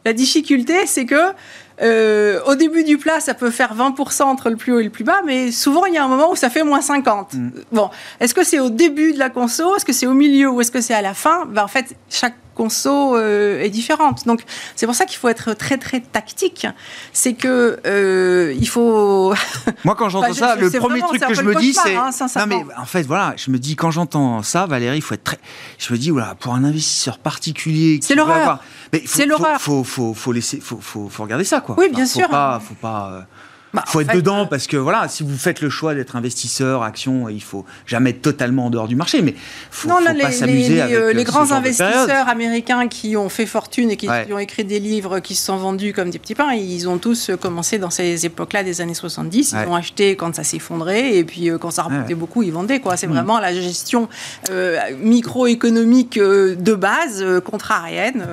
la 0.05 0.13
difficulté, 0.13 0.85
c'est 0.85 1.05
que 1.05 1.33
euh, 1.81 2.39
au 2.45 2.55
début 2.55 2.83
du 2.83 2.97
plat, 2.97 3.19
ça 3.19 3.33
peut 3.33 3.51
faire 3.51 3.75
20% 3.75 4.23
entre 4.23 4.49
le 4.49 4.55
plus 4.55 4.71
haut 4.71 4.79
et 4.79 4.83
le 4.83 4.89
plus 4.89 5.03
bas, 5.03 5.21
mais 5.25 5.51
souvent, 5.51 5.85
il 5.85 5.93
y 5.93 5.97
a 5.97 6.03
un 6.03 6.07
moment 6.07 6.31
où 6.31 6.35
ça 6.35 6.49
fait 6.49 6.63
moins 6.63 6.81
50. 6.81 7.33
Mm. 7.33 7.49
Bon, 7.71 7.89
est-ce 8.19 8.33
que 8.33 8.43
c'est 8.43 8.59
au 8.59 8.69
début 8.69 9.13
de 9.13 9.19
la 9.19 9.29
conso, 9.29 9.75
est-ce 9.75 9.85
que 9.85 9.93
c'est 9.93 10.07
au 10.07 10.13
milieu? 10.13 10.49
Ou 10.49 10.61
est-ce 10.61 10.71
que 10.71 10.81
c'est 10.81 10.93
à 10.93 11.01
la 11.01 11.13
fin? 11.13 11.45
Ben, 11.47 11.63
En 11.63 11.67
fait, 11.67 11.95
chaque 12.09 12.35
conso 12.55 13.15
euh, 13.15 13.61
est 13.61 13.69
différente. 13.69 14.25
Donc, 14.25 14.41
c'est 14.75 14.85
pour 14.87 14.95
ça 14.95 15.05
qu'il 15.05 15.17
faut 15.19 15.27
être 15.29 15.53
très, 15.53 15.77
très 15.77 15.99
tactique. 15.99 16.65
C'est 17.13 17.33
que 17.33 17.79
euh, 17.85 18.53
il 18.59 18.67
faut... 18.67 19.33
Moi, 19.83 19.95
quand 19.95 20.09
j'entends 20.09 20.25
Enfin, 20.25 20.33
je- 20.33 20.39
ça, 20.39 20.55
je- 20.57 20.61
le 20.65 20.71
premier 20.71 20.99
vraiment- 21.01 21.07
truc 21.09 21.21
que 21.27 21.33
je 21.35 21.41
me 21.41 21.55
dis, 21.55 21.73
c'est. 21.73 21.95
hein, 21.95 22.09
non, 22.37 22.47
mais 22.47 22.63
en 22.77 22.85
fait, 22.85 23.03
voilà, 23.03 23.33
je 23.37 23.51
me 23.51 23.59
dis, 23.59 23.75
quand 23.75 23.91
j'entends 23.91 24.41
ça, 24.41 24.65
Valérie, 24.65 24.97
il 24.97 25.01
faut 25.01 25.13
être 25.13 25.23
très. 25.23 25.37
Je 25.77 25.93
me 25.93 25.97
dis, 25.99 26.09
voilà, 26.09 26.33
pour 26.35 26.53
un 26.55 26.63
investisseur 26.63 27.17
particulier. 27.19 27.99
qui 27.99 28.07
C'est 28.07 28.15
l'horreur. 28.15 28.35
avoir- 28.37 28.59
Mais 28.93 28.99
faut- 29.01 29.07
C'est 29.07 29.23
faut- 29.23 29.29
l'horreur. 29.29 29.59
Faut, 29.61 29.83
faut, 29.83 30.13
faut, 30.13 30.31
laisser, 30.31 30.59
faut, 30.61 30.79
faut, 30.81 31.09
faut 31.09 31.23
regarder 31.23 31.43
ça, 31.43 31.59
quoi. 31.61 31.75
Oui, 31.77 31.89
bien 31.89 32.05
faut 32.05 32.19
sûr. 32.19 32.29
Pas, 32.29 32.61
faut 32.65 32.75
pas. 32.75 33.25
Euh, 33.77 33.81
Bah, 33.81 33.83
faut 33.87 34.01
être 34.01 34.11
fait, 34.11 34.17
dedans 34.17 34.43
euh, 34.43 34.45
parce 34.45 34.67
que 34.67 34.77
voilà, 34.77 35.07
si 35.07 35.23
vous 35.23 35.37
faites 35.37 35.61
le 35.61 35.69
choix 35.69 35.93
d'être 35.95 36.15
investisseur, 36.15 36.83
action, 36.83 37.29
il 37.29 37.41
faut 37.43 37.65
jamais 37.85 38.11
être 38.11 38.21
totalement 38.21 38.65
en 38.67 38.69
dehors 38.69 38.87
du 38.87 38.95
marché, 38.95 39.21
mais 39.21 39.35
faut, 39.71 39.87
non, 39.89 39.95
faut 39.97 40.03
là, 40.03 40.13
pas 40.13 40.29
les, 40.29 40.33
s'amuser 40.33 40.75
les- 40.75 40.81
avec 40.81 40.95
euh, 40.95 41.09
euh, 41.09 41.13
les 41.13 41.21
ce 41.25 41.25
grands 41.31 41.51
investisseurs 41.51 42.27
américains 42.29 42.87
qui 42.87 43.15
ont 43.17 43.29
fait 43.29 43.45
fortune 43.45 43.91
et 43.91 43.97
qui, 43.97 44.07
Ouais. 44.09 44.25
qui 44.25 44.33
ont 44.33 44.39
écrit 44.39 44.63
des 44.63 44.79
livres 44.79 45.19
qui 45.19 45.35
se 45.35 45.45
sont 45.45 45.57
vendus 45.57 45.93
comme 45.93 46.09
des 46.09 46.19
petits 46.19 46.35
pains, 46.35 46.53
ils 46.53 46.87
ont 46.87 46.97
tous 46.97 47.31
commencé 47.41 47.77
dans 47.79 47.89
ces 47.89 48.25
époques-là 48.25 48.63
des 48.63 48.81
années 48.81 48.93
70. 48.93 49.51
Ils 49.51 49.57
Ouais. 49.57 49.65
ont 49.67 49.75
acheté 49.75 50.15
quand 50.15 50.35
ça 50.35 50.43
s'effondrait 50.43 51.15
et 51.15 51.23
puis 51.23 51.49
quand 51.59 51.71
ça 51.71 51.83
remontait 51.83 52.09
Ouais. 52.09 52.19
beaucoup, 52.19 52.43
ils 52.43 52.51
vendaient. 52.53 52.79
Quoi. 52.79 52.97
C'est 52.97 53.07
Mm. 53.07 53.11
vraiment 53.13 53.39
la 53.39 53.53
gestion 53.53 54.07
euh, 54.51 54.77
microéconomique 54.99 56.17
euh, 56.17 56.55
de 56.55 56.73
base, 56.75 57.21
euh, 57.21 57.39
contrarienne. 57.41 58.25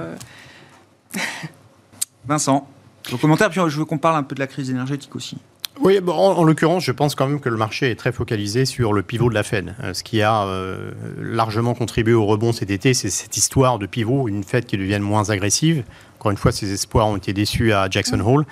Vincent, 2.27 2.69
vos 3.11 3.19
commentaires, 3.19 3.51
puis 3.51 3.61
je 3.69 3.79
veux 3.79 3.85
qu'on 3.85 3.99
parle 3.99 4.17
un 4.17 4.23
peu 4.23 4.35
de 4.35 4.41
la 4.41 4.47
crise 4.47 4.71
énergétique 4.71 5.15
aussi. 5.17 5.37
Oui, 5.81 6.01
bon, 6.01 6.13
en, 6.13 6.37
en 6.39 6.45
l'occurrence, 6.45 6.85
je 6.85 6.93
pense 6.93 7.15
quand 7.15 7.27
même 7.27 7.41
que 7.41 7.49
le 7.49 7.57
marché 7.57 7.91
est 7.91 7.95
très 7.97 8.13
focalisé 8.13 8.67
sur 8.67 8.93
le 8.93 9.03
pivot 9.03 9.31
de 9.31 9.35
la 9.35 9.43
Fed. 9.43 9.75
Euh, 9.83 9.95
ce 9.95 10.03
qui 10.05 10.21
a 10.21 10.45
euh, 10.45 10.91
largement 11.19 11.75
contribué 11.75 12.13
au 12.13 12.27
rebond 12.27 12.53
cet 12.53 12.71
été, 12.71 12.93
c'est 12.93 13.09
cette 13.09 13.37
histoire 13.39 13.79
de 13.79 13.87
pivot, 13.87 14.29
une 14.29 14.45
Fed 14.45 14.67
qui 14.67 14.77
devienne 14.77 15.03
moins 15.03 15.31
agressive. 15.31 15.83
Encore 16.19 16.31
une 16.31 16.37
fois, 16.37 16.53
ces 16.53 16.73
espoirs 16.73 17.07
ont 17.09 17.17
été 17.17 17.33
déçus 17.33 17.73
à 17.73 17.89
Jackson 17.91 18.21
Hole. 18.21 18.45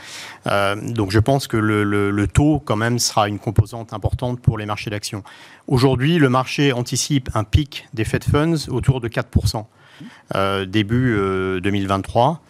Euh, 0.47 0.75
donc 0.93 1.11
je 1.13 1.19
pense 1.21 1.47
que 1.47 1.59
le, 1.59 1.85
le- 1.85 2.11
le 2.11 2.27
taux, 2.27 2.61
quand 2.65 2.75
même, 2.77 2.99
sera 2.99 3.29
une 3.29 3.39
composante 3.39 3.93
importante 3.93 4.41
pour 4.41 4.57
les 4.57 4.65
marchés 4.67 4.91
d'actions. 4.91 5.23
Aujourd'hui, 5.69 6.19
le 6.19 6.31
marché 6.31 6.73
anticipe 6.73 7.29
un 7.35 7.45
pic 7.45 7.87
des 7.93 8.05
Fed 8.05 8.25
Funds 8.25 8.69
autour 8.71 9.01
de 9.03 9.09
4%, 9.09 9.67
euh, 10.35 10.65
début 10.65 11.17
euh, 11.17 11.61
2023. 11.61 12.43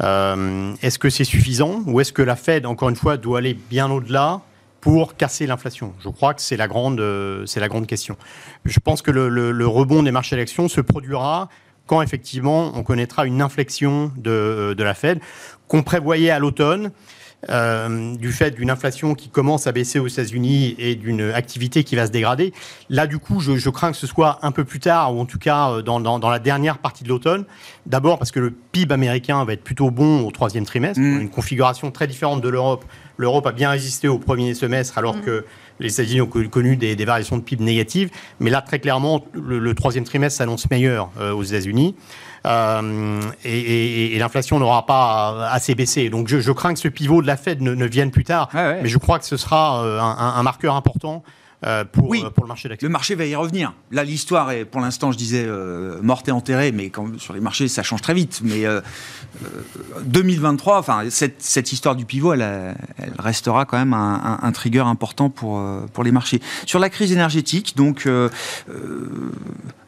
Euh, 0.00 0.74
est-ce 0.82 0.98
que 0.98 1.10
c'est 1.10 1.24
suffisant 1.24 1.82
ou 1.86 2.00
est-ce 2.00 2.12
que 2.12 2.22
la 2.22 2.36
Fed, 2.36 2.66
encore 2.66 2.88
une 2.88 2.96
fois, 2.96 3.16
doit 3.16 3.38
aller 3.38 3.54
bien 3.54 3.90
au-delà 3.90 4.40
pour 4.80 5.16
casser 5.16 5.46
l'inflation? 5.46 5.92
Je 6.00 6.08
crois 6.08 6.34
que 6.34 6.40
c'est 6.40 6.56
la 6.56 6.68
grande, 6.68 7.00
euh, 7.00 7.44
c'est 7.46 7.60
la 7.60 7.68
grande 7.68 7.86
question. 7.86 8.16
Je 8.64 8.78
pense 8.80 9.02
que 9.02 9.10
le 9.10 9.66
rebond 9.66 10.02
des 10.02 10.12
marchés 10.12 10.36
d'actions 10.36 10.68
se 10.68 10.80
produira 10.80 11.48
quand 11.88 12.02
effectivement 12.02 12.70
on 12.76 12.84
connaîtra 12.84 13.26
une 13.26 13.42
inflexion 13.42 14.12
de, 14.16 14.74
de 14.76 14.84
la 14.84 14.94
Fed 14.94 15.18
qu'on 15.66 15.82
prévoyait 15.82 16.30
à 16.30 16.38
l'automne. 16.38 16.92
Euh, 17.50 18.16
du 18.16 18.32
fait 18.32 18.50
d'une 18.50 18.70
inflation 18.70 19.14
qui 19.14 19.28
commence 19.28 19.66
à 19.68 19.72
baisser 19.72 19.98
aux 20.00 20.08
États-Unis 20.08 20.74
et 20.78 20.96
d'une 20.96 21.20
activité 21.20 21.84
qui 21.84 21.94
va 21.94 22.06
se 22.06 22.10
dégrader. 22.10 22.52
Là, 22.90 23.06
du 23.06 23.18
coup, 23.18 23.38
je, 23.40 23.56
je 23.56 23.70
crains 23.70 23.92
que 23.92 23.96
ce 23.96 24.08
soit 24.08 24.38
un 24.42 24.50
peu 24.50 24.64
plus 24.64 24.80
tard, 24.80 25.14
ou 25.14 25.20
en 25.20 25.24
tout 25.24 25.38
cas 25.38 25.70
euh, 25.70 25.82
dans, 25.82 26.00
dans- 26.00 26.18
dans 26.18 26.30
la 26.30 26.40
dernière 26.40 26.78
partie 26.78 27.04
de 27.04 27.08
l'automne. 27.08 27.44
D'abord 27.86 28.18
parce 28.18 28.32
que 28.32 28.40
le 28.40 28.50
PIB 28.50 28.92
américain 28.92 29.44
va 29.44 29.52
être 29.52 29.62
plutôt 29.62 29.90
bon 29.90 30.26
au 30.26 30.30
troisième 30.32 30.64
trimestre, 30.64 31.00
Mm. 31.00 31.20
une 31.20 31.30
configuration 31.30 31.90
très 31.92 32.06
différente 32.08 32.40
de 32.40 32.48
l'Europe. 32.48 32.84
L'Europe 33.18 33.46
a 33.46 33.52
bien 33.52 33.70
résisté 33.70 34.08
au 34.08 34.18
premier 34.18 34.54
semestre, 34.54 34.96
alors 34.98 35.20
que 35.20 35.44
les 35.80 35.92
États-Unis 35.92 36.20
ont 36.20 36.26
co- 36.26 36.48
connu 36.48 36.76
des, 36.76 36.96
des 36.96 37.04
variations 37.04 37.36
de 37.36 37.42
PIB 37.42 37.62
négatives. 37.64 38.10
Mais 38.40 38.50
là, 38.50 38.62
très 38.62 38.78
clairement, 38.80 39.24
le, 39.32 39.58
le 39.58 39.74
troisième 39.74 40.04
trimestre 40.04 40.38
s'annonce 40.38 40.68
meilleur 40.70 41.10
euh, 41.20 41.32
aux 41.32 41.42
États-Unis. 41.44 41.94
Euh, 42.46 43.20
et 43.44 43.58
et- 43.58 44.16
et 44.16 44.18
l'inflation 44.18 44.58
n'aura 44.58 44.86
pas 44.86 45.48
assez 45.50 45.74
baissé. 45.74 46.08
Donc 46.10 46.28
je, 46.28 46.40
je 46.40 46.52
crains 46.52 46.72
que 46.74 46.80
ce 46.80 46.88
pivot 46.88 47.20
de 47.22 47.26
la 47.26 47.36
Fed 47.36 47.60
ne, 47.62 47.74
ne 47.74 47.86
vienne 47.86 48.10
plus 48.10 48.24
tard. 48.24 48.48
Ouais, 48.54 48.60
ouais. 48.60 48.80
Mais 48.82 48.88
je 48.88 48.98
crois 48.98 49.18
que 49.18 49.24
ce 49.24 49.36
sera 49.36 49.82
euh, 49.84 50.00
un, 50.00 50.04
un- 50.18 50.34
un 50.36 50.42
marqueur 50.42 50.74
important 50.76 51.22
euh, 51.66 51.84
pour, 51.84 52.08
Oui. 52.08 52.22
euh, 52.24 52.30
pour 52.30 52.44
le 52.44 52.48
marché 52.48 52.68
d'actions. 52.68 52.86
Le 52.88 52.92
marché 52.92 53.14
va 53.16 53.26
y 53.26 53.34
revenir. 53.34 53.72
Là, 53.90 54.04
l'histoire 54.04 54.50
est, 54.52 54.64
pour 54.64 54.80
l'instant, 54.80 55.10
je 55.12 55.18
disais, 55.18 55.44
euh, 55.46 56.00
morte 56.02 56.28
et 56.28 56.30
enterrée, 56.32 56.70
mais 56.72 56.90
quand, 56.90 57.18
sur 57.18 57.34
les 57.34 57.40
marchés, 57.40 57.66
ça 57.68 57.82
change 57.82 58.00
très 58.00 58.14
vite. 58.14 58.40
Mais 58.44 58.64
euh, 58.64 58.80
euh, 59.44 59.48
2023, 60.04 60.78
enfin, 60.78 61.00
cette, 61.10 61.42
cette 61.42 61.72
histoire 61.72 61.96
du 61.96 62.04
pivot, 62.04 62.32
elle, 62.34 62.42
elle 62.98 63.12
restera 63.18 63.64
quand 63.64 63.76
même 63.78 63.92
un, 63.94 64.38
un- 64.42 64.46
un 64.46 64.52
trigger 64.52 64.80
important 64.86 65.30
pour, 65.30 65.60
pour 65.92 66.04
les 66.04 66.12
marchés. 66.12 66.40
Sur 66.66 66.78
la 66.78 66.90
crise 66.90 67.10
énergétique, 67.12 67.74
donc, 67.76 68.08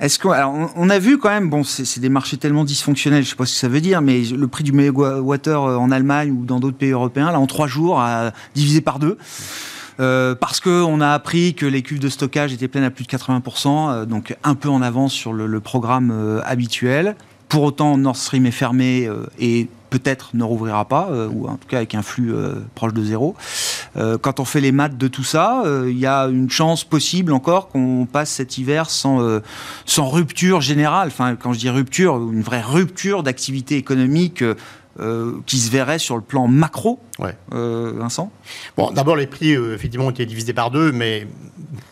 est-ce 0.00 0.18
qu'on 0.18 0.33
on, 0.33 0.70
on 0.74 0.90
a 0.90 0.98
vu 0.98 1.18
quand 1.18 1.28
même, 1.30 1.50
bon, 1.50 1.62
c'est 1.64 2.00
des 2.00 2.09
marchés 2.09 2.37
tellement 2.37 2.64
dysfonctionnels, 2.64 3.24
je 3.24 3.30
sais 3.30 3.37
pas 3.37 3.46
ce 3.46 3.54
que 3.54 3.59
ça 3.61 3.68
veut 3.68 3.80
dire, 3.80 4.00
mais 4.02 4.22
le 4.22 4.48
prix 4.48 4.64
du 4.64 4.72
mégawattheure 4.72 5.62
en 5.80 5.90
Allemagne 5.90 6.30
ou 6.33 6.44
dans 6.44 6.59
d'autres 6.61 6.76
pays 6.78 6.90
européens, 6.90 7.30
là, 7.30 7.38
en 7.38 7.46
trois 7.46 7.66
jours, 7.66 8.00
a 8.00 8.33
divisé 8.54 8.80
par 8.80 8.98
deux. 8.98 9.16
Euh, 10.00 10.34
parce 10.34 10.60
qu'on 10.60 11.00
a 11.00 11.10
appris 11.10 11.54
que 11.54 11.66
les 11.66 11.82
cuves 11.82 11.98
de 11.98 12.08
stockage 12.08 12.52
étaient 12.52 12.68
pleines 12.68 12.84
à 12.84 12.90
plus 12.90 13.04
de 13.04 13.10
80%, 13.10 13.90
euh, 13.90 14.04
donc 14.06 14.34
un 14.44 14.54
peu 14.54 14.70
en 14.70 14.80
avance 14.80 15.12
sur 15.12 15.32
le, 15.32 15.60
programme 15.60 16.10
euh, 16.10 16.40
habituel. 16.46 17.16
Pour 17.48 17.64
autant, 17.64 17.98
Nord 17.98 18.16
Stream 18.16 18.46
est 18.46 18.53
fermé 18.53 19.11
et 19.38 19.68
peut-être 19.90 20.30
ne 20.34 20.44
rouvrira 20.44 20.84
pas, 20.84 21.11
ou 21.32 21.48
en 21.48 21.57
tout 21.57 21.66
cas 21.66 21.78
avec 21.78 21.96
un 21.96 22.03
flux 22.03 22.32
proche 22.76 22.92
de 22.92 23.03
zéro. 23.03 23.34
quand 23.96 24.38
on 24.38 24.44
fait 24.44 24.61
les 24.61 24.70
maths 24.70 24.96
de 24.96 25.09
tout 25.09 25.24
ça, 25.24 25.64
il 25.84 25.98
y 25.98 26.07
a 26.07 26.26
une 26.26 26.48
chance 26.48 26.84
possible 26.84 27.32
encore 27.32 27.66
qu'on 27.66 28.07
passe 28.07 28.30
cet 28.30 28.57
hiver 28.57 28.88
sans, 28.88 29.40
sans 29.84 30.09
rupture 30.09 30.61
générale. 30.61 31.09
Enfin, 31.09 31.34
quand 31.34 31.53
je 31.53 31.59
dis 31.59 31.70
rupture, 31.70 32.18
une 32.18 32.42
vraie 32.42 32.62
rupture 32.62 33.24
d'activité 33.24 33.76
économique 33.76 34.44
euh, 35.01 35.40
qui 35.46 35.59
se 35.59 35.70
verrait 35.70 35.98
sur 35.98 36.16
le 36.16 36.20
plan 36.20 36.46
macro, 36.46 37.01
ouais. 37.20 37.34
Euh, 37.55 37.94
Vincent? 37.96 38.30
Bon, 38.76 38.90
d'abord, 38.90 39.16
les 39.16 39.26
prix, 39.26 39.55
euh, 39.55 39.74
effectivement, 39.74 40.09
ont 40.09 40.11
été 40.11 40.26
divisés 40.26 40.53
par 40.53 40.70
deux, 40.70 40.92
mais 40.92 41.26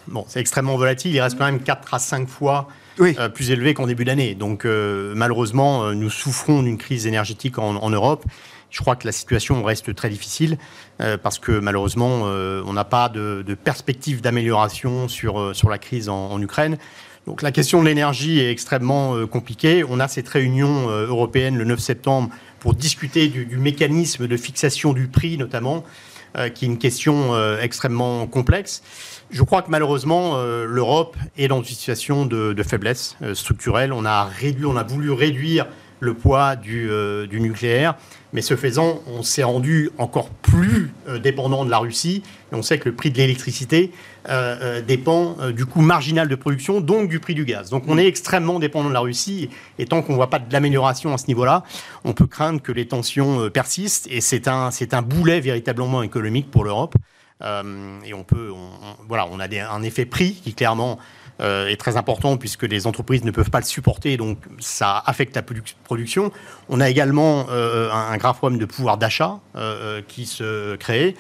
bon, 0.09 0.27
c'est 0.29 0.41
extrêmement 0.41 0.77
volatile. 0.77 1.15
Il 1.15 1.21
reste 1.21 1.39
quand 1.39 1.47
même 1.47 1.61
4 1.61 1.95
à 1.95 1.99
5 2.01 2.29
fois 2.29 2.69
plus 3.33 3.51
élevé 3.51 3.73
qu'en 3.75 3.87
début 3.87 4.05
d'année. 4.05 4.35
Donc, 4.35 4.65
malheureusement, 4.65 5.93
nous 5.93 6.11
souffrons 6.11 6.65
d'une 6.65 6.79
crise 6.79 7.07
énergétique 7.07 7.57
en, 7.57 7.91
Europe. 7.91 8.25
Je 8.71 8.81
crois 8.81 8.97
que 8.97 9.07
la 9.07 9.13
situation 9.13 9.63
reste 9.63 9.95
très 9.95 10.09
difficile 10.09 10.59
parce 11.23 11.39
que 11.39 11.53
malheureusement, 11.53 12.23
on 12.23 12.73
n'a 12.73 12.83
pas 12.83 13.09
de, 13.09 13.57
perspective 13.63 14.21
d'amélioration 14.21 15.07
sur, 15.07 15.55
sur 15.55 15.71
la 15.71 15.79
crise 15.79 16.09
en, 16.09 16.33
en 16.33 16.43
Ukraine. 16.43 16.77
Donc 17.27 17.41
la 17.43 17.53
question 17.53 17.81
de 17.83 17.87
l'énergie 17.87 18.41
est 18.41 18.51
extrêmement 18.51 19.25
compliquée. 19.29 19.85
On 19.89 20.01
a 20.01 20.09
cette 20.09 20.29
réunion 20.29 20.89
européenne 20.89 21.57
le 21.57 21.65
9 21.67 21.79
septembre 21.79 22.31
pour 22.61 22.75
discuter 22.75 23.29
du, 23.29 23.57
mécanisme 23.57 24.27
de 24.27 24.37
fixation 24.37 24.93
du 24.93 25.07
prix, 25.07 25.39
notamment, 25.39 25.85
euh, 26.37 26.49
qui 26.49 26.65
est 26.65 26.69
une 26.69 26.79
question 26.79 27.35
euh, 27.35 27.61
extrêmement 27.61 28.27
complexe. 28.27 28.83
Je 29.31 29.43
crois 29.43 29.63
que 29.63 29.71
malheureusement, 29.71 30.33
euh, 30.37 30.65
l'Europe 30.67 31.17
est 31.37 31.49
dans 31.49 31.59
une 31.59 31.65
situation 31.65 32.27
de, 32.27 32.63
faiblesse 32.63 33.17
structurelle. 33.35 33.93
On 33.93 34.05
a, 34.05 34.25
réduit, 34.25 34.67
on 34.67 34.77
a 34.77 34.83
voulu 34.83 35.11
réduire 35.11 35.67
le 36.01 36.15
poids 36.15 36.55
du 36.55 36.89
nucléaire. 37.33 37.97
Mais 38.33 38.43
ce 38.43 38.57
faisant, 38.57 39.01
on 39.07 39.23
s'est 39.23 39.43
rendu 39.43 39.91
encore 39.97 40.29
plus 40.29 40.91
euh, 41.09 41.19
dépendant 41.19 41.65
de 41.65 41.71
la 41.71 41.79
Russie. 41.79 42.23
Et 42.53 42.55
on 42.55 42.63
sait 42.63 42.79
que 42.79 42.89
le 42.89 42.95
prix 42.95 43.11
de 43.11 43.17
l'électricité 43.17 43.91
euh, 44.29 44.57
euh, 44.61 44.83
dépend 44.83 45.37
du 45.51 45.65
coût 45.65 45.81
marginal 45.81 46.29
de 46.29 46.35
production, 46.35 46.81
donc 46.81 47.09
du 47.09 47.21
prix 47.21 47.35
du 47.35 47.45
gaz. 47.45 47.71
Donc 47.71 47.85
on 47.89 47.97
est 47.97 48.07
extrêmement 48.07 48.59
dépendant 48.59 48.89
de 48.89 48.95
la 48.95 49.01
Russie. 49.01 49.49
Et 49.79 49.87
tant 49.87 50.03
qu'on 50.03 50.13
ne 50.13 50.17
voit 50.19 50.31
pas 50.31 50.39
de 50.39 50.53
l'amélioration 50.53 51.15
à 51.15 51.19
ce 51.19 51.27
niveau-là, 51.29 51.65
on 52.05 52.13
peut 52.13 52.27
craindre 52.27 52.61
que 52.61 52.73
les 52.73 52.87
tensions 52.87 53.49
persistent. 53.51 54.09
Et 54.11 54.21
c'est 54.21 54.47
un, 54.49 54.71
boulet 55.03 55.41
véritablement 55.41 56.03
économique 56.03 56.51
pour 56.51 56.65
l'Europe. 56.65 56.95
et 57.43 58.15
on 58.15 59.41
a 59.41 59.71
un 59.71 59.83
effet 59.83 60.05
prix 60.05 60.35
qui 60.35 60.55
clairement 60.55 60.99
euh, 61.41 61.69
est 61.69 61.77
très 61.77 61.97
important 61.97 62.37
puisque 62.37 62.65
les 62.65 62.87
entreprises 62.87 63.25
ne 63.25 63.31
peuvent 63.31 63.51
pas 63.51 63.61
le 63.61 63.65
supporter, 63.65 64.17
donc 64.17 64.39
ça 64.59 65.03
affecte 65.07 65.37
la 65.37 65.43
production. 65.85 66.33
On 66.69 66.81
a 66.81 66.89
également 66.89 67.47
euh, 67.51 67.91
un, 67.93 68.17
grave 68.17 68.37
problème 68.37 68.59
de 68.59 68.65
pouvoir 68.65 68.99
d'achat 68.99 69.39
euh, 69.57 70.03
qui 70.07 70.27
se 70.27 70.77
crée. 70.77 71.15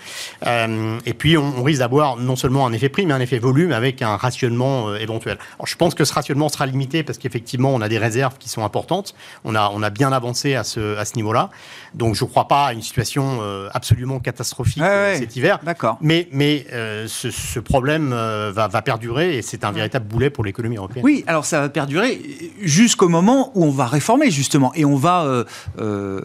et 0.44 1.14
puis 1.14 1.38
on, 1.38 1.62
risque 1.62 1.80
d'avoir 1.80 2.16
non 2.16 2.36
seulement 2.36 2.66
un 2.66 2.72
effet 2.72 2.88
prix, 2.88 3.06
mais 3.06 3.14
un 3.14 3.20
effet 3.20 3.38
volume 3.38 3.72
avec 3.72 4.02
un 4.02 4.16
rationnement 4.16 4.94
éventuel. 4.96 5.38
Alors, 5.56 5.66
je 5.66 5.76
pense 5.76 5.94
que 5.94 6.04
ce 6.04 6.12
rationnement 6.12 6.48
sera 6.48 6.66
limité 6.66 7.02
parce 7.02 7.18
qu'effectivement 7.18 7.72
on 7.72 7.80
a 7.80 7.88
des 7.88 7.98
réserves 7.98 8.38
qui 8.38 8.48
sont 8.48 8.64
importantes. 8.64 9.14
On 9.44 9.54
a, 9.54 9.70
on 9.72 9.82
a 9.82 9.90
bien 9.90 10.12
avancé 10.12 10.54
à 10.54 10.64
ce, 10.64 10.96
à 10.96 11.04
ce 11.04 11.14
niveau-là. 11.16 11.50
Donc 11.94 12.14
je 12.14 12.24
ne 12.24 12.28
crois 12.28 12.48
pas 12.48 12.66
à 12.66 12.72
une 12.72 12.82
situation 12.82 13.40
absolument 13.72 14.18
catastrophique 14.20 14.82
cet 15.14 15.36
hiver. 15.36 15.58
D'accord. 15.62 15.98
Mais, 16.00 16.28
mais 16.32 16.66
ce, 17.06 17.30
ce, 17.30 17.60
problème 17.60 18.10
va, 18.10 18.68
va 18.68 18.82
perdurer 18.82 19.36
et 19.36 19.42
c'est 19.42 19.64
un 19.64 19.72
véritable 19.72 20.06
boulet 20.06 20.30
pour 20.30 20.44
l'économie 20.44 20.76
européenne. 20.76 21.04
Oui, 21.04 21.24
alors 21.26 21.44
ça 21.44 21.60
va 21.60 21.68
perdurer 21.68 22.20
jusqu'au 22.60 23.08
moment 23.08 23.52
où 23.54 23.64
on 23.64 23.70
va 23.70 23.86
réformer 23.86 24.30
justement 24.30 24.72
et 24.74 24.84
on 24.84 24.96
va 24.96 25.24
euh, 25.24 25.44
euh, 25.78 26.20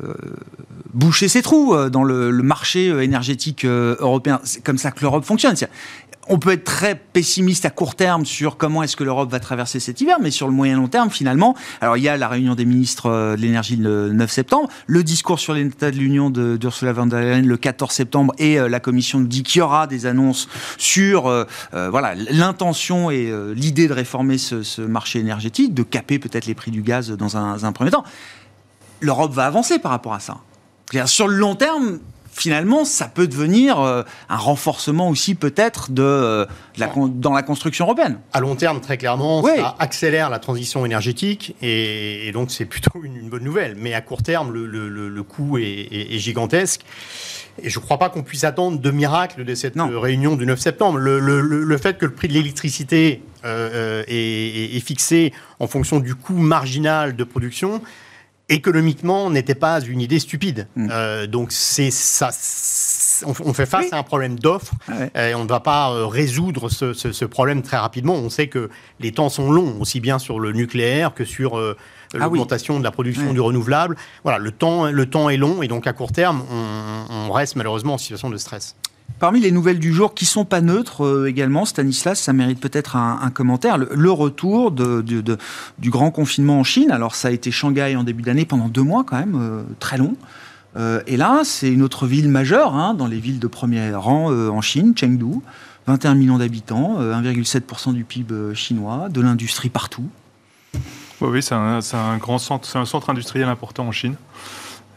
boucher 0.94 1.28
ses 1.28 1.42
trous 1.42 1.74
euh, 1.74 1.90
dans 1.90 2.04
le, 2.04 2.32
le 2.32 2.44
marché 2.44 2.88
énergétique 3.04 3.66
européen. 3.66 4.40
C'est 4.44 4.64
comme 4.64 4.78
ça 4.78 4.92
que 4.92 5.02
l'Europe 5.02 5.26
fonctionne 5.26 5.56
on 6.30 6.40
peut 6.40 6.52
être 6.52 6.64
très 6.64 6.96
pessimiste 6.96 7.66
à 7.66 7.70
court 7.70 7.96
terme 7.96 8.26
sur 8.26 8.58
comment 8.58 8.84
est-ce 8.84 8.96
que 8.96 9.04
l'Europe 9.04 9.30
va 9.30 9.40
traverser 9.40 9.80
cet 9.80 10.02
hiver, 10.02 10.18
mais 10.22 10.32
sur 10.32 10.48
le 10.48 10.54
moyen 10.54 10.78
long 10.78 10.88
terme, 10.88 11.10
finalement, 11.10 11.56
alors 11.82 11.98
il 11.98 12.04
y 12.04 12.10
a 12.10 12.18
la 12.18 12.28
réunion 12.28 12.56
des 12.56 12.66
ministres 12.66 13.08
euh, 13.08 13.36
de 13.36 13.42
l'énergie 13.42 13.76
le 13.76 14.14
9 14.14 14.32
septembre, 14.32 14.70
le 14.88 15.04
discours 15.04 15.40
sur 15.40 15.54
l'état 15.54 15.92
de 15.92 15.98
l'Union 15.98 16.30
d'Ursula 16.30 16.94
von 16.94 17.08
der 17.08 17.22
Leyen 17.22 17.42
le 17.42 17.58
14 17.58 17.92
septembre, 17.92 18.34
et 18.38 18.60
euh, 18.60 18.70
la 18.70 18.80
Commission 18.80 19.20
dit 19.20 19.44
qu'il 19.44 19.60
y 19.60 19.62
aura 19.62 19.88
des 19.88 20.06
annonces 20.06 20.48
sur 20.78 21.28
euh, 21.28 21.46
l'intention 22.32 23.12
et 23.12 23.32
l'idée 23.56 23.88
de 23.88 23.94
réformer 23.94 24.38
ce, 24.38 24.82
marché 24.82 25.20
énergétique, 25.20 25.74
de 25.74 25.84
caper 25.84 26.20
peut-être 26.20 26.46
les 26.46 26.54
prix 26.54 26.72
du 26.72 26.82
gaz 26.82 27.12
dans 27.12 27.38
un, 27.38 27.64
un 27.64 27.72
premier 27.72 27.92
temps. 27.92 28.04
L'Europe 29.02 29.34
va 29.34 29.46
avancer 29.46 29.80
par 29.80 29.92
rapport 29.92 30.14
à 30.14 30.20
ça. 30.20 30.38
Sur 31.06 31.28
le 31.28 31.36
long 31.36 31.56
terme, 31.56 32.00
finalement, 32.34 32.84
ça 32.84 33.08
peut 33.08 33.28
devenir 33.28 33.80
euh, 33.80 34.04
un 34.30 34.38
renforcement 34.38 35.10
aussi 35.10 35.36
peut-être 35.36 35.92
de, 35.92 36.02
euh, 36.04 36.46
dans 37.08 37.32
la 37.32 37.44
construction 37.44 37.86
européenne. 37.86 38.20
À 38.34 38.40
long 38.40 38.56
terme, 38.56 38.82
très 38.82 38.98
clairement, 38.98 39.44
ça 39.44 39.76
accélère 39.80 40.30
la 40.30 40.40
transition 40.40 40.86
énergétique 40.86 41.56
et, 41.62 42.32
donc 42.34 42.52
c'est 42.52 42.66
plutôt 42.66 43.04
une, 43.04 43.30
bonne 43.30 43.44
nouvelle. 43.44 43.76
Mais 43.78 43.94
à 43.94 44.02
court 44.02 44.24
terme, 44.24 44.52
le, 44.52 45.24
coût 45.24 45.58
est, 45.58 46.18
gigantesque. 46.18 46.82
Et 47.62 47.70
je 47.70 47.78
ne 47.78 47.84
crois 47.84 48.00
pas 48.00 48.10
qu'on 48.10 48.24
puisse 48.24 48.44
attendre 48.44 48.80
de 48.80 48.92
miracle 48.92 49.46
de 49.46 49.56
cette 49.56 49.76
réunion 49.78 50.36
du 50.36 50.46
9 50.46 50.60
septembre. 50.60 50.98
Le, 50.98 51.78
fait 51.78 51.98
que 51.98 52.06
le 52.06 52.14
prix 52.14 52.28
de 52.28 52.34
l'électricité 52.34 53.22
euh, 53.46 54.04
est, 54.08 54.76
est, 54.76 54.80
fixé 54.80 55.34
en 55.60 55.68
fonction 55.68 56.00
du 56.00 56.16
coût 56.16 56.38
marginal 56.38 57.16
de 57.16 57.24
production, 57.24 57.82
économiquement 58.50 59.30
n'était 59.30 59.56
pas 59.56 59.82
une 59.82 60.02
idée 60.02 60.20
stupide. 60.20 60.68
Mm. 60.76 60.90
Euh, 60.92 61.28
donc 61.28 61.52
c'est 61.52 61.92
ça. 61.92 62.30
On, 63.26 63.54
fait 63.54 63.66
face 63.66 63.94
à 63.94 63.98
un 63.98 64.04
problème 64.04 64.38
d'offre 64.38 64.74
et 65.16 65.34
on 65.34 65.44
ne 65.44 65.50
va 65.50 65.62
pas 65.62 65.92
euh, 65.92 66.08
résoudre 66.08 66.70
ce, 66.70 67.26
problème 67.26 67.62
très 67.62 67.78
rapidement. 67.78 68.16
On 68.16 68.30
sait 68.30 68.48
que 68.48 68.70
les 69.00 69.12
temps 69.12 69.30
sont 69.30 69.52
longs, 69.52 69.80
aussi 69.80 70.00
bien 70.02 70.20
sur 70.20 70.40
le 70.40 70.52
nucléaire 70.52 71.14
que 71.14 71.24
sur 71.24 71.58
euh, 71.58 71.78
ah 72.14 72.18
l'augmentation 72.18 72.80
de 72.80 72.84
la 72.84 72.92
production 72.92 73.32
du 73.32 73.40
renouvelable. 73.40 73.96
Voilà, 74.24 74.40
le 74.40 74.52
temps, 74.52 74.92
le 74.92 75.06
temps 75.06 75.30
est 75.30 75.38
long 75.38 75.64
et 75.64 75.68
donc 75.68 75.88
à 75.88 75.94
court 75.94 76.12
terme, 76.12 76.44
on 77.10 77.32
reste 77.32 77.56
malheureusement 77.56 77.94
en 77.94 77.98
situation 77.98 78.30
de 78.30 78.38
stress. 78.38 78.76
Parmi 79.20 79.40
les 79.40 79.52
nouvelles 79.52 79.80
du 79.80 79.94
jour 79.94 80.14
qui 80.14 80.26
sont 80.26 80.44
pas 80.44 80.60
neutres 80.60 81.06
euh, 81.06 81.30
également, 81.30 81.64
Stanislas, 81.64 82.20
ça 82.20 82.34
mérite 82.34 82.60
peut-être 82.60 82.98
un, 82.98 83.30
commentaire. 83.30 83.78
Le, 83.78 84.12
retour 84.12 84.72
du 84.72 85.90
grand 85.90 86.12
confinement 86.12 86.60
en 86.60 86.64
Chine. 86.64 86.92
Alors 86.92 87.16
ça 87.16 87.30
a 87.30 87.32
été 87.32 87.50
Shanghai 87.50 87.96
en 87.96 88.04
début 88.04 88.24
d'année 88.24 88.44
pendant 88.46 88.68
deux 88.68 88.82
mois 88.82 89.06
quand 89.06 89.18
même, 89.18 89.38
euh, 89.40 89.64
très 89.80 89.98
long. 89.98 90.18
Euh, 90.76 91.02
et 91.08 91.16
là, 91.16 91.44
c'est 91.46 91.72
une 91.72 91.84
autre 91.84 92.06
ville 92.06 92.28
majeure 92.28 92.76
hein, 92.76 92.96
dans 92.96 93.08
les 93.08 93.20
villes 93.20 93.40
de 93.40 93.48
premier 93.48 93.94
rang 93.94 94.30
en 94.30 94.62
Chine, 94.62 94.94
Chengdu. 94.94 95.40
21 95.88 96.16
millions 96.16 96.38
d'habitants, 96.38 97.02
1,7% 97.02 97.94
du 97.94 98.04
PIB 98.06 98.56
chinois, 98.56 99.10
de 99.10 99.22
l'industrie 99.22 99.70
partout. 99.70 100.10
Oui, 101.22 101.42
c'est 101.42 101.56
un, 101.56 102.18
grand 102.18 102.38
centre, 102.38 102.68
c'est 102.68 102.78
un 102.78 102.86
centre 102.86 103.10
industriel 103.10 103.48
important 103.48 103.88
en 103.88 103.92
Chine. 103.92 104.16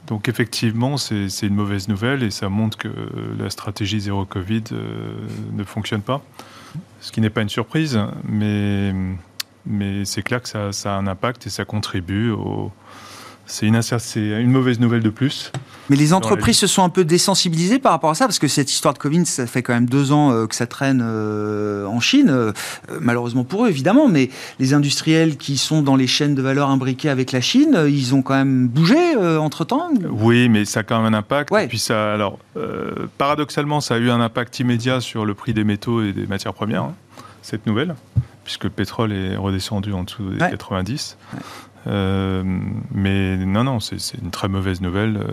Donc 0.06 0.28
effectivement, 0.28 0.96
c'est 0.96 1.28
une 1.42 1.54
mauvaise 1.54 1.88
nouvelle 1.88 2.22
et 2.22 2.30
ça 2.30 2.48
montre 2.48 2.78
que 2.78 2.88
la 3.38 3.50
stratégie 3.50 4.00
zéro 4.00 4.24
Covid 4.24 4.62
euh, 4.72 5.14
ne 5.52 5.64
fonctionne 5.64 6.02
pas. 6.02 6.22
Ce 7.00 7.10
qui 7.10 7.20
n'est 7.20 7.30
pas 7.30 7.42
une 7.42 7.48
surprise, 7.48 7.98
mais, 8.28 8.92
c'est 10.04 10.22
clair 10.22 10.42
que 10.42 10.48
ça, 10.48 10.70
a 10.70 10.96
un 10.96 11.06
impact 11.06 11.46
et 11.46 11.50
ça 11.50 11.64
contribue 11.64 12.30
au, 12.30 12.70
c'est 13.46 13.66
une, 13.66 13.80
une, 14.16 14.50
mauvaise 14.50 14.80
nouvelle 14.80 15.02
de 15.02 15.10
plus. 15.10 15.52
Mais 15.88 15.96
les 15.96 16.12
entreprises 16.12 16.58
se 16.58 16.66
sont 16.66 16.82
un 16.82 16.88
peu 16.88 17.04
désensibilisées 17.04 17.78
par 17.78 17.92
rapport 17.92 18.10
à 18.10 18.14
ça, 18.14 18.26
parce 18.26 18.38
que 18.38 18.48
cette 18.48 18.70
histoire 18.70 18.92
de 18.92 18.98
Covid, 18.98 19.24
ça 19.24 19.46
fait 19.46 19.62
quand 19.62 19.72
même 19.72 19.88
deux 19.88 20.10
ans 20.10 20.32
euh, 20.32 20.46
que 20.46 20.54
ça 20.54 20.66
traîne 20.66 21.00
euh, 21.02 21.86
en 21.86 22.00
Chine, 22.00 22.28
euh, 22.28 22.52
malheureusement 23.00 23.44
pour 23.44 23.64
eux 23.64 23.68
évidemment, 23.68 24.08
mais 24.08 24.30
les 24.58 24.74
industriels 24.74 25.36
qui 25.36 25.56
sont 25.56 25.82
dans 25.82 25.96
les 25.96 26.08
chaînes 26.08 26.34
de 26.34 26.42
valeur 26.42 26.70
imbriquées 26.70 27.08
avec 27.08 27.30
la 27.32 27.40
Chine, 27.40 27.78
ils 27.88 28.14
ont 28.14 28.22
quand 28.22 28.34
même 28.34 28.66
bougé 28.68 29.16
entre-temps 29.16 29.90
Oui, 30.10 30.48
mais 30.48 30.64
ça 30.64 30.80
a 30.80 30.82
quand 30.82 31.00
même 31.00 31.14
un 31.14 31.18
impact. 31.18 31.52
Et 31.52 31.68
puis 31.68 31.78
ça, 31.78 32.12
alors, 32.12 32.38
paradoxalement, 33.18 33.80
ça 33.80 33.94
a 33.94 33.98
eu 33.98 34.10
un 34.10 34.20
impact 34.20 34.58
immédiat 34.58 35.00
sur 35.00 35.24
le 35.24 35.34
prix 35.34 35.54
des 35.54 35.64
métaux 35.64 36.02
et 36.02 36.12
des 36.12 36.26
matières 36.26 36.54
premières, 36.54 36.82
hein, 36.82 36.94
cette 37.42 37.66
nouvelle, 37.66 37.94
puisque 38.44 38.64
le 38.64 38.70
pétrole 38.70 39.12
est 39.12 39.36
redescendu 39.36 39.92
en 39.92 40.02
dessous 40.04 40.30
des 40.30 40.38
90. 40.38 41.16
Euh, 41.34 41.38
mais 41.86 43.36
non, 43.36 43.64
non, 43.64 43.80
c'est 43.80 44.18
une 44.22 44.30
très 44.30 44.48
mauvaise 44.48 44.80
nouvelle. 44.80 45.16
Euh, 45.16 45.24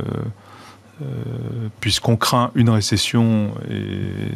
euh, 1.02 1.70
puisqu'on 1.80 2.16
craint 2.18 2.52
une 2.54 2.70
récession 2.70 3.52
et 3.70 4.36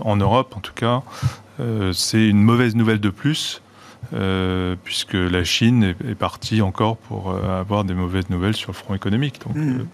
en, 0.00 0.16
Europe 0.16 0.54
en 0.56 0.60
tout 0.60 0.72
cas, 0.74 1.02
c'est 1.92 2.26
une 2.26 2.42
mauvaise 2.42 2.74
nouvelle 2.74 3.00
de 3.00 3.10
plus, 3.10 3.62
puisque 4.82 5.14
la 5.14 5.44
Chine 5.44 5.94
est, 6.08 6.14
partie 6.14 6.60
encore 6.60 6.96
pour 6.96 7.34
avoir 7.34 7.84
des 7.84 7.94
mauvaises 7.94 8.30
nouvelles 8.30 8.56
sur 8.56 8.72
le 8.72 8.76
front 8.76 8.94
économique. 8.94 9.40
Donc, 9.46 9.56
hmm. 9.56 9.86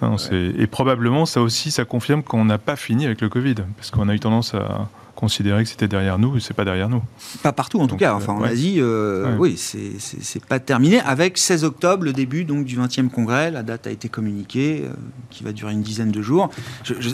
Non, 0.00 0.16
Et 0.30 0.66
probablement, 0.66 1.26
ça 1.26 1.40
aussi, 1.40 1.70
ça 1.70 1.84
confirme 1.84 2.22
qu'on 2.22 2.44
n'a 2.44 2.58
pas 2.58 2.76
fini 2.76 3.06
avec 3.06 3.20
le 3.20 3.28
Covid, 3.28 3.56
parce 3.76 3.90
qu'on 3.90 4.08
a 4.08 4.14
eu 4.14 4.20
tendance 4.20 4.54
à 4.54 4.88
considérer 5.18 5.64
que 5.64 5.68
c'était 5.68 5.88
derrière 5.88 6.16
nous, 6.16 6.36
et 6.36 6.40
c'est 6.40 6.54
pas 6.54 6.64
derrière 6.64 6.88
nous. 6.88 7.02
Pas 7.42 7.52
partout, 7.52 7.80
en 7.80 7.88
tout 7.88 7.96
cas. 7.96 8.14
Enfin, 8.14 8.34
en 8.34 8.42
Asie, 8.44 8.76
euh, 8.78 9.36
oui, 9.36 9.56
c'est 9.58 10.44
pas 10.46 10.60
terminé. 10.60 11.00
Avec 11.00 11.38
16 11.38 11.64
octobre, 11.64 12.04
le 12.04 12.12
début 12.12 12.44
donc 12.44 12.64
du 12.64 12.78
20e 12.78 13.08
congrès, 13.08 13.50
la 13.50 13.64
date 13.64 13.88
a 13.88 13.90
été 13.90 14.08
communiquée, 14.08 14.84
euh, 14.84 14.92
qui 15.30 15.42
va 15.42 15.50
durer 15.50 15.72
une 15.72 15.82
dizaine 15.82 16.12
de 16.12 16.22
jours. 16.22 16.50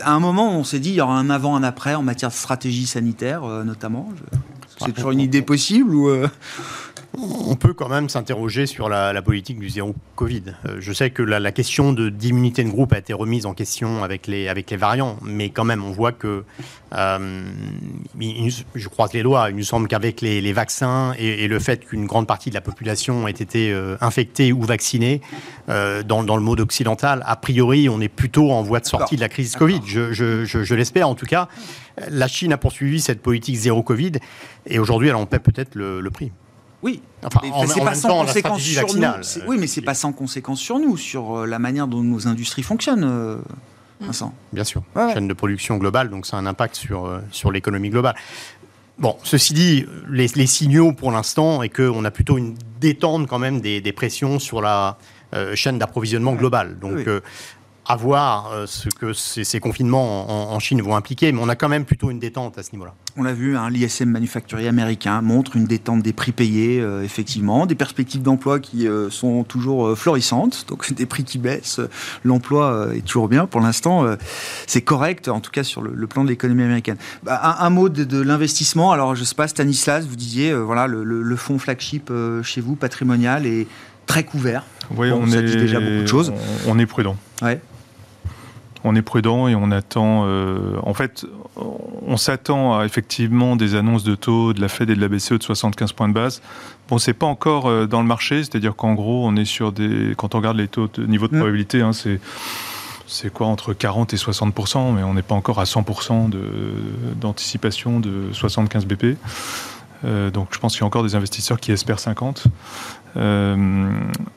à 0.03 0.13
un 0.13 0.21
moment, 0.21 0.55
on 0.55 0.65
s'est 0.65 0.81
dit 0.81 0.91
il 0.91 0.97
y 0.97 1.01
aura 1.01 1.17
un 1.19 1.31
avant, 1.31 1.57
un 1.57 1.63
après 1.63 1.95
en 1.95 2.03
matière 2.03 2.29
de 2.29 2.35
stratégie 2.35 2.87
sanitaire, 2.87 3.45
euh, 3.45 3.65
notamment. 3.65 4.11
C'est 4.85 4.93
toujours 4.93 5.13
une 5.13 5.21
idée 5.21 5.41
possible 5.41 5.95
ou 5.95 6.11
on 7.17 7.57
peut 7.57 7.73
quand 7.73 7.89
même 7.89 8.09
s'interroger 8.09 8.67
sur 8.67 8.89
la, 8.89 9.23
politique 9.23 9.59
du 9.59 9.69
zéro 9.69 9.95
Covid. 10.17 10.43
Euh, 10.67 10.77
je 10.81 10.93
sais 10.93 11.11
que 11.11 11.23
la, 11.23 11.53
question 11.53 11.93
de 11.93 12.09
d'immunité 12.09 12.65
de 12.65 12.69
groupe 12.69 12.93
a 12.93 12.99
été 12.99 13.13
remise 13.13 13.47
en 13.47 13.55
question 13.55 14.03
avec 14.03 14.27
les, 14.27 14.49
avec 14.49 14.71
les 14.71 14.77
variants, 14.77 15.17
mais 15.23 15.51
quand 15.51 15.65
même, 15.65 15.85
on 15.85 15.91
voit 15.91 16.13
que, 16.13 16.45
euh, 16.95 17.43
je 18.75 18.89
croise 18.89 19.13
les 19.13 19.23
doigts, 19.23 19.51
il 19.51 19.57
nous 19.57 19.65
semble 19.65 19.89
qu'avec 19.89 20.21
les, 20.21 20.53
vaccins 20.53 21.15
et, 21.19 21.49
le 21.49 21.59
fait 21.59 21.85
qu'une 21.85 22.07
grande 22.07 22.27
partie 22.27 22.51
de 22.51 22.55
la 22.55 22.61
population 22.61 23.27
ait 23.29 23.33
été 23.33 23.73
euh, 23.73 23.97
infectée 24.01 24.53
ou 24.53 24.63
vaccinée, 24.63 25.21
dans, 25.69 26.37
le 26.37 26.43
mode 26.43 26.61
occidental, 26.61 27.23
a 27.27 27.37
priori, 27.37 27.89
on 27.89 28.01
est 28.01 28.09
plutôt 28.09 28.51
en 28.51 28.63
voie 28.63 28.81
de 28.81 28.87
sortie 28.87 29.17
de 29.17 29.21
la 29.21 29.29
crise 29.29 29.57
Covid. 29.57 29.81
Je, 29.85 30.75
l'espère 30.75 31.09
en 31.09 31.15
tout 31.15 31.27
cas. 31.27 31.49
La 32.09 32.27
Chine 32.27 32.53
a 32.53 32.57
poursuivi 32.57 33.01
cette 33.01 33.23
politique 33.23 33.57
zéro 33.57 33.83
Covid 33.83 34.13
et 34.67 34.79
aujourd'hui, 34.79 35.09
elle 35.09 35.15
en 35.15 35.27
paie 35.27 35.39
peut-être 35.39 35.77
le 35.77 36.11
prix. 36.11 36.33
Oui, 36.85 37.01
enfin, 37.25 37.41
c'est 37.67 37.81
pas 37.81 37.95
sans 37.95 38.27
conséquence 38.27 38.61
sur 38.61 38.95
nous. 38.95 39.03
Oui, 39.47 39.57
mais 39.59 39.67
c'est 39.67 39.81
pas 39.81 39.95
sans 39.95 40.13
conséquence 40.13 40.61
sur 40.61 40.79
nous, 40.79 40.99
sur 40.99 41.39
euh, 41.39 41.47
la 41.47 41.59
manière 41.59 41.89
dont 41.89 42.03
nos 42.03 42.29
industries 42.29 42.63
fonctionnent. 42.63 43.05
Euh, 43.05 43.37
mm. 44.01 44.07
Vincent. 44.07 44.35
Bien 44.53 44.65
sûr, 44.65 44.83
chaîne 44.95 45.27
de 45.27 45.33
production 45.33 45.79
globale, 45.79 46.11
donc 46.11 46.27
ça 46.27 46.37
a 46.37 46.41
un 46.41 46.47
impact 46.47 46.77
sur, 46.77 47.07
euh, 47.07 47.21
sur 47.31 47.51
l'économie 47.51 47.89
globale. 47.89 48.17
Bon, 48.99 49.17
ceci 49.23 49.55
dit, 49.55 49.87
les, 50.11 50.29
signaux 50.47 50.93
pour 50.93 51.11
l'instant 51.11 51.63
est 51.63 51.71
qu'on 51.71 52.05
a 52.05 52.11
plutôt 52.11 52.37
une 52.37 52.55
détente 52.81 53.27
quand 53.29 53.39
même 53.39 53.63
des, 53.63 53.93
pressions 53.93 54.39
sur 54.39 54.61
la 54.61 54.99
chaîne 55.55 55.79
d'approvisionnement 55.79 56.35
globale. 56.35 56.79
Donc, 56.79 57.09
à 57.87 57.97
voir 57.97 58.51
euh, 58.53 58.67
ce 58.67 58.89
que 58.89 59.13
ces, 59.13 59.61
confinements 59.61 60.53
en, 60.53 60.59
Chine 60.59 60.81
vont 60.81 60.97
impliquer, 60.97 61.33
mais 61.33 61.41
on 61.43 61.49
a 61.49 61.57
quand 61.57 61.69
même 61.69 61.85
plutôt 61.85 62.11
une 62.11 62.19
détente 62.19 62.57
à 62.57 62.63
ce 62.63 62.73
niveau-là. 62.73 62.95
On 63.17 63.23
l'a 63.23 63.35
vu, 63.35 63.57
hein, 63.57 63.69
l'ISM 63.69 64.09
manufacturier 64.09 64.69
américain 64.69 65.21
montre 65.21 65.57
une 65.57 65.67
détente 65.67 66.03
des 66.03 66.15
prix 66.15 66.33
payés, 66.33 66.81
euh, 66.81 67.03
effectivement, 67.03 67.67
des 67.67 67.75
perspectives 67.75 68.23
d'emploi 68.23 68.59
qui 68.59 68.89
euh, 68.89 69.11
sont 69.11 69.45
toujours 69.45 69.97
florissantes, 69.99 70.65
donc 70.69 70.93
des 70.95 71.07
prix 71.07 71.25
qui 71.25 71.39
baissent, 71.39 71.81
l'emploi 72.25 72.89
est 72.95 73.05
toujours 73.05 73.29
bien. 73.29 73.47
Pour 73.47 73.61
l'instant, 73.61 74.07
c'est 74.67 74.83
correct, 74.83 75.29
en 75.29 75.41
tout 75.41 75.51
cas 75.51 75.65
sur 75.65 75.83
le, 75.83 76.07
plan 76.07 76.25
de 76.25 76.29
l'économie 76.29 76.63
américaine. 76.63 76.97
Bah, 77.23 77.57
un, 77.59 77.71
mot 77.71 77.89
de, 77.89 78.21
l'investissement, 78.21 78.93
alors 78.93 79.15
je 79.15 79.21
ne 79.21 79.25
sais 79.25 79.35
pas, 79.35 79.49
Stanislas, 79.49 80.07
vous 80.07 80.17
disiez, 80.17 80.55
voilà, 80.55 80.87
le, 80.87 81.37
fonds 81.37 81.59
flagship 81.59 82.11
chez 82.43 82.61
vous, 82.61 82.77
patrimonial, 82.77 83.47
est 83.47 83.67
très 84.07 84.25
couvert. 84.25 84.65
Oui, 84.97 85.11
on 85.11 85.27
est 85.31 85.43
déjà 85.43 85.81
beaucoup 85.81 86.03
de 86.03 86.07
choses. 86.07 86.33
On, 86.67 86.79
est 86.79 86.87
prudent. 86.87 87.17
Ouais 87.43 87.61
on 88.85 88.95
est 88.95 89.03
prudent 89.03 89.49
et 89.49 89.55
on 89.55 89.71
attend. 89.71 90.25
Euh, 90.27 90.77
en 90.83 90.95
fait, 90.95 91.27
on 91.57 92.17
s'attend 92.17 92.79
à 92.79 92.85
effectivement 92.85 93.57
des 93.57 93.75
annonces 93.75 94.05
de 94.05 94.15
taux 94.15 94.53
de 94.53 94.61
la 94.61 94.69
Fed 94.69 94.91
et 94.91 94.95
de 94.95 95.01
la 95.01 95.09
BCE 95.09 95.33
de 95.33 95.43
75 95.43 95.93
points 95.93 96.09
de 96.09 96.13
base. 96.13 96.43
Bon, 96.89 96.99
c'est 96.99 97.15
pas 97.15 97.27
encore 97.27 97.67
euh, 97.67 97.87
dans 97.87 98.03
le 98.03 98.07
marché, 98.07 98.45
c'est-à-dire 98.45 98.77
qu'en 98.77 98.93
gros, 98.95 99.27
on 99.27 99.37
est 99.37 99.47
sur 99.47 99.73
des. 99.73 100.15
Quand 100.17 100.35
on 100.35 100.39
regarde 100.39 100.59
les 100.59 100.69
taux 100.69 100.89
de 100.93 101.07
niveau 101.07 101.27
de 101.27 101.35
mm. 101.35 101.39
probabilité, 101.39 101.81
hein, 101.81 101.93
c'est 101.93 102.21
c'est 103.07 103.33
quoi 103.33 103.47
entre 103.47 103.75
40 103.75 104.15
et 104.15 104.17
60% 104.17 104.95
mais 104.95 105.03
on 105.03 105.15
n'est 105.15 105.23
pas 105.23 105.35
encore 105.35 105.61
à 105.61 105.65
100% 105.65 106.31
d'anticipation 107.21 108.01
de, 108.01 108.33
75 108.33 108.87
BP. 108.87 109.17
Euh, 110.05 110.31
donc 110.31 110.49
je 110.53 110.59
pense 110.59 110.73
qu'il 110.73 110.81
y 110.81 110.85
a 110.85 110.87
encore 110.87 111.03
des 111.03 111.15
investisseurs 111.15 111.61
qui 111.61 111.73
espèrent 111.73 112.01
50. 112.01 112.45
Euh, 113.17 113.91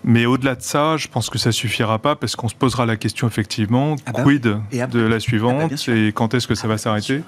mais 0.04 0.26
au-delà 0.26 0.56
de 0.56 0.62
ça, 0.62 0.98
je 0.98 1.08
pense 1.08 1.30
que 1.30 1.38
ça 1.38 1.52
suffira 1.52 2.00
pas 2.00 2.16
parce 2.16 2.36
qu'on 2.36 2.48
se 2.48 2.56
posera 2.56 2.86
la 2.86 2.96
question 2.96 3.28
effectivement, 3.28 3.96
ah 4.06 4.12
bah 4.12 4.24
quid 4.24 4.44
de 4.44 5.00
la 5.00 5.20
suivante 5.20 5.72
ah 5.72 5.76
bah 5.88 5.96
et 5.96 6.12
quand 6.12 6.34
est-ce 6.34 6.48
que 6.48 6.56
ça 6.56 6.68
va 6.68 6.78
s'arrêter 6.78 7.24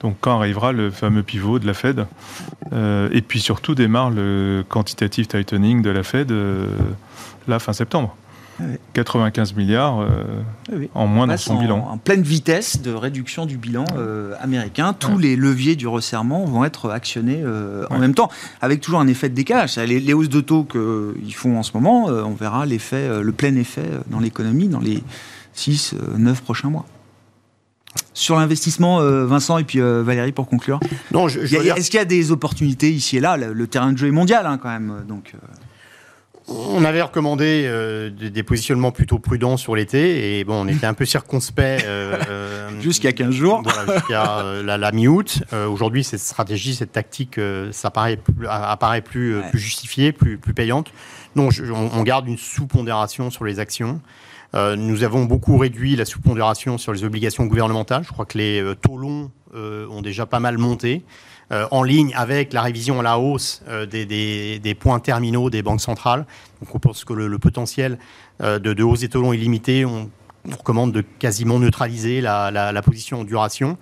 Donc 0.00 0.16
quand 0.20 0.36
arrivera 0.36 0.72
le 0.72 0.90
fameux 0.90 1.22
pivot 1.22 1.58
de 1.58 1.66
la 1.66 1.74
Fed 1.74 2.06
euh, 2.72 3.08
et 3.12 3.20
puis 3.20 3.40
surtout 3.40 3.74
démarre 3.74 4.10
le 4.10 4.64
quantitative 4.68 5.26
tightening 5.26 5.82
de 5.82 5.90
la 5.90 6.02
Fed 6.02 6.32
là 7.48 7.58
fin 7.58 7.72
septembre. 7.72 8.16
95 8.92 9.54
milliards 9.54 10.00
euh, 10.00 10.86
en 10.94 11.06
moins 11.06 11.26
dans 11.26 11.36
son 11.36 11.58
bilan. 11.58 11.86
En 11.88 11.98
pleine 11.98 12.22
vitesse 12.22 12.82
de 12.82 12.92
réduction 12.92 13.46
du 13.46 13.56
bilan 13.56 13.84
euh, 13.96 14.34
américain. 14.40 14.92
Tous 14.92 15.18
les 15.18 15.36
leviers 15.36 15.76
du 15.76 15.86
resserrement 15.86 16.44
vont 16.44 16.64
être 16.64 16.90
actionnés 16.90 17.40
euh, 17.42 17.86
en 17.90 17.98
même 17.98 18.14
temps, 18.14 18.30
avec 18.60 18.80
toujours 18.80 19.00
un 19.00 19.08
effet 19.08 19.28
de 19.28 19.34
décalage. 19.34 19.76
Les, 19.76 20.00
les 20.00 20.12
hausses 20.12 20.28
de 20.28 20.40
taux 20.40 20.64
qu'ils 20.64 21.34
font 21.34 21.58
en 21.58 21.62
ce 21.62 21.72
moment, 21.74 22.06
on 22.06 22.34
verra 22.34 22.66
l'effet, 22.66 23.22
le 23.22 23.32
plein 23.32 23.54
effet 23.56 23.84
dans 24.08 24.20
l'économie 24.20 24.68
dans 24.68 24.80
les 24.80 25.02
6, 25.54 25.94
9 26.16 26.42
prochains 26.42 26.70
mois. 26.70 26.86
Sur 28.14 28.36
l'investissement, 28.36 29.00
Vincent 29.24 29.58
et 29.58 29.64
puis 29.64 29.80
Valérie 29.80 30.32
pour 30.32 30.46
conclure. 30.46 30.80
Non, 31.12 31.28
Est-ce 31.28 31.90
qu'il 31.90 31.98
y 31.98 32.02
a 32.02 32.04
des 32.04 32.30
opportunités 32.30 32.90
ici 32.90 33.16
et 33.16 33.20
là? 33.20 33.36
Le, 33.36 33.66
terrain 33.66 33.92
de 33.92 33.98
jeu 33.98 34.08
est 34.08 34.12
mondial 34.12 34.46
hein, 34.46 34.58
quand 34.62 34.68
même. 34.68 35.04
Donc, 35.08 35.34
on 36.52 36.84
avait 36.84 37.02
recommandé 37.02 37.64
euh, 37.66 38.10
des 38.10 38.42
positionnements 38.42 38.92
plutôt 38.92 39.18
prudents 39.18 39.56
sur 39.56 39.76
l'été 39.76 40.38
et 40.38 40.44
bon, 40.44 40.64
on 40.64 40.68
était 40.68 40.86
un 40.86 40.94
peu 40.94 41.04
circonspect. 41.04 41.84
Euh, 41.84 42.18
euh, 42.28 42.80
jusqu'à 42.80 43.12
15 43.12 43.30
jours. 43.30 43.62
jusqu'à 43.64 44.42
la, 44.62 44.92
mi-août. 44.92 45.42
Aujourd'hui, 45.52 46.04
cette 46.04 46.20
stratégie, 46.20 46.74
cette 46.74 46.92
tactique, 46.92 47.40
ça 47.70 47.88
apparaît, 47.88 48.18
apparaît 48.48 49.02
plus, 49.02 49.40
plus 49.50 49.58
justifiée, 49.58 50.12
plus, 50.12 50.38
plus 50.38 50.54
payante. 50.54 50.92
Non, 51.36 51.48
on, 51.72 52.02
garde 52.02 52.26
une 52.28 52.36
sous-pondération 52.36 53.30
sur 53.30 53.44
les 53.44 53.58
actions. 53.60 54.00
nous 54.54 55.04
avons 55.04 55.24
beaucoup 55.24 55.56
réduit 55.56 55.96
la 55.96 56.04
sous-pondération 56.04 56.78
sur 56.78 56.92
les 56.92 57.04
obligations 57.04 57.46
gouvernementales. 57.46 58.04
Je 58.04 58.12
crois 58.12 58.26
que 58.26 58.38
les 58.38 58.74
taux 58.80 58.96
longs 58.96 59.30
ont 59.54 60.02
déjà 60.02 60.26
pas 60.26 60.40
mal 60.40 60.58
monté. 60.58 61.04
Euh, 61.50 61.66
en 61.70 61.82
ligne 61.82 62.12
avec 62.14 62.52
la 62.52 62.62
révision 62.62 63.00
à 63.00 63.02
la 63.02 63.18
hausse 63.18 63.62
euh, 63.68 63.84
des, 63.84 64.76
points 64.78 65.00
terminaux 65.00 65.50
des 65.50 65.62
banques 65.62 65.80
centrales. 65.80 66.24
Donc 66.60 66.74
on 66.74 66.78
pense 66.78 67.04
que 67.04 67.12
le, 67.12 67.38
potentiel 67.38 67.98
euh, 68.42 68.58
de, 68.58 68.82
hausse 68.82 69.00
des 69.00 69.08
taux 69.08 69.20
longs 69.20 69.32
est 69.32 69.38
limité. 69.38 69.84
On, 69.84 70.10
recommande 70.50 70.90
de 70.90 71.02
quasiment 71.02 71.60
neutraliser 71.60 72.20
la, 72.20 72.82
position 72.84 73.20
en 73.20 73.24
duration. 73.24 73.78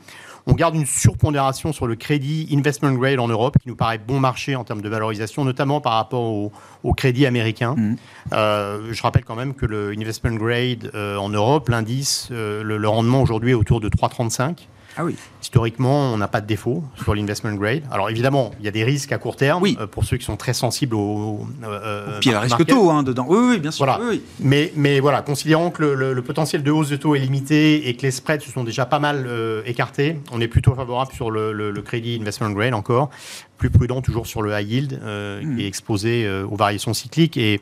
On 0.46 0.52
garde 0.52 0.74
une 0.74 0.84
surpondération 0.84 1.72
sur 1.72 1.86
le 1.86 1.96
crédit 1.96 2.48
investment 2.52 2.92
grade 2.92 3.18
en 3.18 3.28
Europe, 3.28 3.56
qui 3.58 3.66
nous 3.66 3.76
paraît 3.76 3.96
bon 3.96 4.20
marché 4.20 4.56
en 4.56 4.64
termes 4.64 4.82
de 4.82 4.88
valorisation, 4.90 5.46
notamment 5.46 5.80
par 5.80 5.94
rapport 5.94 6.20
au, 6.22 6.52
crédit 6.94 7.24
américain. 7.24 7.74
Mmh. 7.78 7.96
je 8.32 9.02
rappelle 9.02 9.24
quand 9.24 9.36
même 9.36 9.54
que 9.54 9.64
le 9.64 9.92
investment 9.98 10.34
grade 10.34 10.90
en 10.94 11.30
Europe, 11.30 11.70
l'indice, 11.70 12.28
le, 12.30 12.62
le, 12.62 12.88
rendement 12.88 13.22
aujourd'hui 13.22 13.52
est 13.52 13.54
autour 13.54 13.80
de 13.80 13.88
3,35. 13.88 14.66
Ah 14.96 15.04
oui. 15.04 15.16
Historiquement, 15.40 16.12
on 16.12 16.16
n'a 16.16 16.28
pas 16.28 16.40
de 16.40 16.46
défaut 16.46 16.82
sur 17.02 17.14
l'investment 17.14 17.54
grade. 17.54 17.82
Alors 17.90 18.10
évidemment, 18.10 18.50
il 18.58 18.64
y 18.64 18.68
a 18.68 18.70
des 18.70 18.84
risques 18.84 19.12
à 19.12 19.18
court 19.18 19.36
terme 19.36 19.62
oui. 19.62 19.76
Euh, 19.80 19.86
pour 19.86 20.04
ceux 20.04 20.16
qui 20.16 20.24
sont 20.24 20.36
très 20.36 20.52
sensibles 20.52 20.94
au. 20.94 21.46
Euh, 21.62 22.18
Puis 22.20 22.30
il 22.30 22.32
y 22.32 22.34
a 22.34 22.38
le 22.38 22.44
risque 22.44 22.66
taux 22.66 22.90
hein, 22.90 23.02
dedans. 23.02 23.26
Oui, 23.28 23.38
oui, 23.40 23.58
bien 23.58 23.70
sûr. 23.70 23.86
Voilà. 23.86 24.04
Mais, 24.40 24.72
mais 24.76 25.00
voilà, 25.00 25.22
considérant 25.22 25.70
que 25.70 25.82
le, 25.82 26.22
potentiel 26.22 26.62
de 26.62 26.70
hausse 26.70 26.90
de 26.90 26.96
taux 26.96 27.14
est 27.14 27.20
limité 27.20 27.88
et 27.88 27.96
que 27.96 28.02
les 28.02 28.10
spreads 28.10 28.42
se 28.42 28.50
sont 28.50 28.64
déjà 28.64 28.86
pas 28.86 28.98
mal 28.98 29.24
euh, 29.26 29.62
écartés, 29.64 30.20
on 30.32 30.40
est 30.40 30.48
plutôt 30.48 30.74
favorable 30.74 31.12
sur 31.12 31.30
le, 31.30 31.72
crédit 31.84 32.18
investment 32.20 32.50
grade 32.50 32.74
encore. 32.74 33.10
Plus 33.56 33.70
prudent 33.70 34.00
toujours 34.00 34.26
sur 34.26 34.42
le 34.42 34.52
high 34.58 34.70
yield 34.70 35.00
hmm. 35.02 35.56
qui 35.56 35.64
est 35.64 35.66
exposé 35.66 36.28
aux 36.50 36.56
variations 36.56 36.94
cycliques 36.94 37.36
et 37.36 37.60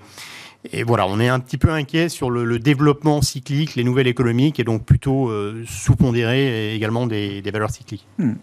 et 0.64 0.82
voilà, 0.82 1.06
on 1.06 1.20
est 1.20 1.28
un 1.28 1.40
petit 1.40 1.56
peu 1.56 1.70
inquiet 1.70 2.09
sur 2.09 2.30
le, 2.30 2.59
développement 2.59 3.22
cyclique, 3.22 3.76
les 3.76 3.84
nouvelles 3.84 4.09
économiques, 4.09 4.59
et 4.59 4.64
donc 4.64 4.84
plutôt 4.84 5.28
euh, 5.28 5.64
sous-pondéré 5.68 6.74
également 6.74 7.06
des, 7.06 7.42
valeurs 7.52 7.70
cycliques. 7.70 8.06
Hmm. 8.18 8.34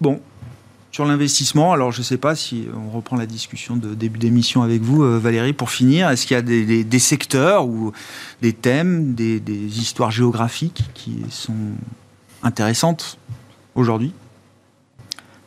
Bon, 0.00 0.20
sur 0.92 1.06
l'investissement, 1.06 1.72
alors 1.72 1.92
je 1.92 2.00
ne 2.00 2.04
sais 2.04 2.18
pas 2.18 2.34
si 2.34 2.66
on 2.74 2.90
reprend 2.90 3.16
la 3.16 3.26
discussion 3.26 3.76
de 3.76 3.94
début 3.94 4.18
d'émission 4.18 4.62
avec 4.62 4.82
vous, 4.82 5.02
euh, 5.02 5.18
Valérie, 5.18 5.54
pour 5.54 5.70
finir. 5.70 6.10
Est-ce 6.10 6.26
qu'il 6.26 6.34
y 6.34 6.38
a 6.38 6.42
des, 6.42 6.98
secteurs 6.98 7.66
ou 7.66 7.92
des 8.42 8.52
thèmes, 8.52 9.14
des, 9.14 9.40
histoires 9.78 10.10
géographiques 10.10 10.84
qui 10.92 11.24
sont 11.30 11.54
intéressantes 12.42 13.18
aujourd'hui? 13.74 14.12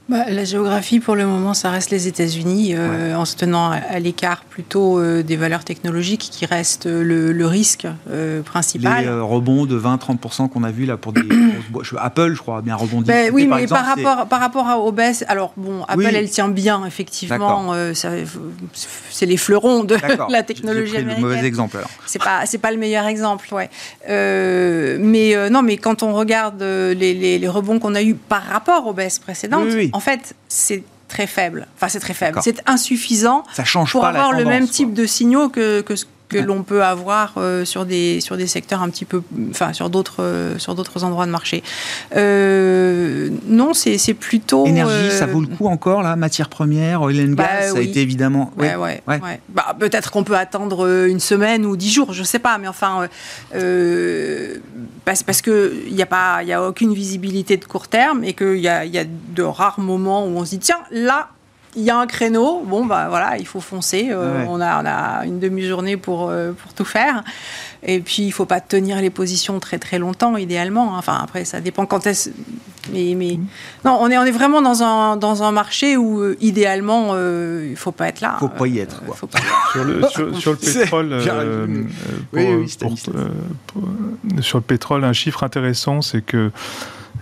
Bah, 0.09 0.25
la 0.27 0.43
géographie, 0.43 0.99
pour 0.99 1.15
le 1.15 1.27
moment, 1.27 1.53
ça 1.53 1.69
reste 1.69 1.91
les 1.91 2.07
États-Unis, 2.07 2.73
euh, 2.75 3.13
en 3.13 3.25
se 3.25 3.35
tenant 3.35 3.69
à, 3.69 3.99
l'écart 3.99 4.41
plutôt 4.43 4.97
euh, 4.97 5.21
des 5.21 5.35
valeurs 5.35 5.63
technologiques 5.63 6.29
qui 6.31 6.47
restent 6.47 6.87
le, 6.87 7.45
risque 7.45 7.87
euh, 8.09 8.41
principal. 8.41 9.03
Les 9.03 9.09
rebonds 9.09 9.67
de 9.67 9.79
20-30% 9.79 10.49
qu'on 10.49 10.63
a 10.63 10.71
vu 10.71 10.85
là 10.85 10.97
pour 10.97 11.13
des 11.13 11.21
Apple, 11.97 12.33
je 12.33 12.39
crois, 12.39 12.57
a 12.57 12.61
bien 12.61 12.75
rebondi. 12.75 13.07
Ben, 13.07 13.31
oui, 13.31 13.45
mais 13.45 13.67
par, 13.67 13.85
rapport, 13.85 14.25
par 14.27 14.39
rapport 14.39 14.67
à 14.67 14.79
OBS, 14.79 15.25
alors 15.27 15.53
bon, 15.55 15.83
Apple, 15.87 16.09
elle 16.11 16.29
tient 16.29 16.49
bien, 16.49 16.83
effectivement. 16.87 17.71
c'est 17.93 19.25
les 19.27 19.37
fleurons 19.37 19.83
de 19.83 19.95
la 20.29 20.41
technologie 20.41 20.97
américaine. 20.97 21.17
C'est 21.17 21.21
le 21.21 21.35
mauvais 21.35 21.47
exemple 21.47 21.77
alors. 21.77 21.89
C'est 22.07 22.57
pas, 22.57 22.71
le 22.71 22.77
meilleur 22.77 23.05
exemple, 23.05 23.47
ouais. 23.53 23.69
mais 24.07 25.49
non, 25.51 25.61
mais 25.61 25.77
quand 25.77 26.01
on 26.01 26.13
regarde 26.13 26.63
les, 26.63 27.13
les, 27.13 27.47
rebonds 27.47 27.77
qu'on 27.77 27.93
a 27.93 28.01
eu 28.01 28.15
par 28.15 28.43
rapport 28.43 28.87
aux 28.87 28.93
baisses 28.93 29.19
précédentes, 29.19 29.69
oui, 29.71 29.91
en 29.98 29.98
fait, 29.99 30.35
c'est 30.47 30.83
très 31.07 31.27
faible. 31.27 31.67
Enfin, 31.75 31.89
c'est 31.89 31.99
très 31.99 32.13
faible. 32.13 32.39
C'est 32.43 32.61
insuffisant 32.67 33.43
Ça 33.53 33.65
change 33.65 33.91
pour 33.91 34.05
avoir 34.05 34.31
le 34.31 34.45
même 34.45 34.67
type 34.67 34.93
de 34.93 35.05
signaux 35.05 35.49
que, 35.49 35.81
que, 35.81 35.93
que 36.29 36.37
l'on 36.37 36.63
peut 36.63 36.83
avoir 36.83 37.33
euh, 37.37 37.65
sur, 37.65 37.85
des, 37.85 38.21
sur 38.21 38.37
des 38.37 38.47
secteurs 38.47 38.81
un 38.81 38.89
petit 38.89 39.05
peu, 39.05 39.21
enfin 39.49 39.73
sur 39.73 39.89
d'autres 39.89 40.21
euh, 40.21 40.59
sur 40.59 40.75
d'autres 40.75 41.03
endroits 41.03 41.25
de 41.25 41.31
marché. 41.31 41.63
Euh, 42.15 43.29
non, 43.47 43.73
c'est 43.73 44.13
plutôt 44.13 44.65
énergie, 44.65 45.11
ça 45.11 45.25
vaut 45.25 45.41
le 45.41 45.47
coup 45.47 45.65
encore 45.65 46.03
là, 46.03 46.15
matière 46.15 46.47
première, 46.47 47.01
oil 47.01 47.19
and 47.19 47.33
bah 47.33 47.43
gas, 47.43 47.71
ça 47.73 47.77
a 47.79 47.81
été 47.81 48.01
évidemment. 48.01 48.51
Ouais, 48.57 48.75
ouais, 48.75 49.01
ouais. 49.07 49.19
Bah, 49.49 49.75
peut-être 49.77 50.11
qu'on 50.11 50.23
peut 50.23 50.37
attendre 50.37 51.07
une 51.07 51.19
semaine 51.19 51.65
ou 51.65 51.75
dix 51.75 51.91
jours, 51.91 52.13
je 52.13 52.23
sais 52.23 52.39
pas, 52.39 52.57
mais 52.59 52.67
enfin 52.67 53.07
parce, 55.05 55.23
parce 55.23 55.41
que 55.41 55.73
il 55.87 55.95
n'y 55.95 56.03
a 56.03 56.05
pas, 56.05 56.43
il 56.43 56.47
y 56.47 56.53
a 56.53 56.63
aucune 56.63 56.93
visibilité 56.93 57.57
de 57.57 57.65
court 57.65 57.87
terme 57.87 58.23
et 58.23 58.33
qu'il 58.33 58.59
y 58.59 58.67
a, 58.67 58.85
y 58.85 58.99
a 58.99 59.05
de 59.05 59.43
rares 59.43 59.79
moments 59.79 60.25
où 60.25 60.37
on 60.37 60.45
se 60.45 60.51
dit 60.51 60.59
tiens 60.59 60.79
là 60.91 61.29
il 61.75 61.83
y 61.83 61.89
a 61.89 61.97
un 61.97 62.07
créneau, 62.07 62.63
bon 62.65 62.85
bah 62.85 63.07
voilà, 63.09 63.37
il 63.37 63.45
faut 63.45 63.59
foncer. 63.59 64.09
Euh, 64.11 64.43
on, 64.47 64.59
a, 64.59 64.81
on 64.81 64.85
a 64.85 65.25
une 65.25 65.39
demi-journée 65.39 65.97
pour, 65.97 66.29
euh, 66.29 66.51
pour 66.51 66.73
tout 66.73 66.85
faire. 66.85 67.23
Et 67.83 67.99
puis 67.99 68.23
il 68.23 68.31
faut 68.31 68.45
pas 68.45 68.59
tenir 68.59 68.99
les 69.01 69.09
positions 69.09 69.59
très 69.59 69.77
très 69.77 69.99
longtemps, 69.99 70.35
idéalement. 70.35 70.95
Enfin 70.95 71.19
après, 71.21 71.45
ça 71.45 71.61
dépend 71.61 71.85
quand 71.85 72.07
est-ce. 72.07 72.31
Mais, 72.91 73.13
mais 73.15 73.39
non, 73.85 73.99
on 74.01 74.09
est, 74.09 74.17
on 74.17 74.23
est 74.23 74.31
vraiment 74.31 74.63
dans 74.63 74.81
un, 74.81 75.15
dans 75.15 75.43
un 75.43 75.51
marché 75.51 75.95
où 75.95 76.21
euh, 76.21 76.37
idéalement 76.41 77.15
il 77.15 77.75
faut 77.75 77.91
pas 77.91 78.07
être 78.07 78.21
là. 78.21 78.37
Faut 78.39 78.47
pas 78.49 78.67
y 78.67 78.79
être. 78.79 79.03
Quoi. 79.03 79.15
Faut 79.15 79.27
pas 79.27 79.39
Sur, 79.71 79.83
le, 79.83 80.01
sur, 80.09 80.51
le 80.51 80.57
pétrole, 80.57 81.21
sur 84.41 84.57
le 84.57 84.63
pétrole, 84.63 85.03
un 85.03 85.13
chiffre 85.13 85.43
intéressant, 85.43 86.01
c'est 86.01 86.21
que 86.21 86.51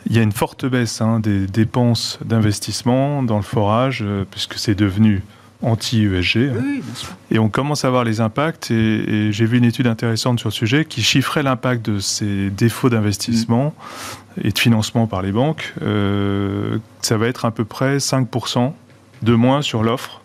il 0.09 0.15
y 0.15 0.19
a 0.19 0.21
une 0.21 0.31
forte 0.31 0.65
baisse 0.65 1.01
hein, 1.01 1.19
des 1.19 1.47
dépenses 1.47 2.19
d'investissement 2.23 3.23
dans 3.23 3.37
le 3.37 3.43
forage, 3.43 3.99
euh, 4.03 4.23
puisque 4.29 4.55
c'est 4.55 4.75
devenu 4.75 5.21
anti-ESG. 5.61 6.37
Hein. 6.37 6.63
et 7.31 7.39
on 7.39 7.49
commence 7.49 7.83
à 7.83 7.89
voir 7.89 8.03
les 8.03 8.21
impacts. 8.21 8.71
Et, 8.71 9.31
j'ai 9.31 9.45
vu 9.45 9.57
une 9.57 9.65
étude 9.65 9.87
intéressante 9.87 10.39
sur 10.39 10.49
le 10.49 10.53
sujet 10.53 10.85
qui 10.85 11.01
chiffrait 11.01 11.43
l'impact 11.43 11.89
de 11.89 11.99
ces 11.99 12.49
défauts 12.49 12.89
d'investissement 12.89 13.73
et 14.41 14.51
de 14.51 14.59
financement 14.59 15.07
par 15.07 15.21
les 15.21 15.31
banques. 15.31 15.73
Euh, 15.81 16.77
ça 17.01 17.17
va 17.17 17.27
être 17.27 17.45
à 17.45 17.51
peu 17.51 17.65
près 17.65 17.97
5% 17.97 18.73
de 19.23 19.33
moins 19.33 19.61
sur 19.61 19.83
l'offre 19.83 20.21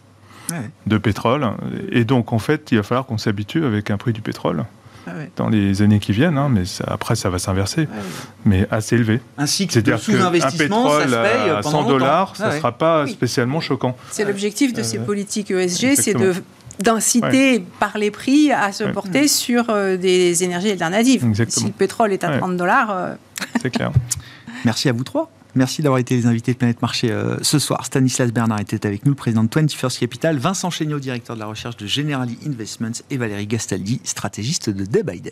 de 0.87 0.99
pétrole. 0.99 1.51
Et 1.91 2.05
donc, 2.05 2.33
en 2.35 2.39
fait, 2.39 2.69
il 2.73 2.77
va 2.77 2.83
falloir 2.83 3.07
qu'on 3.07 3.17
s'habitue 3.17 3.65
avec 3.65 3.91
un 3.91 3.97
prix 3.97 4.13
du 4.13 4.21
pétrole 4.21 4.65
ah 5.07 5.11
dans 5.37 5.49
les 5.49 5.83
années 5.83 5.99
qui 5.99 6.13
viennent, 6.13 6.39
hein, 6.39 6.49
mais 6.49 6.63
après 6.87 7.17
ça 7.17 7.31
va 7.31 7.39
s'inverser, 7.39 7.89
ah 7.91 7.97
mais 8.45 8.67
assez 8.71 8.97
élevé. 8.97 9.21
Un 9.39 9.47
cycle 9.47 9.83
de 9.83 9.97
sous-investissement, 9.97 10.91
ça 10.91 11.09
se 11.09 11.11
paye 11.11 11.51
à 11.51 11.63
100 11.63 11.85
dollars, 11.85 12.37
ça 12.37 12.53
ne 12.53 12.57
sera 12.57 12.73
pas 12.73 13.07
spécialement 13.07 13.61
choquant. 13.61 13.97
C'est 14.11 14.25
l'objectif 14.25 14.73
de 14.73 14.83
ces 14.83 14.99
euh, 14.99 15.05
politiques 15.05 15.51
ESG, 15.51 15.95
c'est 15.97 16.15
de 16.15 16.35
d'inciter 16.81 17.65
par 17.79 17.99
les 17.99 18.11
prix 18.11 18.51
à 18.51 18.73
se 18.73 18.85
porter 18.85 19.29
sur 19.29 19.67
euh, 19.69 19.97
des 19.97 20.43
énergies 20.43 20.71
alternatives. 20.71 21.25
Si 21.49 21.67
le 21.67 21.71
pétrole 21.71 22.13
est 22.13 22.25
à 22.25 22.39
30 22.39 22.57
dollars... 22.57 22.91
Euh, 22.91 23.15
c'est 23.61 23.71
clair. 23.71 23.93
Merci 24.65 24.89
à 24.89 24.93
vous 24.93 25.05
trois. 25.05 25.31
Merci 25.55 25.83
d'avoir 25.83 25.99
été 25.99 26.17
les 26.17 26.27
invités 26.27 26.53
de 26.53 26.59
Planète 26.59 26.81
Marché 26.81 27.11
euh, 27.11 27.37
ce 27.43 27.59
soir. 27.59 27.85
Stanislas 27.85 28.33
Bernard 28.33 28.61
était 28.61 28.87
avec 28.87 29.05
nous, 29.05 29.13
le 29.13 29.17
président 29.17 29.45
de 29.45 29.49
21st 29.49 29.99
Capital, 29.99 30.39
Vincent 30.39 30.71
Chéniaud, 30.71 30.99
directeur 30.99 31.37
de 31.37 31.41
la 31.41 31.47
recherche 31.47 31.77
de 31.77 31.87
Generali 31.87 32.39
Investments 32.47 33.03
et 33.11 33.17
Valérie 33.17 33.47
Gastaldi, 33.47 34.01
stratégiste 34.05 34.71
de 34.71 34.85
Day 34.85 35.03
by. 35.03 35.23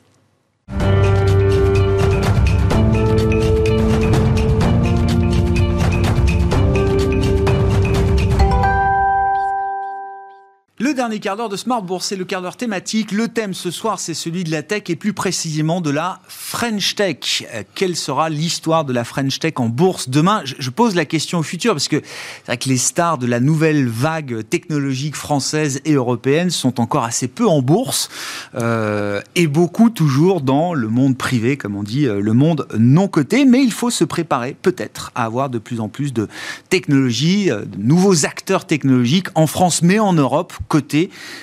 Le 10.91 10.97
dernier 10.97 11.21
quart 11.21 11.37
d'heure 11.37 11.49
de 11.49 11.57
Smart 11.57 11.83
Bourse, 11.83 12.07
c'est 12.07 12.17
le 12.17 12.25
quart 12.25 12.43
d'heure 12.43 12.57
thématique. 12.57 13.13
Le 13.13 13.29
thème 13.29 13.55
ce 13.55 13.71
soir, 13.71 14.01
c'est 14.01 14.13
celui 14.13 14.43
de 14.43 14.51
la 14.51 14.65
tech 14.65 14.83
et 14.89 14.97
plus 14.97 15.13
précisément 15.13 15.81
de 15.81 15.91
la 15.91 16.19
French 16.27 16.97
Tech. 16.97 17.47
Euh, 17.55 17.63
quelle 17.77 17.95
sera 17.95 18.29
l'histoire 18.29 18.85
de 18.85 18.93
la 18.93 19.05
French 19.05 19.39
Tech 19.39 19.53
en 19.59 19.69
bourse 19.69 20.09
demain? 20.09 20.43
Je, 20.45 20.69
pose 20.71 20.97
la 20.97 21.05
question 21.05 21.39
au 21.39 21.43
futur 21.45 21.75
parce 21.75 21.87
que 21.87 22.03
c'est 22.03 22.47
vrai 22.47 22.57
que 22.57 22.69
les 22.69 22.77
stars 22.77 23.19
de 23.19 23.29
la 23.29 23.39
nouvelle 23.39 23.87
vague 23.87 24.43
technologique 24.49 25.15
française 25.15 25.81
et 25.85 25.93
européenne 25.93 26.51
sont 26.51 26.81
encore 26.81 27.05
assez 27.05 27.29
peu 27.29 27.47
en 27.47 27.63
bourse 27.63 28.09
euh, 28.57 29.21
et 29.37 29.47
beaucoup 29.47 29.91
toujours 29.91 30.41
dans 30.41 30.75
le 30.75 30.89
monde 30.89 31.17
privé, 31.17 31.57
comme 31.57 31.77
on 31.77 31.85
dit, 31.85 32.09
euh, 32.09 32.21
le 32.21 32.33
monde 32.33 32.67
non 32.77 33.07
coté. 33.07 33.45
Mais 33.45 33.63
il 33.63 33.73
faut 33.73 33.91
se 33.91 34.03
préparer 34.03 34.57
peut-être 34.61 35.13
à 35.15 35.25
avoir 35.25 35.51
de 35.51 35.59
plus 35.59 35.79
en 35.79 35.89
plus 35.89 36.13
de 36.13 36.27
technologies, 36.69 37.47
de 37.47 37.79
nouveaux 37.79 38.27
acteurs 38.27 38.67
technologiques 38.67 39.29
en 39.37 39.47
France 39.47 39.83
mais 39.83 40.01
en 40.01 40.15
Europe 40.15 40.53
côté 40.67 40.80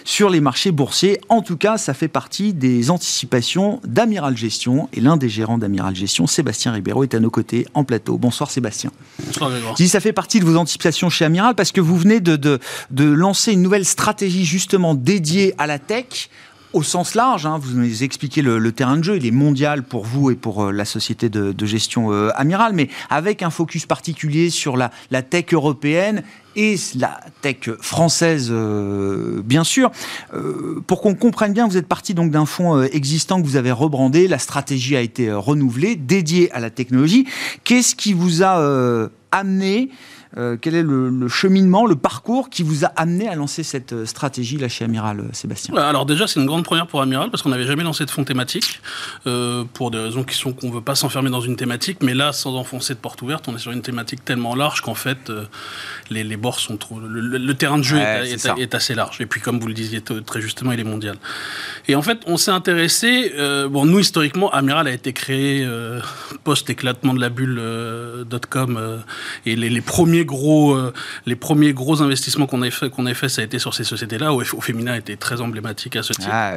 sur 0.04 0.30
les 0.30 0.42
marchés 0.42 0.72
boursiers. 0.72 1.20
En 1.30 1.42
tout 1.42 1.58
cas, 1.58 1.78
ça 1.78 1.94
fait 1.94 2.08
partie 2.08 2.54
des 2.54 2.90
anticipations 2.90 3.80
d'Amiral 3.84 4.36
Gestion. 4.36 4.90
Et 4.94 5.02
l'un 5.02 5.18
des 5.18 5.30
gérants 5.30 5.58
d'Amiral 5.58 5.96
Gestion, 5.96 6.28
Sébastien 6.28 6.72
Ribeiro, 6.72 7.04
est 7.04 7.14
à 7.14 7.20
nos 7.20 7.30
côtés 7.30 7.66
en 7.74 7.84
plateau. 7.84 8.18
Bonsoir 8.18 8.52
Sébastien. 8.52 8.92
Bonsoir 9.26 9.52
dis, 9.76 9.88
ça 9.88 10.00
fait 10.00 10.14
partie 10.14 10.40
de 10.40 10.46
vos 10.46 10.56
anticipations 10.56 11.10
chez 11.10 11.26
Amiral 11.26 11.56
parce 11.56 11.72
que 11.72 11.82
vous 11.82 11.98
venez 11.98 12.20
de, 12.20 12.36
de, 12.36 12.60
de 12.92 13.06
lancer 13.06 13.54
une 13.54 13.62
nouvelle 13.62 13.86
stratégie 13.86 14.46
justement 14.46 14.96
dédiée 14.96 15.54
à 15.58 15.68
la 15.68 15.80
tech 15.80 16.30
au 16.74 16.84
sens 16.84 17.16
large, 17.16 17.46
hein, 17.46 17.60
vous 17.62 17.78
nous 17.78 18.04
expliquez 18.04 18.42
le, 18.42 18.72
terrain 18.72 18.98
de 18.98 19.04
jeu, 19.04 19.18
il 19.18 19.26
est 19.26 19.32
mondial 19.32 19.84
pour 19.84 20.06
vous 20.06 20.32
et 20.32 20.36
pour 20.36 20.66
euh, 20.66 20.72
la 20.72 20.86
société 20.86 21.30
de, 21.30 21.66
gestion 21.66 22.12
euh, 22.12 22.30
Amiral, 22.36 22.74
mais 22.74 22.90
avec 23.10 23.42
un 23.42 23.50
focus 23.50 23.86
particulier 23.86 24.50
sur 24.50 24.78
la, 24.78 24.90
tech 25.22 25.54
européenne 25.54 26.24
et 26.56 26.76
la 26.96 27.20
tech 27.42 27.70
française, 27.82 28.50
euh, 28.52 29.42
bien 29.44 29.64
sûr. 29.64 29.92
Euh, 30.34 30.82
pour 30.86 31.02
qu'on 31.02 31.16
comprenne 31.16 31.54
bien, 31.54 31.68
vous 31.68 31.78
êtes 31.78 31.88
parti 31.88 32.14
donc 32.14 32.32
d'un 32.32 32.46
fonds 32.46 32.82
existant 32.84 33.42
que 33.42 33.48
vous 33.48 33.56
avez 33.56 33.72
rebrandé, 33.72 34.28
la 34.28 34.40
stratégie 34.40 34.96
a 34.96 35.02
été 35.02 35.32
renouvelée, 35.32 35.96
dédiée 35.96 36.52
à 36.52 36.60
la 36.60 36.70
technologie. 36.70 37.28
Qu'est-ce 37.64 37.96
qui 37.96 38.14
vous 38.14 38.44
a 38.44 39.10
amené 39.32 39.90
euh, 40.38 40.56
quel 40.60 40.76
est 40.76 40.84
le, 40.84 41.28
cheminement, 41.28 41.86
le 41.88 41.96
parcours 41.96 42.50
qui 42.50 42.62
vous 42.62 42.86
a 42.86 42.90
amené 42.96 43.28
à 43.28 43.36
lancer 43.36 43.64
cette 43.64 43.94
euh, 43.94 44.06
stratégie 44.06 44.58
là 44.58 44.70
chez 44.70 44.86
Amiral, 44.86 45.20
euh, 45.20 45.24
Sébastien? 45.34 45.76
Alors 45.76 46.06
déjà, 46.06 46.28
c'est 46.28 46.40
une 46.40 46.46
grande 46.46 46.64
première 46.64 46.86
pour 46.86 47.02
Amiral 47.02 47.32
parce 47.32 47.42
qu'on 47.42 47.50
n'avait 47.50 47.66
jamais 47.66 47.84
lancé 47.84 48.06
de 48.06 48.12
fonds 48.12 48.24
thématique 48.24 48.82
pour 49.74 49.92
des 49.92 50.00
raisons 50.00 50.24
qui 50.24 50.36
sont 50.36 50.54
qu'on 50.54 50.68
ne 50.68 50.74
veut 50.74 50.82
pas 50.82 50.96
s'enfermer 50.96 51.30
dans 51.30 51.42
une 51.42 51.56
thématique, 51.56 52.00
mais 52.02 52.14
là, 52.14 52.34
sans 52.34 52.56
enfoncer 52.56 52.94
de 52.94 53.00
porte 53.00 53.22
ouverte, 53.22 53.48
on 53.48 53.56
est 53.56 53.60
sur 53.60 53.72
une 53.72 53.82
thématique 53.82 54.24
tellement 54.24 54.56
large 54.56 54.82
qu'en 54.82 54.96
fait, 54.96 55.32
les, 56.10 56.24
les 56.24 56.38
bords 56.38 56.60
sont 56.60 56.78
trop... 56.78 57.00
Le, 57.00 57.54
terrain 57.54 57.78
de 57.78 57.84
jeu 57.84 57.98
est, 57.98 58.76
assez 58.76 58.96
large. 58.96 59.22
Et 59.22 59.26
puis, 59.26 59.42
comme 59.42 59.60
vous 59.60 59.68
le 59.68 59.74
disiez 59.74 60.02
très 60.02 60.42
justement, 60.42 60.72
il 60.72 60.80
est 60.80 60.84
mondial. 60.84 61.18
Et 61.88 61.96
en 61.96 62.02
fait, 62.02 62.20
on 62.26 62.38
s'est 62.38 62.52
intéressé... 62.52 63.32
bon, 63.70 63.86
nous, 63.86 64.00
historiquement, 64.00 64.52
Amiral 64.52 64.88
a 64.88 64.92
été 64.92 65.14
créé 65.14 65.68
post-éclatement 66.44 67.14
de 67.14 67.22
la 67.22 67.30
bulle 67.30 67.62
.com 68.50 69.02
et 69.46 69.56
les, 69.56 69.70
les 69.70 69.82
premiers 69.82 70.26
gros, 70.28 70.76
euh, 70.76 70.94
les 71.26 71.36
premiers 71.36 71.74
gros 71.74 72.04
investissements 72.04 72.46
qu'on 72.46 72.62
a 72.62 72.70
fait, 72.70 72.92
qu'on 72.92 73.08
a 73.08 73.16
fait, 73.16 73.30
ça 73.30 73.42
a 73.42 73.46
été 73.46 73.58
sur 73.58 73.74
ces 73.74 73.84
sociétés-là. 73.84 74.32
Au, 74.34 74.44
Féminin 74.62 74.94
était 74.96 75.16
très 75.16 75.42
emblématique 75.42 75.96
à 75.96 76.04
ce 76.04 76.14
titre. 76.14 76.30
Ah, 76.32 76.54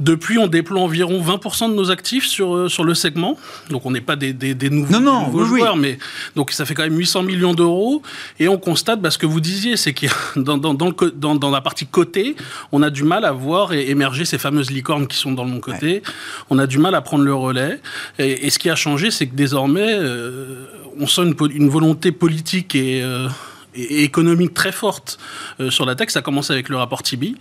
Depuis, 0.00 0.38
on 0.38 0.48
déploie 0.48 0.80
environ 0.80 1.20
20% 1.22 1.70
de 1.70 1.74
nos 1.74 1.90
actifs 1.90 2.26
sur, 2.26 2.54
euh, 2.54 2.68
sur 2.68 2.82
le 2.82 2.94
segment. 2.94 3.36
Donc, 3.70 3.86
on 3.86 3.92
n'est 3.92 4.00
pas 4.00 4.16
des, 4.16 4.32
des, 4.32 4.70
nouveaux, 4.70 4.98
nouveaux 4.98 5.44
joueurs, 5.44 5.76
mais 5.76 5.98
donc 6.34 6.50
ça 6.50 6.64
fait 6.64 6.74
quand 6.74 6.84
même 6.84 6.98
800 6.98 7.22
millions 7.22 7.54
d'euros. 7.54 8.02
Et 8.40 8.48
on 8.48 8.58
constate, 8.58 9.00
bah, 9.00 9.10
ce 9.10 9.18
que 9.18 9.26
vous 9.26 9.40
disiez, 9.40 9.76
c'est 9.76 9.92
que 9.92 10.06
dans, 10.36 10.58
dans, 10.58 10.74
dans, 10.74 11.34
dans, 11.34 11.50
la 11.50 11.60
partie 11.60 11.86
côté, 11.86 12.34
on 12.72 12.82
a 12.82 12.90
du 12.90 13.04
mal 13.04 13.24
à 13.24 13.32
voir 13.32 13.72
émerger 13.72 14.24
ces 14.24 14.38
fameuses 14.38 14.70
licornes 14.70 15.06
qui 15.06 15.16
sont 15.16 15.32
dans 15.32 15.44
le 15.44 15.60
côté. 15.60 16.02
On 16.50 16.58
a 16.58 16.66
du 16.66 16.78
mal 16.78 16.94
à 16.94 17.00
prendre 17.00 17.24
le 17.24 17.34
relais. 17.34 17.80
Et, 18.18 18.50
ce 18.50 18.58
qui 18.58 18.70
a 18.70 18.76
changé, 18.76 19.10
c'est 19.10 19.26
que 19.26 19.34
désormais, 19.34 19.92
euh, 19.92 20.66
on 20.98 21.06
sent 21.06 21.22
une, 21.54 21.68
volonté 21.68 22.12
politique 22.12 22.74
et, 22.74 23.02
euh, 23.02 23.28
économique 23.74 24.54
très 24.54 24.72
forte 24.72 25.18
euh, 25.60 25.70
sur 25.70 25.86
la 25.86 25.94
tech. 25.94 26.10
Ça 26.10 26.20
a 26.20 26.22
commencé 26.22 26.52
avec 26.52 26.68
le 26.68 26.76
rapport 26.76 27.02
Tibi. 27.02 27.36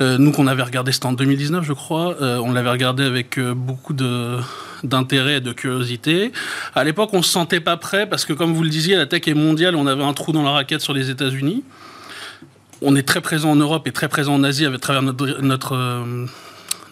Euh, 0.00 0.18
nous, 0.18 0.30
qu'on 0.30 0.46
avait 0.46 0.62
regardé, 0.62 0.92
c'était 0.92 1.06
en 1.06 1.12
2019, 1.12 1.64
je 1.64 1.72
crois. 1.72 2.16
On 2.20 2.52
l'avait 2.52 2.70
regardé 2.70 3.02
avec 3.04 3.40
beaucoup 3.40 3.94
d'intérêt 4.82 5.36
et 5.36 5.40
de 5.40 5.52
curiosité. 5.52 6.32
À 6.74 6.84
l'époque, 6.84 7.10
on 7.14 7.22
se 7.22 7.30
sentait 7.30 7.60
pas 7.60 7.76
prêt 7.76 8.06
parce 8.06 8.24
que, 8.24 8.32
comme 8.32 8.52
vous 8.52 8.62
le 8.62 8.68
disiez, 8.68 8.96
la 8.96 9.06
tech 9.06 9.22
est 9.26 9.34
mondiale. 9.34 9.74
On 9.74 9.86
avait 9.86 10.04
un 10.04 10.12
trou 10.12 10.32
dans 10.32 10.42
la 10.42 10.50
raquette 10.50 10.82
sur 10.82 10.92
les 10.92 11.10
États-Unis. 11.10 11.64
On 12.82 12.94
est 12.94 13.08
très 13.08 13.22
présent 13.22 13.50
en 13.52 13.56
Europe 13.56 13.88
et 13.88 13.92
très 13.92 14.08
présent 14.08 14.34
en 14.34 14.44
Asie 14.44 14.66
à 14.66 14.78
travers 14.78 15.00
notre, 15.00 16.04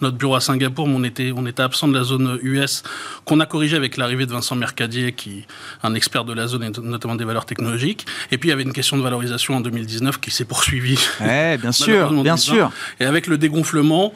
notre 0.01 0.17
bureau 0.17 0.35
à 0.35 0.41
Singapour, 0.41 0.89
mais 0.89 0.95
on 0.97 1.05
était, 1.05 1.33
on 1.37 1.47
était 1.47 1.63
absent 1.63 1.89
de 1.89 1.97
la 1.97 2.05
zone 2.05 2.39
US, 2.43 2.83
qu'on 3.25 3.41
a 3.41 3.47
corrigé 3.47 3.77
avec 3.77 3.97
l'arrivée 3.97 4.27
de 4.27 4.33
Vincent 4.33 4.57
Mercadier, 4.57 5.13
qui 5.13 5.39
est 5.41 5.47
un 5.83 5.95
expert 5.95 6.25
de 6.25 6.33
la 6.33 6.47
zone 6.47 6.63
et 6.65 6.71
notamment 6.81 7.15
des 7.15 7.25
valeurs 7.25 7.47
technologiques. 7.47 8.07
Et 8.31 8.39
puis 8.39 8.49
il 8.49 8.51
y 8.51 8.53
avait 8.53 8.63
une 8.63 8.73
question 8.73 8.97
de 8.97 9.03
valorisation 9.03 9.55
en 9.57 9.61
2019 9.61 10.21
qui 10.21 10.31
s'est 10.31 10.45
poursuivie. 10.45 10.99
Ouais, 11.21 11.57
bien 11.59 11.73
sûr, 11.85 12.13
bien 12.23 12.37
sûr. 12.37 12.71
Et 13.01 13.05
avec 13.05 13.27
le 13.27 13.39
dégonflement, 13.39 14.13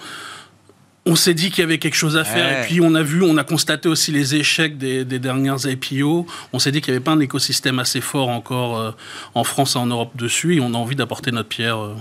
on 1.07 1.17
s'est 1.17 1.35
dit 1.35 1.51
qu'il 1.51 1.61
y 1.61 1.65
avait 1.65 1.79
quelque 1.79 1.97
chose 1.97 2.17
à 2.17 2.25
faire. 2.25 2.47
Ouais. 2.47 2.63
Et 2.63 2.67
puis 2.67 2.81
on 2.83 2.95
a 2.95 3.03
vu, 3.03 3.23
on 3.23 3.37
a 3.39 3.45
constaté 3.45 3.89
aussi 3.89 4.13
les 4.13 4.35
échecs 4.35 4.77
des, 4.77 5.05
des 5.05 5.19
dernières 5.19 5.65
IPO. 5.65 6.27
On 6.53 6.59
s'est 6.59 6.71
dit 6.71 6.81
qu'il 6.83 6.93
n'y 6.93 6.97
avait 6.97 7.05
pas 7.05 7.13
un 7.13 7.21
écosystème 7.21 7.79
assez 7.79 8.01
fort 8.03 8.29
encore 8.29 8.79
euh, 8.79 8.91
en 9.35 9.45
France 9.45 9.75
et 9.75 9.79
en 9.79 9.87
Europe 9.87 10.17
dessus. 10.17 10.57
Et 10.57 10.61
on 10.61 10.75
a 10.75 10.77
envie 10.77 10.97
d'apporter 10.97 11.33
notre 11.33 11.49
pierre. 11.49 11.79
euh, 11.79 11.95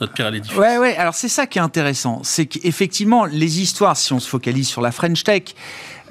notre. 0.00 0.58
Ouais, 0.58 0.78
ouais. 0.78 0.96
Alors 0.96 1.14
c'est 1.14 1.28
ça 1.28 1.46
qui 1.46 1.58
est 1.58 1.62
intéressant, 1.62 2.20
c'est 2.22 2.46
qu'effectivement 2.46 3.24
les 3.24 3.60
histoires, 3.60 3.96
si 3.96 4.12
on 4.12 4.20
se 4.20 4.28
focalise 4.28 4.68
sur 4.68 4.82
la 4.82 4.92
French 4.92 5.24
Tech, 5.24 5.54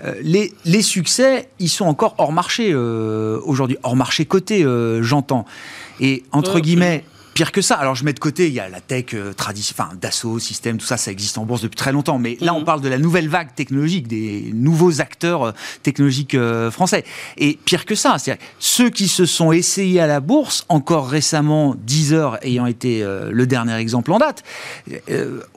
euh, 0.04 0.14
les, 0.22 0.54
les 0.66 0.82
succès, 0.82 1.50
ils 1.60 1.70
sont 1.70 1.86
encore 1.86 2.16
hors 2.18 2.32
marché 2.32 2.72
euh, 2.72 3.40
aujourd'hui, 3.46 3.78
hors 3.84 3.96
marché 3.96 4.26
coté, 4.26 4.64
euh, 4.64 5.02
j'entends. 5.04 5.46
Et 6.00 6.24
entre 6.32 6.60
guillemets. 6.60 7.04
Pire 7.36 7.52
que 7.52 7.62
ça. 7.62 7.76
Alors 7.76 7.96
je 7.96 8.06
mets 8.06 8.14
de 8.14 8.20
côté, 8.20 8.48
il 8.48 8.54
y 8.54 8.62
a 8.62 8.70
la 8.70 8.80
tech 8.80 9.08
euh, 9.14 9.34
traditionnelle, 9.34 9.88
enfin 9.90 9.98
Dassault, 10.02 10.40
système, 10.40 10.78
tout 10.78 10.86
ça, 10.86 10.96
ça 10.96 11.12
existe 11.12 11.38
en 11.38 11.44
bourse 11.46 11.62
depuis 11.62 11.76
très 11.76 11.92
longtemps. 11.92 12.18
Mais 12.18 12.38
là, 12.40 12.54
on 12.54 12.60
Mhm. 12.60 12.66
parle 12.66 12.80
de 12.82 12.88
la 12.88 12.98
nouvelle 12.98 13.28
vague 13.28 13.54
technologique, 13.54 14.08
des 14.08 14.52
nouveaux 14.54 15.02
acteurs 15.02 15.44
euh, 15.44 15.52
technologiques 15.84 16.34
euh, 16.34 16.72
français. 16.72 17.04
Et 17.38 17.60
pire 17.66 17.84
que 17.86 17.94
ça, 17.94 18.16
c'est 18.20 18.40
ceux 18.58 18.90
qui 18.90 19.10
se 19.10 19.26
sont 19.26 19.52
essayés 19.52 20.00
à 20.00 20.08
la 20.08 20.22
bourse, 20.22 20.64
encore 20.70 21.10
récemment, 21.10 21.76
Deezer 21.86 22.38
ayant 22.42 22.68
été 22.68 23.04
euh, 23.04 23.30
le 23.34 23.46
dernier 23.46 23.76
exemple 23.76 24.14
en 24.14 24.18
date, 24.20 24.44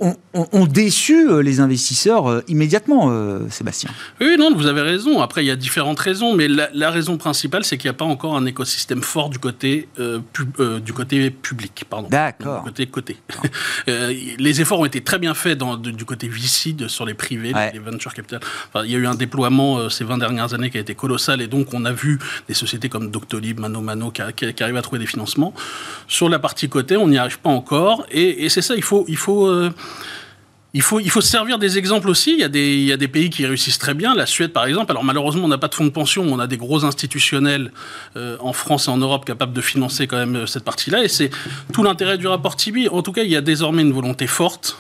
ont, 0.01 0.67
déçu 0.67 1.41
les 1.43 1.61
investisseurs 1.61 2.43
immédiatement, 2.49 3.11
Sébastien. 3.51 3.91
Oui, 4.21 4.37
non, 4.37 4.53
vous 4.53 4.67
avez 4.67 4.83
raison. 4.83 5.21
Après, 5.21 5.45
il 5.45 5.47
y 5.47 5.51
a 5.53 5.57
différentes 5.57 6.01
raisons, 6.01 6.35
mais 6.35 6.49
la, 6.49 6.69
la 6.75 6.91
raison 6.91 7.17
principale, 7.19 7.63
c'est 7.65 7.79
qu'il 7.79 7.89
n'y 7.89 7.95
a 7.95 7.99
pas 7.99 8.05
encore 8.05 8.37
un 8.37 8.47
écosystème 8.47 9.03
fort 9.03 9.31
du 9.31 9.39
côté, 9.39 9.89
pub- 10.33 10.81
du 10.81 10.93
côté 10.93 11.31
public. 11.31 11.68
Pardon. 11.89 12.09
D'accord. 12.09 12.65
Côté 12.65 12.87
côté. 12.87 13.17
Euh, 13.89 14.13
les 14.39 14.61
efforts 14.61 14.81
ont 14.81 14.85
été 14.85 15.01
très 15.03 15.19
bien 15.19 15.33
faits 15.33 15.57
dans, 15.57 15.77
de- 15.77 15.91
du 15.91 16.05
côté 16.05 16.29
VC, 16.29 16.73
de- 16.75 16.89
sur 16.89 17.07
les 17.07 17.15
privés, 17.15 17.55
Ouais. 17.55 17.71
les 17.73 17.79
venture 17.79 18.13
capital. 18.13 18.41
Enfin, 18.69 18.85
il 18.85 18.91
y 18.91 18.95
a 18.95 18.99
eu 18.99 19.07
un 19.07 19.15
déploiement 19.15 19.79
euh, 19.79 19.89
ces 19.89 20.05
20 20.05 20.19
dernières 20.19 20.53
années 20.53 20.69
qui 20.69 20.77
a 20.77 20.81
été 20.81 20.95
colossal, 20.95 21.41
et 21.41 21.47
donc 21.47 21.73
on 21.73 21.85
a 21.87 21.93
vu 21.93 22.19
des 22.49 22.55
sociétés 22.55 22.89
comme 22.91 23.11
Doctolib, 23.11 23.61
Mano 23.61 23.81
Mano, 23.81 24.11
qui, 24.11 24.21
a- 24.21 24.33
qui- 24.33 24.53
qui 24.53 24.63
arrivent 24.63 24.77
à 24.77 24.83
trouver 24.83 24.99
des 24.99 25.07
financements. 25.07 25.55
Sur 26.07 26.29
la 26.29 26.39
partie 26.39 26.69
côté, 26.69 26.97
on 26.99 27.09
n'y 27.09 27.17
arrive 27.19 27.39
pas 27.39 27.51
encore, 27.51 28.05
et, 28.11 28.45
et 28.45 28.49
c'est 28.51 28.63
ça, 28.63 28.75
il 28.77 28.83
faut... 28.83 29.05
Il 29.09 29.17
faut 29.17 29.47
euh, 29.49 29.71
il 30.75 30.83
faut, 30.83 31.01
il 31.01 31.11
faut 31.11 31.23
se 31.23 31.29
servir 31.29 31.59
des 31.59 31.79
exemples 31.79 32.11
aussi. 32.11 32.33
Il 32.33 32.41
y, 32.41 32.45
a 32.45 32.49
des, 32.49 32.77
il 32.77 32.85
y 32.85 32.93
a 32.93 32.99
des 32.99 33.09
pays 33.09 33.31
qui 33.31 33.47
réussissent 33.47 33.79
très 33.79 33.95
bien. 33.95 34.15
La 34.15 34.27
Suède, 34.27 34.53
par 34.53 34.67
exemple. 34.67 34.91
Alors, 34.91 35.03
malheureusement, 35.03 35.45
on 35.45 35.49
n'a 35.49 35.57
pas 35.57 35.69
de 35.69 35.75
fonds 35.75 35.87
de 35.87 35.91
pension, 35.91 36.25
on 36.25 36.39
a 36.39 36.47
des 36.47 36.59
gros 36.59 36.85
institutionnels 36.85 37.73
euh, 38.17 38.37
en 38.41 38.53
France 38.53 38.87
et 38.87 38.91
en 38.91 38.99
Europe 38.99 39.25
capables 39.25 39.55
de 39.55 39.61
financer 39.63 40.07
quand 40.07 40.19
même 40.19 40.37
euh, 40.37 40.47
cette 40.47 40.65
partie-là. 40.65 41.03
Et 41.03 41.09
c'est 41.09 41.31
tout 41.73 41.83
l'intérêt 41.83 42.19
du 42.19 42.27
rapport 42.27 42.55
Tibi. 42.55 42.89
En 42.89 43.03
tout 43.03 43.13
cas, 43.13 43.23
il 43.23 43.31
y 43.31 43.37
a 43.37 43.41
désormais 43.41 43.83
une 43.83 43.93
volonté 43.93 44.27
forte 44.27 44.77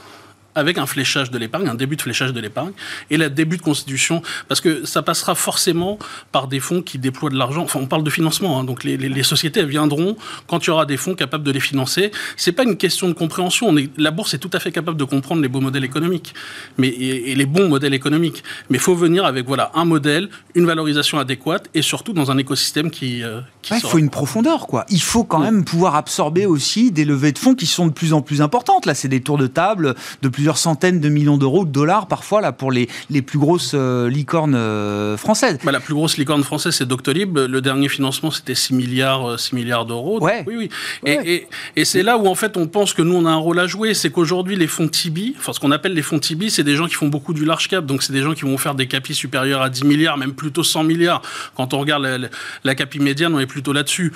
avec 0.58 0.76
un 0.78 0.86
fléchage 0.86 1.30
de 1.30 1.38
l'épargne, 1.38 1.68
un 1.68 1.74
début 1.74 1.96
de 1.96 2.02
fléchage 2.02 2.32
de 2.32 2.40
l'épargne, 2.40 2.72
et 3.10 3.16
la 3.16 3.28
début 3.28 3.56
de 3.56 3.62
constitution, 3.62 4.22
parce 4.48 4.60
que 4.60 4.84
ça 4.84 5.02
passera 5.02 5.34
forcément 5.34 5.98
par 6.32 6.48
des 6.48 6.60
fonds 6.60 6.82
qui 6.82 6.98
déploient 6.98 7.30
de 7.30 7.36
l'argent. 7.36 7.62
Enfin, 7.62 7.80
on 7.80 7.86
parle 7.86 8.04
de 8.04 8.10
financement, 8.10 8.58
hein, 8.58 8.64
donc 8.64 8.84
les, 8.84 8.96
les- 8.96 9.08
les 9.08 9.22
sociétés 9.22 9.60
elles 9.60 9.66
viendront 9.68 10.16
quand 10.46 10.64
il 10.64 10.68
y 10.68 10.70
aura 10.70 10.86
des 10.86 10.96
fonds 10.96 11.14
capables 11.14 11.44
de 11.44 11.50
les 11.50 11.60
financer. 11.60 12.10
C'est 12.36 12.52
pas 12.52 12.64
une 12.64 12.76
question 12.76 13.08
de 13.08 13.14
compréhension. 13.14 13.68
On 13.68 13.76
est, 13.76 13.90
la 13.96 14.10
bourse 14.10 14.34
est 14.34 14.38
tout 14.38 14.50
à 14.52 14.60
fait 14.60 14.72
capable 14.72 14.98
de 14.98 15.04
comprendre 15.04 15.40
les 15.42 15.48
beaux 15.48 15.60
modèles 15.60 15.84
économiques, 15.84 16.34
mais 16.76 16.88
et, 16.88 17.30
et 17.32 17.34
les 17.34 17.46
bons 17.46 17.68
modèles 17.68 17.94
économiques. 17.94 18.42
Mais 18.70 18.76
il 18.78 18.80
faut 18.80 18.94
venir 18.94 19.24
avec 19.24 19.46
voilà 19.46 19.70
un 19.74 19.84
modèle, 19.84 20.28
une 20.54 20.66
valorisation 20.66 21.18
adéquate, 21.18 21.68
et 21.74 21.82
surtout 21.82 22.12
dans 22.12 22.30
un 22.30 22.38
écosystème 22.38 22.90
qui. 22.90 23.22
euh, 23.22 23.40
qui 23.62 23.72
Ouais, 23.72 23.78
il 23.82 23.88
faut 23.88 23.98
une 23.98 24.10
profondeur, 24.10 24.66
quoi. 24.66 24.84
Il 24.90 25.02
faut 25.02 25.24
quand 25.24 25.38
même 25.40 25.64
pouvoir 25.64 25.94
absorber 25.94 26.46
aussi 26.46 26.90
des 26.90 27.04
levées 27.04 27.32
de 27.32 27.38
fonds 27.38 27.54
qui 27.54 27.66
sont 27.66 27.86
de 27.86 27.92
plus 27.92 28.12
en 28.12 28.22
plus 28.22 28.40
importantes. 28.42 28.86
Là, 28.86 28.94
c'est 28.94 29.08
des 29.08 29.20
tours 29.20 29.38
de 29.38 29.46
table 29.46 29.94
de 30.22 30.28
plusieurs 30.48 30.56
centaines 30.56 30.98
de 30.98 31.10
millions 31.10 31.36
d'euros, 31.36 31.66
de 31.66 31.70
dollars 31.70 32.06
parfois, 32.06 32.40
là, 32.40 32.52
pour 32.52 32.72
les, 32.72 32.88
les 33.10 33.20
plus 33.20 33.38
grosses 33.38 33.72
euh, 33.74 34.08
licornes 34.08 34.54
euh, 34.54 35.18
françaises. 35.18 35.58
Bah, 35.62 35.72
la 35.72 35.80
plus 35.80 35.92
grosse 35.92 36.16
licorne 36.16 36.42
française, 36.42 36.74
c'est 36.74 36.88
Doctolib. 36.88 37.36
Le 37.36 37.60
dernier 37.60 37.90
financement, 37.90 38.30
c'était 38.30 38.54
6 38.54 38.72
milliards, 38.72 39.32
euh, 39.32 39.36
6 39.36 39.54
milliards 39.54 39.84
d'euros. 39.84 40.22
Ouais. 40.22 40.44
Oui, 40.46 40.54
oui. 40.56 40.70
Ouais. 41.02 41.20
Et, 41.22 41.34
et, 41.34 41.48
et 41.76 41.84
c'est 41.84 42.02
là 42.02 42.16
où, 42.16 42.26
en 42.28 42.34
fait, 42.34 42.56
on 42.56 42.66
pense 42.66 42.94
que 42.94 43.02
nous, 43.02 43.14
on 43.14 43.26
a 43.26 43.30
un 43.30 43.36
rôle 43.36 43.58
à 43.58 43.66
jouer. 43.66 43.92
C'est 43.92 44.08
qu'aujourd'hui, 44.08 44.56
les 44.56 44.68
fonds 44.68 44.88
Tibi, 44.88 45.34
enfin, 45.38 45.52
ce 45.52 45.60
qu'on 45.60 45.70
appelle 45.70 45.92
les 45.92 46.00
fonds 46.00 46.18
Tibi, 46.18 46.48
c'est 46.48 46.64
des 46.64 46.76
gens 46.76 46.86
qui 46.86 46.94
font 46.94 47.08
beaucoup 47.08 47.34
du 47.34 47.44
large 47.44 47.68
cap. 47.68 47.84
Donc, 47.84 48.02
c'est 48.02 48.14
des 48.14 48.22
gens 48.22 48.32
qui 48.32 48.46
vont 48.46 48.56
faire 48.56 48.74
des 48.74 48.86
capis 48.86 49.12
supérieurs 49.12 49.60
à 49.60 49.68
10 49.68 49.84
milliards, 49.84 50.16
même 50.16 50.32
plutôt 50.32 50.62
100 50.62 50.82
milliards. 50.84 51.20
Quand 51.56 51.74
on 51.74 51.78
regarde 51.78 52.04
la, 52.04 52.16
la, 52.16 52.28
la 52.64 52.74
capi 52.74 53.00
médiane, 53.00 53.34
on 53.34 53.38
est 53.38 53.46
plutôt 53.46 53.74
là-dessus. 53.74 54.14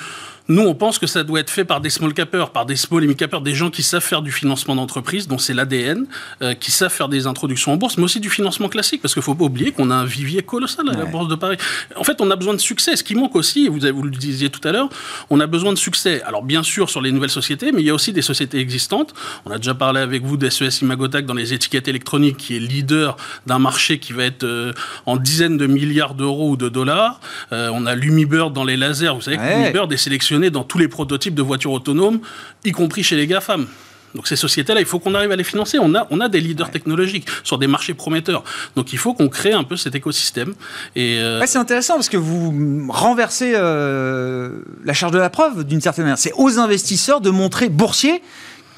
Nous, 0.48 0.62
on 0.62 0.74
pense 0.74 0.98
que 0.98 1.06
ça 1.06 1.22
doit 1.22 1.40
être 1.40 1.50
fait 1.50 1.64
par 1.64 1.80
des 1.80 1.90
small 1.90 2.14
capers, 2.14 2.50
par 2.50 2.66
des 2.66 2.76
small 2.76 3.04
et 3.04 3.06
mid 3.06 3.16
capers, 3.16 3.40
des 3.40 3.54
gens 3.54 3.70
qui 3.70 3.82
savent 3.82 4.02
faire 4.02 4.22
du 4.22 4.32
financement 4.32 4.74
d'entreprise, 4.74 5.28
dont 5.28 5.38
c'est 5.38 5.54
l'ADN, 5.54 6.06
euh, 6.42 6.54
qui 6.54 6.70
savent 6.70 6.92
faire 6.92 7.08
des 7.08 7.26
introductions 7.26 7.72
en 7.72 7.76
bourse, 7.76 7.96
mais 7.96 8.04
aussi 8.04 8.18
du 8.20 8.28
financement 8.30 8.68
classique, 8.68 9.00
parce 9.02 9.14
qu'il 9.14 9.22
faut 9.22 9.34
pas 9.36 9.44
oublier 9.44 9.70
qu'on 9.72 9.90
a 9.90 9.94
un 9.94 10.04
vivier 10.04 10.42
colossal 10.42 10.88
à 10.88 10.92
la 10.94 11.04
Ouais. 11.04 11.10
bourse 11.10 11.28
de 11.28 11.36
Paris. 11.36 11.56
En 11.96 12.04
fait, 12.04 12.20
on 12.20 12.30
a 12.30 12.36
besoin 12.36 12.54
de 12.54 12.60
succès. 12.60 12.96
Ce 12.96 13.04
qui 13.04 13.14
manque 13.14 13.36
aussi, 13.36 13.68
vous, 13.68 13.78
vous 13.94 14.02
le 14.02 14.10
disiez 14.10 14.50
tout 14.50 14.66
à 14.66 14.72
l'heure, 14.72 14.88
on 15.30 15.38
a 15.40 15.46
besoin 15.46 15.72
de 15.72 15.78
succès. 15.78 16.22
Alors, 16.22 16.42
bien 16.42 16.62
sûr, 16.64 16.90
sur 16.90 17.00
les 17.00 17.12
nouvelles 17.12 17.30
sociétés, 17.30 17.70
mais 17.72 17.80
il 17.82 17.86
y 17.86 17.90
a 17.90 17.94
aussi 17.94 18.12
des 18.12 18.22
sociétés 18.22 18.58
existantes. 18.58 19.14
On 19.46 19.50
a 19.52 19.58
déjà 19.58 19.74
parlé 19.74 20.00
avec 20.00 20.24
vous 20.24 20.36
d'SES 20.36 20.82
Imagotac 20.82 21.24
dans 21.24 21.34
les 21.34 21.54
étiquettes 21.54 21.86
électroniques, 21.88 22.36
qui 22.36 22.56
est 22.56 22.60
leader 22.60 23.16
d'un 23.46 23.58
marché 23.60 23.98
qui 23.98 24.12
va 24.12 24.24
être 24.24 24.42
euh, 24.44 24.72
en 25.06 25.16
dizaines 25.16 25.56
de 25.56 25.66
milliards 25.66 26.14
d'euros 26.14 26.50
ou 26.50 26.56
de 26.56 26.68
dollars. 26.68 27.20
Euh, 27.52 27.70
on 27.72 27.86
a 27.86 27.94
Lumibird 27.94 28.52
dans 28.52 28.64
les 28.64 28.76
lasers. 28.76 29.14
Vous 29.14 29.20
savez 29.22 29.36
que 29.36 29.42
Ouais. 29.42 29.58
Lumibird 29.58 29.92
est 29.92 29.96
sélectionné 29.96 30.31
dans 30.50 30.64
tous 30.64 30.78
les 30.78 30.88
prototypes 30.88 31.34
de 31.34 31.42
voitures 31.42 31.72
autonomes, 31.72 32.20
y 32.64 32.72
compris 32.72 33.02
chez 33.02 33.16
les 33.16 33.26
GAFAM. 33.26 33.66
Donc 34.14 34.28
ces 34.28 34.36
sociétés-là, 34.36 34.80
il 34.80 34.86
faut 34.86 34.98
qu'on 34.98 35.14
arrive 35.14 35.30
à 35.30 35.36
les 35.36 35.44
financer. 35.44 35.78
On 35.80 35.94
a, 35.94 36.06
on 36.10 36.20
a 36.20 36.28
des 36.28 36.40
leaders 36.40 36.70
technologiques 36.70 37.26
sur 37.44 37.58
des 37.58 37.66
marchés 37.66 37.94
prometteurs. 37.94 38.44
Donc 38.76 38.92
il 38.92 38.98
faut 38.98 39.14
qu'on 39.14 39.28
crée 39.28 39.52
un 39.52 39.64
peu 39.64 39.76
cet 39.76 39.94
écosystème. 39.94 40.54
Et 40.94 41.18
euh, 41.18 41.40
Ouais, 41.40 41.46
c'est 41.46 41.58
intéressant 41.58 41.94
parce 41.94 42.08
que 42.08 42.16
vous 42.16 42.86
renversez 42.90 43.52
euh, 43.54 44.60
la 44.84 44.92
charge 44.92 45.12
de 45.12 45.18
la 45.18 45.30
preuve 45.30 45.64
d'une 45.64 45.80
certaine 45.80 46.04
manière. 46.04 46.18
C'est 46.18 46.32
aux 46.36 46.58
investisseurs 46.58 47.20
de 47.20 47.30
montrer, 47.30 47.68
boursiers, 47.68 48.22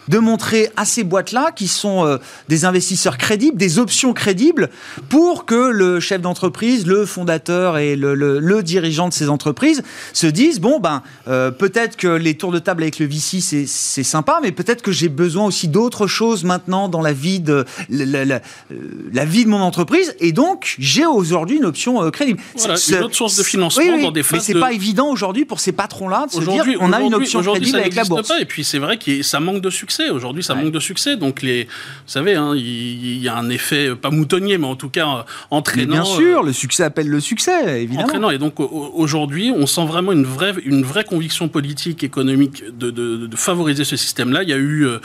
de 0.09 0.19
montrer 0.19 0.71
à 0.77 0.85
ces 0.85 1.05
boîtes-là 1.05 1.51
qui 1.55 1.69
sont 1.69 2.05
euh, 2.05 2.19
des 2.49 2.65
investisseurs 2.65 3.17
crédibles, 3.19 3.57
des 3.57 3.79
options 3.79 4.13
crédibles, 4.13 4.71
pour 5.09 5.45
que 5.47 5.55
le 5.71 6.01
chef 6.01 6.21
d'entreprise, 6.21 6.87
le 6.87 7.07
fondateur 7.07 7.79
et 7.79 7.97
le, 7.97 8.15
le- 8.15 8.39
le 8.39 8.63
dirigeant 8.63 9.09
de 9.09 9.15
ces 9.15 9.29
entreprises 9.29 9.83
se 10.13 10.27
disent 10.27 10.61
bon 10.61 10.81
ben 10.81 11.03
euh, 11.29 11.51
peut-être 11.51 11.97
que 11.97 12.09
les 12.09 12.35
tours 12.37 12.53
de 12.53 12.59
table 12.59 12.83
avec 12.83 12.99
le 12.99 13.07
VC 13.07 13.41
c'est 13.67 14.03
sympa, 14.03 14.41
mais 14.43 14.53
peut-être 14.53 14.83
que 14.83 14.93
j'ai 14.93 15.09
besoin 15.09 15.47
aussi 15.47 15.69
d'autres 15.69 16.07
choses 16.07 16.45
maintenant 16.45 16.89
dans 16.89 17.01
la 17.01 17.13
vie 17.13 17.41
de 17.41 17.65
la, 17.89 18.05
la- 18.05 18.25
la- 18.25 18.41
euh, 18.73 19.25
vie 19.25 19.45
de 19.45 19.51
mon 19.51 19.61
entreprise, 19.61 20.15
et 20.21 20.33
donc 20.33 20.75
j'ai 20.79 21.07
aujourd'hui 21.07 21.57
une 21.57 21.65
option 21.65 22.03
euh, 22.03 22.11
crédible. 22.11 22.41
Voilà, 22.57 22.77
C'est- 22.77 22.97
une 22.97 23.05
autre 23.05 23.15
source 23.17 23.37
de 23.37 23.43
financement 23.43 23.83
oui, 23.85 23.91
oui, 23.97 24.03
dans 24.03 24.11
des 24.13 24.21
Mais 24.21 24.23
phases 24.25 24.43
c'est 24.45 24.55
de- 24.55 24.61
pas 24.61 24.73
évident 24.73 25.09
aujourd'hui 25.09 25.45
pour 25.45 25.61
ces 25.61 25.73
patrons-là 25.73 26.27
de 26.27 26.33
se 26.33 26.41
dire 26.41 26.65
on 26.81 26.93
a 26.93 27.01
une 27.01 27.15
option 27.15 27.41
crédible 27.43 27.79
avec 27.79 27.95
la 27.95 28.05
bourse. 28.05 28.29
Pas, 28.29 28.41
et 28.41 28.45
puis 28.45 28.65
c'est 28.65 28.79
vrai 28.79 28.99
que 28.99 29.23
ça 29.23 29.41
manque 29.41 29.61
de 29.61 29.71
succès. 29.71 29.94
Aujourd'hui, 30.11 30.43
ça 30.43 30.55
Ouais. 30.55 30.63
manque 30.63 30.73
de 30.73 30.81
succès. 30.81 31.17
Donc 31.17 31.43
les, 31.43 31.65
vous 31.65 31.71
savez, 32.07 32.35
hein, 32.35 32.55
il 32.57 33.19
y, 33.23 33.29
a 33.29 33.37
un 33.37 33.49
effet 33.51 33.89
euh, 33.91 33.95
pas 33.97 34.11
moutonnier, 34.11 34.59
mais 34.59 34.67
en 34.67 34.77
tout 34.77 34.89
cas 34.91 35.07
euh, 35.09 35.23
Mais 35.51 35.57
entraînant. 35.57 35.93
bien 35.93 36.03
euh, 36.03 36.17
sûr, 36.17 36.43
le 36.43 36.53
succès 36.53 36.83
appelle 36.85 37.09
le 37.09 37.21
succès, 37.21 37.83
évidemment. 37.83 38.05
Entraînant. 38.07 38.31
Et 38.31 38.39
donc 38.39 38.61
au- 38.61 38.65
au- 38.65 38.93
aujourd'hui, 38.95 39.53
on 39.55 39.67
sent 39.67 39.87
vraiment 39.87 40.13
une 40.13 40.25
vraie, 40.25 40.55
une 40.65 40.83
vraie 40.85 41.05
conviction 41.05 41.49
politique, 41.49 42.05
économique 42.05 42.63
de, 42.77 42.91
de- 42.91 43.27
de 43.27 43.37
favoriser 43.37 43.85
ce 43.85 43.97
système-là. 43.97 44.43
Il 44.43 44.49
y 44.49 44.53
a 44.53 44.57
eu 44.57 44.87
euh, 44.87 44.99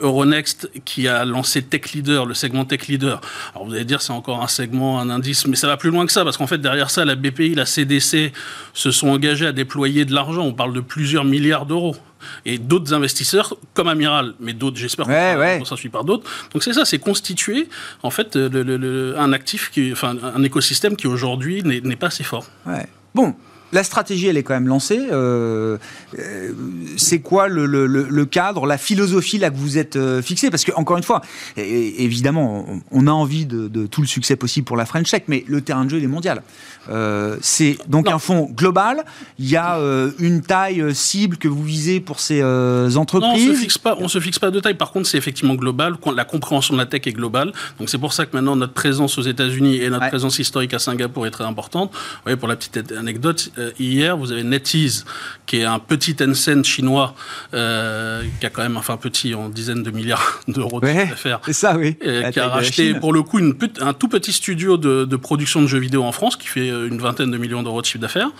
Euronext 0.00 0.70
qui 0.84 1.08
a 1.08 1.24
lancé 1.24 1.62
Tech 1.62 1.92
Leader, 1.92 2.26
le 2.26 2.34
segment 2.34 2.64
Tech 2.64 2.86
Leader. 2.88 3.20
Alors 3.54 3.66
vous 3.66 3.74
allez 3.74 3.84
dire 3.84 4.02
c'est 4.02 4.12
encore 4.12 4.42
un 4.42 4.48
segment, 4.48 5.00
un 5.00 5.10
indice, 5.10 5.46
mais 5.46 5.56
ça 5.56 5.66
va 5.66 5.76
plus 5.76 5.90
loin 5.90 6.06
que 6.06 6.12
ça 6.12 6.24
parce 6.24 6.36
qu'en 6.36 6.46
fait 6.46 6.58
derrière 6.58 6.90
ça, 6.90 7.04
la 7.04 7.14
BPI, 7.14 7.54
la 7.54 7.66
CDC 7.66 8.32
se 8.74 8.90
sont 8.90 9.08
engagés 9.08 9.46
à 9.46 9.52
déployer 9.52 10.04
de 10.04 10.14
l'argent. 10.14 10.42
On 10.42 10.52
parle 10.54 10.72
de 10.72 10.80
plusieurs 10.80 11.24
milliards 11.24 11.66
d'euros. 11.66 11.96
Et 12.44 12.58
d'autres 12.58 12.92
investisseurs, 12.94 13.54
comme 13.74 13.86
Amiral, 13.88 14.34
mais 14.40 14.52
d'autres, 14.52 14.78
j'espère 14.78 15.06
Ouais, 15.06 15.32
qu'on 15.34 15.40
ouais. 15.40 15.62
s'en 15.64 15.76
suit 15.76 15.90
par 15.90 16.02
d'autres. 16.02 16.28
Donc 16.52 16.62
c'est 16.64 16.72
ça, 16.72 16.84
c'est 16.84 16.98
constituer 16.98 17.68
en 18.02 18.10
fait 18.10 18.34
le- 18.36 18.48
le- 18.62 18.76
le- 18.78 19.14
un 19.18 19.32
actif, 19.32 19.70
qui, 19.70 19.92
enfin 19.92 20.16
un 20.34 20.42
écosystème 20.42 20.96
qui 20.96 21.06
aujourd'hui 21.06 21.62
n'est 21.62 21.80
n'est 21.82 21.94
pas 21.96 22.08
assez 22.08 22.24
fort. 22.24 22.46
Ouais. 22.66 22.86
Bon, 23.14 23.34
la 23.72 23.82
stratégie, 23.84 24.26
elle 24.28 24.36
est 24.36 24.42
quand 24.42 24.54
même 24.54 24.68
lancée. 24.68 25.00
Euh, 25.10 25.76
euh, 26.18 26.52
c'est 26.96 27.18
quoi 27.20 27.48
le, 27.48 27.66
le- 27.66 27.86
le- 27.86 28.06
le 28.08 28.24
cadre, 28.26 28.66
la 28.66 28.78
philosophie 28.78 29.38
là 29.38 29.50
que 29.50 29.56
vous 29.56 29.76
êtes 29.78 29.96
euh, 29.96 30.22
fixé 30.22 30.50
Parce 30.50 30.64
que 30.64 30.72
encore 30.76 30.96
une 30.96 31.02
fois, 31.02 31.20
évidemment, 31.56 32.64
on, 32.68 32.80
on 32.90 33.06
a 33.06 33.10
envie 33.10 33.46
de, 33.46 33.68
de 33.68 33.86
tout 33.86 34.00
le 34.00 34.06
succès 34.06 34.36
possible 34.36 34.64
pour 34.66 34.76
la 34.76 34.86
French 34.86 35.10
Tech, 35.10 35.22
mais 35.28 35.44
le 35.48 35.60
terrain 35.60 35.84
de 35.84 35.90
jeu 35.90 35.98
il 35.98 36.04
est 36.04 36.08
mondial. 36.08 36.42
Euh, 36.88 37.36
c'est 37.40 37.76
donc 37.88 38.06
Non. 38.06 38.14
un 38.14 38.18
fonds 38.18 38.48
global. 38.54 39.04
Il 39.38 39.48
y 39.48 39.56
a 39.56 39.78
une 40.18 40.42
taille 40.42 40.94
cible 40.94 41.36
que 41.36 41.48
vous 41.48 41.62
visez 41.64 42.00
pour 42.00 42.20
ces 42.20 42.40
Non, 42.42 42.86
on 42.88 42.96
entreprises? 42.96 43.48
se 43.48 43.54
fixe 43.54 43.78
pas, 43.78 43.96
on 44.00 44.08
se 44.08 44.20
fixe 44.20 44.38
pas 44.38 44.50
de 44.50 44.60
taille. 44.60 44.74
Par 44.74 44.92
contre, 44.92 45.08
c'est 45.08 45.18
effectivement 45.18 45.54
global. 45.54 45.96
La 46.14 46.24
compréhension 46.24 46.74
de 46.74 46.78
la 46.78 46.86
tech 46.86 47.02
est 47.06 47.12
globale. 47.12 47.52
Donc 47.78 47.88
c'est 47.90 47.98
pour 47.98 48.12
ça 48.12 48.26
que 48.26 48.36
maintenant 48.36 48.56
notre 48.56 48.72
présence 48.72 49.18
aux 49.18 49.22
États-Unis 49.22 49.76
et 49.76 49.90
notre 49.90 50.02
Ouais. 50.04 50.08
présence 50.10 50.38
historique 50.38 50.74
à 50.74 50.78
Singapour 50.78 51.26
est 51.26 51.30
très 51.30 51.44
importante. 51.44 51.90
Vous 51.92 51.98
voyez, 52.24 52.36
pour 52.36 52.48
la 52.48 52.56
petite 52.56 52.92
anecdote, 52.92 53.50
euh, 53.58 53.70
hier 53.78 54.16
vous 54.16 54.32
avez 54.32 54.42
NetEase, 54.42 55.04
qui 55.46 55.58
est 55.58 55.64
un 55.64 55.78
petit 55.78 56.14
Tencent 56.16 56.64
chinois, 56.64 57.14
euh, 57.54 58.22
qui 58.40 58.46
a 58.46 58.50
quand 58.50 58.62
même, 58.62 58.76
enfin 58.76 58.96
petit, 58.96 59.34
en 59.34 59.48
dizaines 59.48 59.82
de 59.82 59.90
milliards 59.90 60.40
d'euros 60.48 60.80
de 60.80 60.86
Ouais. 60.86 60.92
chiffre 60.94 61.10
d'affaires. 61.10 61.40
C'est 61.44 61.52
ça, 61.52 61.76
oui. 61.76 61.96
euh, 62.06 62.30
qui 62.30 62.40
a 62.40 62.48
racheté 62.48 62.94
pour 62.94 63.12
le 63.12 63.22
coup 63.22 63.38
une 63.38 63.54
un 63.80 63.92
tout 63.92 64.08
petit 64.08 64.32
studio 64.32 64.76
de, 64.76 65.04
de 65.04 65.16
production 65.16 65.62
de 65.62 65.66
jeux 65.66 65.78
vidéo 65.78 66.02
en 66.04 66.12
France 66.12 66.36
qui 66.36 66.46
fait 66.48 66.68
une 66.68 66.98
vingtaine 66.98 67.30
de 67.30 67.38
millions 67.38 67.62
d'euros 67.62 67.80
de 67.80 67.86
chiffre 67.86 68.00
d'affaires. 68.00 68.30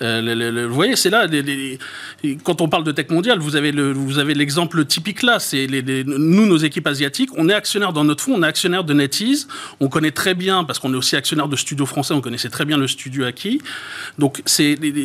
Vous 0.00 0.74
voyez, 0.74 0.96
c'est 0.96 1.10
là, 1.10 1.26
les- 1.26 1.42
les- 1.42 1.78
les- 2.22 2.36
quand 2.36 2.60
on 2.60 2.68
parle 2.68 2.84
de 2.84 2.92
tech 2.92 3.08
mondiale, 3.10 3.38
vous 3.38 3.56
avez 3.56 3.72
le- 3.72 3.92
vous 3.92 4.18
avez 4.18 4.34
l'exemple 4.34 4.84
typique 4.84 5.22
là. 5.22 5.38
C'est 5.38 5.66
les- 5.66 5.82
les- 5.82 6.04
nous, 6.04 6.46
nos 6.46 6.56
équipes 6.56 6.86
asiatiques, 6.86 7.30
on 7.36 7.48
est 7.48 7.54
actionnaire 7.54 7.92
dans 7.92 8.04
notre 8.04 8.22
fonds, 8.24 8.34
on 8.36 8.42
est 8.42 8.46
actionnaire 8.46 8.84
de 8.84 8.94
NetEase. 8.94 9.48
On 9.80 9.88
connaît 9.88 10.10
très 10.10 10.34
bien, 10.34 10.64
parce 10.64 10.78
qu'on 10.78 10.92
est 10.92 10.96
aussi 10.96 11.16
actionnaire 11.16 11.48
de 11.48 11.56
studios 11.56 11.86
français, 11.86 12.14
on 12.14 12.20
connaissait 12.20 12.50
très 12.50 12.64
bien 12.64 12.76
le 12.76 12.86
studio 12.86 13.24
acquis. 13.24 13.60
Donc 14.18 14.42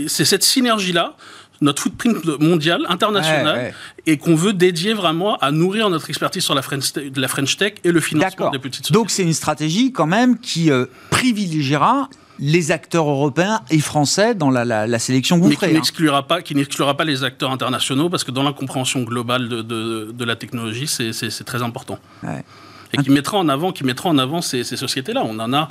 c'est 0.08 0.26
cette 0.26 0.44
synergie-là 0.44 1.16
notre 1.62 1.82
footprint 1.84 2.26
mondial, 2.42 2.86
international, 2.90 3.56
Ouais, 3.56 3.64
ouais. 3.64 3.74
et 4.06 4.18
qu'on 4.18 4.36
veut 4.36 4.52
dédier 4.52 4.94
vraiment 4.94 5.38
à 5.38 5.52
nourrir 5.52 5.90
notre 5.90 6.10
expertise 6.10 6.44
sur 6.44 6.56
la 6.56 6.62
French, 6.62 6.92
de 6.94 7.22
la 7.22 7.28
French 7.30 7.56
Tech 7.56 7.76
et 7.86 7.92
le 7.94 8.02
financement 8.02 8.50
des 8.50 8.60
petites 8.60 8.86
sociétés. 8.88 8.94
Donc 9.00 9.10
c'est 9.10 9.24
une 9.24 9.32
stratégie 9.34 9.94
quand 9.94 10.08
même 10.08 10.40
qui 10.40 10.70
euh, 10.72 10.86
privilégiera 11.10 12.10
les 12.40 12.72
acteurs 12.72 13.08
européens 13.08 13.62
et 13.70 13.80
français 13.80 14.36
dans 14.36 14.50
la, 14.50 14.66
la- 14.66 14.88
la 14.88 15.00
sélection 15.00 15.38
que 15.38 15.44
vous 15.44 15.50
mais 15.50 15.56
qui 15.56 15.66
hein. 15.66 15.70
n'exclura 15.72 16.28
pas, 16.28 16.42
qui 16.42 16.54
n'exclura 16.56 16.98
pas 16.98 17.06
les 17.06 17.24
acteurs 17.24 17.52
internationaux, 17.52 18.10
parce 18.10 18.26
que 18.26 18.32
dans 18.32 18.44
la 18.44 18.52
compréhension 18.52 19.04
globale 19.04 19.48
de, 19.48 19.62
de- 19.62 20.12
de 20.12 20.26
la 20.26 20.36
technologie, 20.36 20.88
c'est- 20.88 21.44
très 21.46 21.62
important. 21.62 21.98
Ouais. 22.24 22.44
Et 22.92 22.98
qui 22.98 23.10
mettra 23.10 23.38
en 23.38 23.48
avant, 23.48 23.72
qui 23.72 23.86
mettra 23.86 24.10
en 24.10 24.18
avant 24.18 24.42
ces, 24.42 24.64
ces 24.66 24.76
sociétés-là. 24.78 25.24
On 25.26 25.40
en 25.40 25.54
a. 25.54 25.70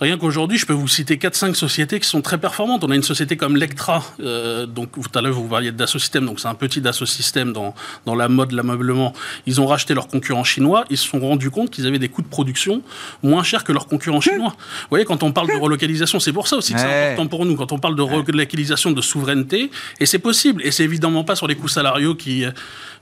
Rien 0.00 0.16
qu'aujourd'hui, 0.16 0.58
je 0.58 0.64
peux 0.66 0.72
vous 0.74 0.86
citer 0.86 1.16
4-5 1.16 1.54
sociétés 1.54 1.98
qui 1.98 2.08
sont 2.08 2.22
très 2.22 2.38
performantes. 2.38 2.84
On 2.84 2.90
a 2.90 2.94
une 2.94 3.02
société 3.02 3.36
comme 3.36 3.56
Lectra, 3.56 4.04
euh, 4.20 4.64
donc 4.64 4.92
tout 4.92 5.18
à 5.18 5.20
l'heure 5.20 5.32
vous 5.32 5.48
parliez 5.48 5.72
de 5.72 5.76
Dassault 5.76 5.98
Systèmes, 5.98 6.24
donc 6.24 6.38
c'est 6.38 6.46
un 6.46 6.54
petit 6.54 6.80
Dassault 6.80 7.04
Systèmes 7.06 7.52
dans, 7.52 7.74
dans 8.06 8.14
la 8.14 8.28
mode, 8.28 8.52
l'ameublement. 8.52 9.12
Ils 9.46 9.60
ont 9.60 9.66
racheté 9.66 9.94
leurs 9.94 10.06
concurrents 10.06 10.44
chinois, 10.44 10.84
ils 10.88 10.96
se 10.96 11.08
sont 11.08 11.18
rendus 11.18 11.50
compte 11.50 11.70
qu'ils 11.70 11.84
avaient 11.88 11.98
des 11.98 12.08
coûts 12.08 12.22
de 12.22 12.28
production 12.28 12.80
moins 13.24 13.42
chers 13.42 13.64
que 13.64 13.72
leurs 13.72 13.88
concurrents 13.88 14.20
chinois. 14.20 14.50
Vous 14.56 14.86
voyez, 14.90 15.04
quand 15.04 15.24
on 15.24 15.32
parle 15.32 15.48
de 15.48 15.54
relocalisation, 15.60 16.20
c'est 16.20 16.32
pour 16.32 16.46
ça 16.46 16.56
aussi 16.56 16.74
que 16.74 16.78
Ouais. 16.78 16.84
c'est 16.84 17.12
important 17.14 17.26
pour 17.28 17.44
nous, 17.44 17.56
quand 17.56 17.72
on 17.72 17.78
parle 17.80 17.96
de 17.96 18.02
relocalisation 18.02 18.92
de 18.92 19.00
souveraineté, 19.00 19.70
et 19.98 20.06
c'est 20.06 20.20
possible, 20.20 20.62
et 20.64 20.70
c'est 20.70 20.84
évidemment 20.84 21.24
pas 21.24 21.34
sur 21.34 21.48
les 21.48 21.56
coûts 21.56 21.66
salariaux 21.66 22.14
qui 22.14 22.44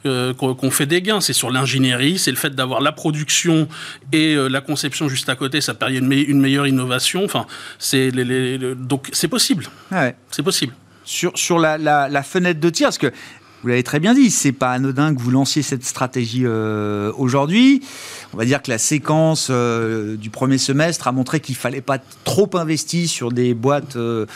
euh, 0.05 0.34
qu'on 0.34 0.70
fait 0.70 0.86
des 0.86 1.01
gains, 1.03 1.20
c'est 1.20 1.32
sur 1.32 1.51
l'ingénierie, 1.51 2.18
c'est 2.18 2.30
le 2.30 2.36
fait 2.36 2.55
d'avoir 2.55 2.80
la 2.80 2.92
production 2.92 3.68
et 4.12 4.34
euh, 4.34 4.49
la 4.49 4.61
conception 4.61 5.09
juste 5.09 5.28
à 5.28 5.36
côté, 5.36 5.61
ça 5.61 5.74
permet 5.74 5.97
une, 5.99 6.07
me- 6.07 6.28
une 6.28 6.40
meilleure 6.40 6.66
innovation. 6.66 7.24
Enfin, 7.24 7.47
c'est 7.78 8.11
les- 8.11 8.24
les- 8.24 8.59
le- 8.59 8.74
donc 8.74 9.09
c'est 9.12 9.28
possible, 9.28 9.66
Ouais. 9.90 10.14
c'est 10.30 10.42
possible. 10.42 10.74
Sur, 11.05 11.32
sur 11.38 11.59
la, 11.59 11.78
la- 11.78 12.09
la 12.09 12.22
fenêtre 12.22 12.61
de 12.61 12.68
tir, 12.70 12.88
parce 12.88 12.99
que 12.99 13.12
vous 13.67 13.71
l'avez 13.71 13.83
très 13.83 13.99
bien 13.99 14.14
dit, 14.14 14.31
c'est 14.31 14.53
pas 14.53 14.71
anodin 14.71 15.12
que 15.12 15.21
vous 15.21 15.33
lanciez 15.33 15.61
cette 15.61 15.85
stratégie 15.85 16.45
euh, 16.45 17.11
aujourd'hui. 17.17 17.83
On 18.33 18.37
va 18.37 18.45
dire 18.45 18.62
que 18.62 18.71
la 18.71 18.79
séquence 18.79 19.49
euh, 19.51 20.14
du 20.14 20.31
premier 20.31 20.57
semestre 20.57 21.09
a 21.09 21.12
montré 21.12 21.41
qu'il 21.41 21.57
fallait 21.57 21.81
pas 21.81 21.99
trop 22.23 22.49
investir 22.55 23.09
sur 23.09 23.33
des 23.33 23.55
boîtes 23.55 23.97
euh, 23.97 24.27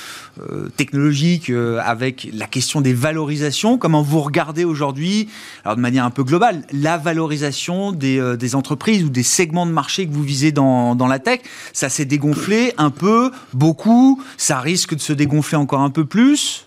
technologiques 0.76 1.52
avec 1.78 2.28
la 2.32 2.48
question 2.48 2.80
des 2.80 2.92
valorisations. 2.92 3.78
Comment 3.78 4.02
vous 4.02 4.18
regardez 4.18 4.64
aujourd'hui, 4.64 5.28
alors 5.64 5.76
de 5.76 5.80
manière 5.80 6.04
un 6.04 6.10
peu 6.10 6.24
globale, 6.24 6.64
la 6.72 6.98
valorisation 6.98 7.92
des, 7.92 8.54
entreprises 8.56 9.04
ou 9.04 9.10
des 9.10 9.22
segments 9.22 9.64
de 9.64 9.70
marché 9.70 10.08
que 10.08 10.12
vous 10.12 10.24
visez 10.24 10.50
dans 10.50 11.06
la 11.08 11.20
tech? 11.20 11.42
Ça 11.72 11.88
s'est 11.88 12.04
dégonflé 12.04 12.74
un 12.78 12.90
peu, 12.90 13.30
beaucoup. 13.54 14.20
Ça 14.36 14.58
risque 14.58 14.96
de 14.96 15.00
se 15.00 15.12
dégonfler 15.12 15.56
encore 15.56 15.82
un 15.82 15.90
peu 15.90 16.04
plus. 16.04 16.66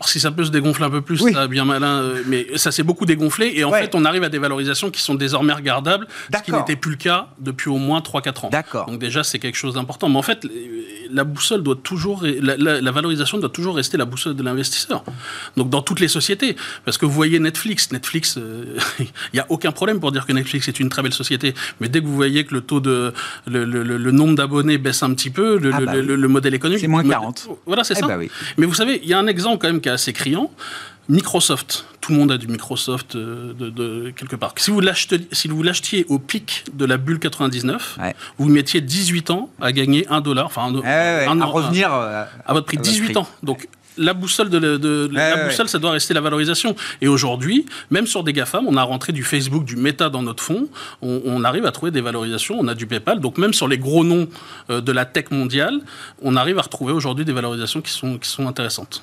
Alors 0.00 0.08
si 0.08 0.18
ça 0.18 0.30
peut 0.30 0.44
se 0.46 0.50
dégonfler 0.50 0.86
un 0.86 0.90
peu 0.90 1.02
plus, 1.02 1.20
Oui. 1.20 1.34
ça 1.34 1.46
bien 1.46 1.66
malin, 1.66 2.00
euh, 2.00 2.22
mais 2.26 2.46
ça 2.56 2.72
s'est 2.72 2.82
beaucoup 2.82 3.04
dégonflé 3.04 3.52
et 3.54 3.64
en 3.64 3.70
Ouais. 3.70 3.82
fait 3.82 3.94
on 3.94 4.06
arrive 4.06 4.22
à 4.24 4.30
des 4.30 4.38
valorisations 4.38 4.90
qui 4.90 5.02
sont 5.02 5.14
désormais 5.14 5.52
regardables, 5.52 6.08
ce 6.34 6.42
qui 6.42 6.52
n'était 6.52 6.74
plus 6.76 6.92
le 6.92 6.96
cas 6.96 7.28
depuis 7.38 7.68
au 7.68 7.76
moins 7.76 8.00
3-4 8.00 8.46
ans. 8.46 8.48
D'accord. 8.50 8.86
Donc 8.86 8.98
déjà 8.98 9.22
c'est 9.22 9.38
quelque 9.38 9.56
chose 9.58 9.74
d'important. 9.74 10.08
Mais 10.08 10.16
en 10.16 10.22
fait 10.22 10.46
la 11.12 11.24
boussole 11.24 11.62
doit 11.62 11.76
toujours, 11.76 12.22
la, 12.24 12.56
la- 12.56 12.80
la 12.80 12.90
valorisation 12.92 13.36
doit 13.36 13.50
toujours 13.50 13.76
rester 13.76 13.98
la 13.98 14.06
boussole 14.06 14.34
de 14.36 14.42
l'investisseur. 14.42 15.04
Donc 15.58 15.68
dans 15.68 15.82
toutes 15.82 16.00
les 16.00 16.08
sociétés, 16.08 16.56
parce 16.86 16.96
que 16.96 17.04
vous 17.04 17.12
voyez 17.12 17.38
Netflix, 17.38 17.92
Netflix, 17.92 18.38
euh, 18.38 18.76
il 19.00 19.06
n'y 19.34 19.40
a 19.40 19.46
aucun 19.50 19.70
problème 19.72 20.00
pour 20.00 20.12
dire 20.12 20.24
que 20.24 20.32
Netflix 20.32 20.66
est 20.68 20.80
une 20.80 20.88
très 20.88 21.02
belle 21.02 21.12
société, 21.12 21.52
mais 21.80 21.88
dès 21.90 22.00
que 22.00 22.06
vous 22.06 22.14
voyez 22.16 22.44
que 22.44 22.54
le 22.54 22.62
taux 22.62 22.80
de, 22.80 23.12
le, 23.46 23.64
le- 23.66 23.82
le- 23.82 23.98
le 23.98 24.10
nombre 24.12 24.34
d'abonnés 24.34 24.78
baisse 24.78 25.02
un 25.02 25.12
petit 25.12 25.28
peu, 25.30 25.58
le, 25.58 25.72
Ah 25.74 25.80
bah 25.80 25.92
oui. 25.96 26.16
modèle 26.28 26.54
économique, 26.54 26.80
C'est 26.80 26.86
moins 26.88 27.02
le 27.02 27.08
modèle- 27.08 27.20
40. 27.20 27.48
Voilà 27.66 27.84
c'est 27.84 27.94
Eh 27.98 28.00
ça. 28.00 28.06
bah 28.06 28.16
oui. 28.16 28.30
Mais 28.56 28.64
vous 28.64 28.74
savez, 28.74 28.98
il 29.02 29.08
y 29.08 29.12
a 29.12 29.18
un 29.18 29.26
exemple 29.26 29.58
quand 29.60 29.68
même 29.68 29.80
qui 29.82 29.89
assez 29.90 30.12
criant. 30.12 30.50
Microsoft, 31.08 31.86
tout 32.00 32.12
le 32.12 32.18
monde 32.18 32.30
a 32.30 32.38
du 32.38 32.46
Microsoft 32.46 33.16
euh, 33.16 33.52
de, 33.54 33.68
de 33.70 34.10
quelque 34.14 34.36
part. 34.36 34.54
Si 34.56 34.70
vous 34.70 34.80
l'achetiez, 34.80 35.26
si 35.32 35.48
vous 35.48 35.62
l'achetiez 35.62 36.06
au 36.08 36.18
pic 36.20 36.64
de 36.72 36.84
la 36.84 36.98
bulle 36.98 37.18
99, 37.18 37.98
Ouais. 38.00 38.14
vous 38.38 38.48
mettiez 38.48 38.80
18 38.80 39.30
ans 39.30 39.50
à 39.60 39.72
gagner 39.72 40.06
1 40.08 40.20
dollar, 40.20 40.46
enfin 40.46 40.62
un, 40.66 40.74
Ouais, 40.74 40.82
ouais, 40.82 41.26
un 41.28 41.40
à 41.40 41.44
revenir 41.46 41.92
euh, 41.92 42.24
à 42.46 42.52
votre 42.52 42.66
prix, 42.66 42.76
à 42.76 42.80
votre 42.80 42.90
18 42.92 43.04
prix. 43.06 43.16
ans. 43.16 43.26
Donc 43.42 43.68
la 43.98 44.14
boussole, 44.14 44.50
de, 44.50 44.58
la- 44.58 44.78
de- 44.78 45.10
la 45.12 45.34
ouais, 45.34 45.44
boussole, 45.46 45.68
ça 45.68 45.80
doit 45.80 45.90
rester 45.90 46.14
la 46.14 46.20
valorisation. 46.20 46.76
Et 47.00 47.08
aujourd'hui, 47.08 47.66
même 47.90 48.06
sur 48.06 48.22
des 48.22 48.32
GAFAM, 48.32 48.66
on 48.68 48.76
a 48.76 48.82
rentré 48.84 49.12
du 49.12 49.24
Facebook, 49.24 49.64
du 49.64 49.74
Meta 49.74 50.08
dans 50.10 50.22
notre 50.22 50.44
fonds, 50.44 50.68
on, 51.02 51.20
on 51.24 51.42
arrive 51.42 51.66
à 51.66 51.72
trouver 51.72 51.90
des 51.90 52.00
valorisations, 52.00 52.56
on 52.60 52.68
a 52.68 52.74
du 52.76 52.86
PayPal. 52.86 53.18
Donc 53.18 53.36
même 53.36 53.52
sur 53.52 53.66
les 53.66 53.78
gros 53.78 54.04
noms 54.04 54.28
euh, 54.70 54.80
de 54.80 54.92
la 54.92 55.06
tech 55.06 55.32
mondiale, 55.32 55.80
on 56.22 56.36
arrive 56.36 56.56
à 56.58 56.62
retrouver 56.62 56.92
aujourd'hui 56.92 57.24
des 57.24 57.32
valorisations 57.32 57.80
qui 57.80 57.90
sont, 57.90 58.16
qui 58.16 58.28
sont 58.28 58.46
intéressantes. 58.46 59.02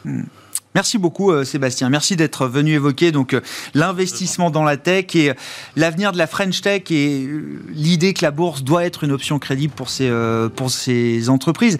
Merci 0.77 0.99
beaucoup 0.99 1.31
euh, 1.31 1.43
Sébastien. 1.43 1.89
Merci 1.89 2.15
d'être 2.15 2.45
venu 2.45 2.73
évoquer 2.73 3.11
donc 3.11 3.33
euh, 3.33 3.41
l'investissement 3.73 4.51
dans 4.51 4.63
la 4.63 4.77
tech 4.77 5.15
et 5.15 5.31
euh, 5.31 5.33
l'avenir 5.75 6.11
de 6.11 6.19
la 6.19 6.27
French 6.27 6.61
Tech 6.61 6.83
et 6.91 7.27
l'idée 7.73 8.13
que 8.13 8.23
la 8.23 8.29
bourse 8.29 8.61
doit 8.63 8.85
être 8.85 9.03
une 9.03 9.11
option 9.11 9.39
crédible 9.39 9.73
pour 9.73 9.89
ces 9.89 10.07
pour 10.55 10.69
ces 10.69 11.29
entreprises. 11.29 11.79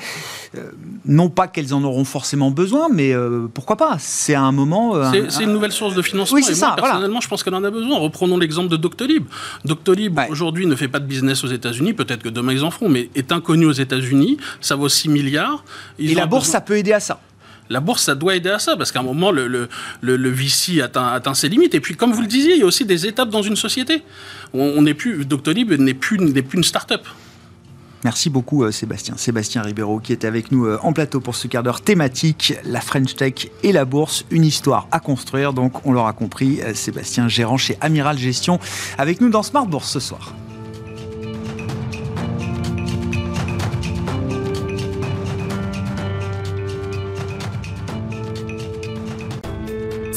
Non 1.06 1.30
pas 1.30 1.48
qu'elles 1.48 1.76
en 1.76 1.84
auront 1.84 2.06
forcément 2.06 2.50
besoin, 2.50 2.88
mais 2.92 3.14
pourquoi 3.54 3.76
pas? 3.78 3.98
C'est 4.00 4.34
à 4.34 4.42
un 4.42 4.52
moment. 4.52 4.94
C'est 5.12 5.28
un- 5.28 5.30
c'est 5.30 5.44
une 5.44 5.54
nouvelle 5.54 5.72
source 5.72 5.94
de 5.94 6.02
financement. 6.02 6.36
Oui, 6.36 6.44
c'est 6.44 6.56
ça, 6.56 6.70
voilà. 6.76 6.94
personnellement, 6.94 7.22
je 7.22 7.28
pense 7.28 7.44
qu'elle 7.44 7.54
en 7.54 7.64
a 7.64 7.70
besoin. 7.70 8.00
Reprenons 8.00 8.38
l'exemple 8.40 8.70
de 8.70 8.78
Doctolib. 8.78 9.26
Doctolib, 9.64 10.18
Ouais. 10.18 10.28
aujourd'hui, 10.32 10.66
ne 10.66 10.76
fait 10.76 10.88
pas 10.88 11.00
de 11.00 11.06
business 11.06 11.44
aux 11.44 11.48
États-Unis. 11.50 11.94
Peut-être 11.94 12.24
que 12.24 12.30
demain, 12.30 12.54
ils 12.54 12.64
en 12.64 12.72
feront, 12.72 12.90
mais 12.90 13.12
est 13.14 13.32
inconnu 13.32 13.68
aux 13.68 13.72
États-Unis. 13.74 14.38
Ça 14.60 14.76
vaut 14.76 14.90
6 14.90 15.08
milliards. 15.10 15.64
Ils 16.00 16.12
Et 16.12 16.16
la 16.16 16.26
bourse, 16.26 16.46
besoin- 16.46 16.52
ça 16.54 16.62
peut 16.62 16.78
aider 16.78 16.94
à 16.94 17.00
ça. 17.00 17.20
La 17.70 17.80
bourse, 17.80 18.04
ça 18.04 18.16
doit 18.16 18.36
aider 18.36 18.50
à 18.50 18.60
ça, 18.60 18.76
parce 18.78 18.92
qu'à 18.92 19.00
un 19.00 19.04
moment, 19.04 19.32
le, 19.32 19.48
le, 19.48 19.70
le, 20.02 20.18
le 20.18 20.30
VC 20.30 20.82
atteint, 20.82 21.08
atteint 21.08 21.34
ses 21.34 21.50
limites. 21.50 21.76
Et 21.76 21.80
puis, 21.80 21.96
comme 21.96 22.12
vous 22.12 22.22
le 22.22 22.28
disiez, 22.28 22.54
il 22.54 22.60
y 22.60 22.64
a 22.64 22.66
aussi 22.66 22.86
des 22.86 23.06
étapes 23.06 23.30
dans 23.30 23.42
une 23.42 23.56
société. 23.56 24.04
On 24.54 24.82
n'est 24.82 24.94
plus, 24.94 25.26
Doctolib 25.26 25.72
n'est 25.74 25.94
plus, 25.94 26.18
n'est 26.18 26.42
plus 26.42 26.58
une 26.58 26.64
start-up. 26.64 27.02
Merci 28.04 28.30
beaucoup 28.30 28.64
euh, 28.64 28.72
Sébastien. 28.72 29.18
Sébastien 29.18 29.62
Ribeiro 29.62 30.00
qui 30.00 30.14
était 30.14 30.28
avec 30.28 30.52
nous 30.52 30.66
euh, 30.66 30.78
en 30.84 30.94
plateau 30.94 31.20
pour 31.20 31.36
ce 31.36 31.48
quart 31.48 31.64
d'heure 31.64 31.82
thématique, 31.82 32.54
la 32.64 32.80
French 32.80 33.16
Tech 33.16 33.50
et 33.64 33.72
la 33.72 33.86
bourse, 33.86 34.24
une 34.30 34.46
histoire 34.46 34.88
à 34.92 35.00
construire. 35.00 35.52
Donc 35.52 35.86
on 35.86 35.92
l'aura 35.92 36.14
compris, 36.14 36.62
euh, 36.62 36.74
Sébastien 36.74 37.28
gérant 37.28 37.58
chez 37.58 37.78
Amiral 37.82 38.18
Gestion 38.18 38.60
avec 38.98 39.20
nous 39.20 39.30
dans 39.30 39.44
Smart 39.44 39.66
Bourse 39.66 39.92
ce 39.92 40.00
soir. 40.00 40.34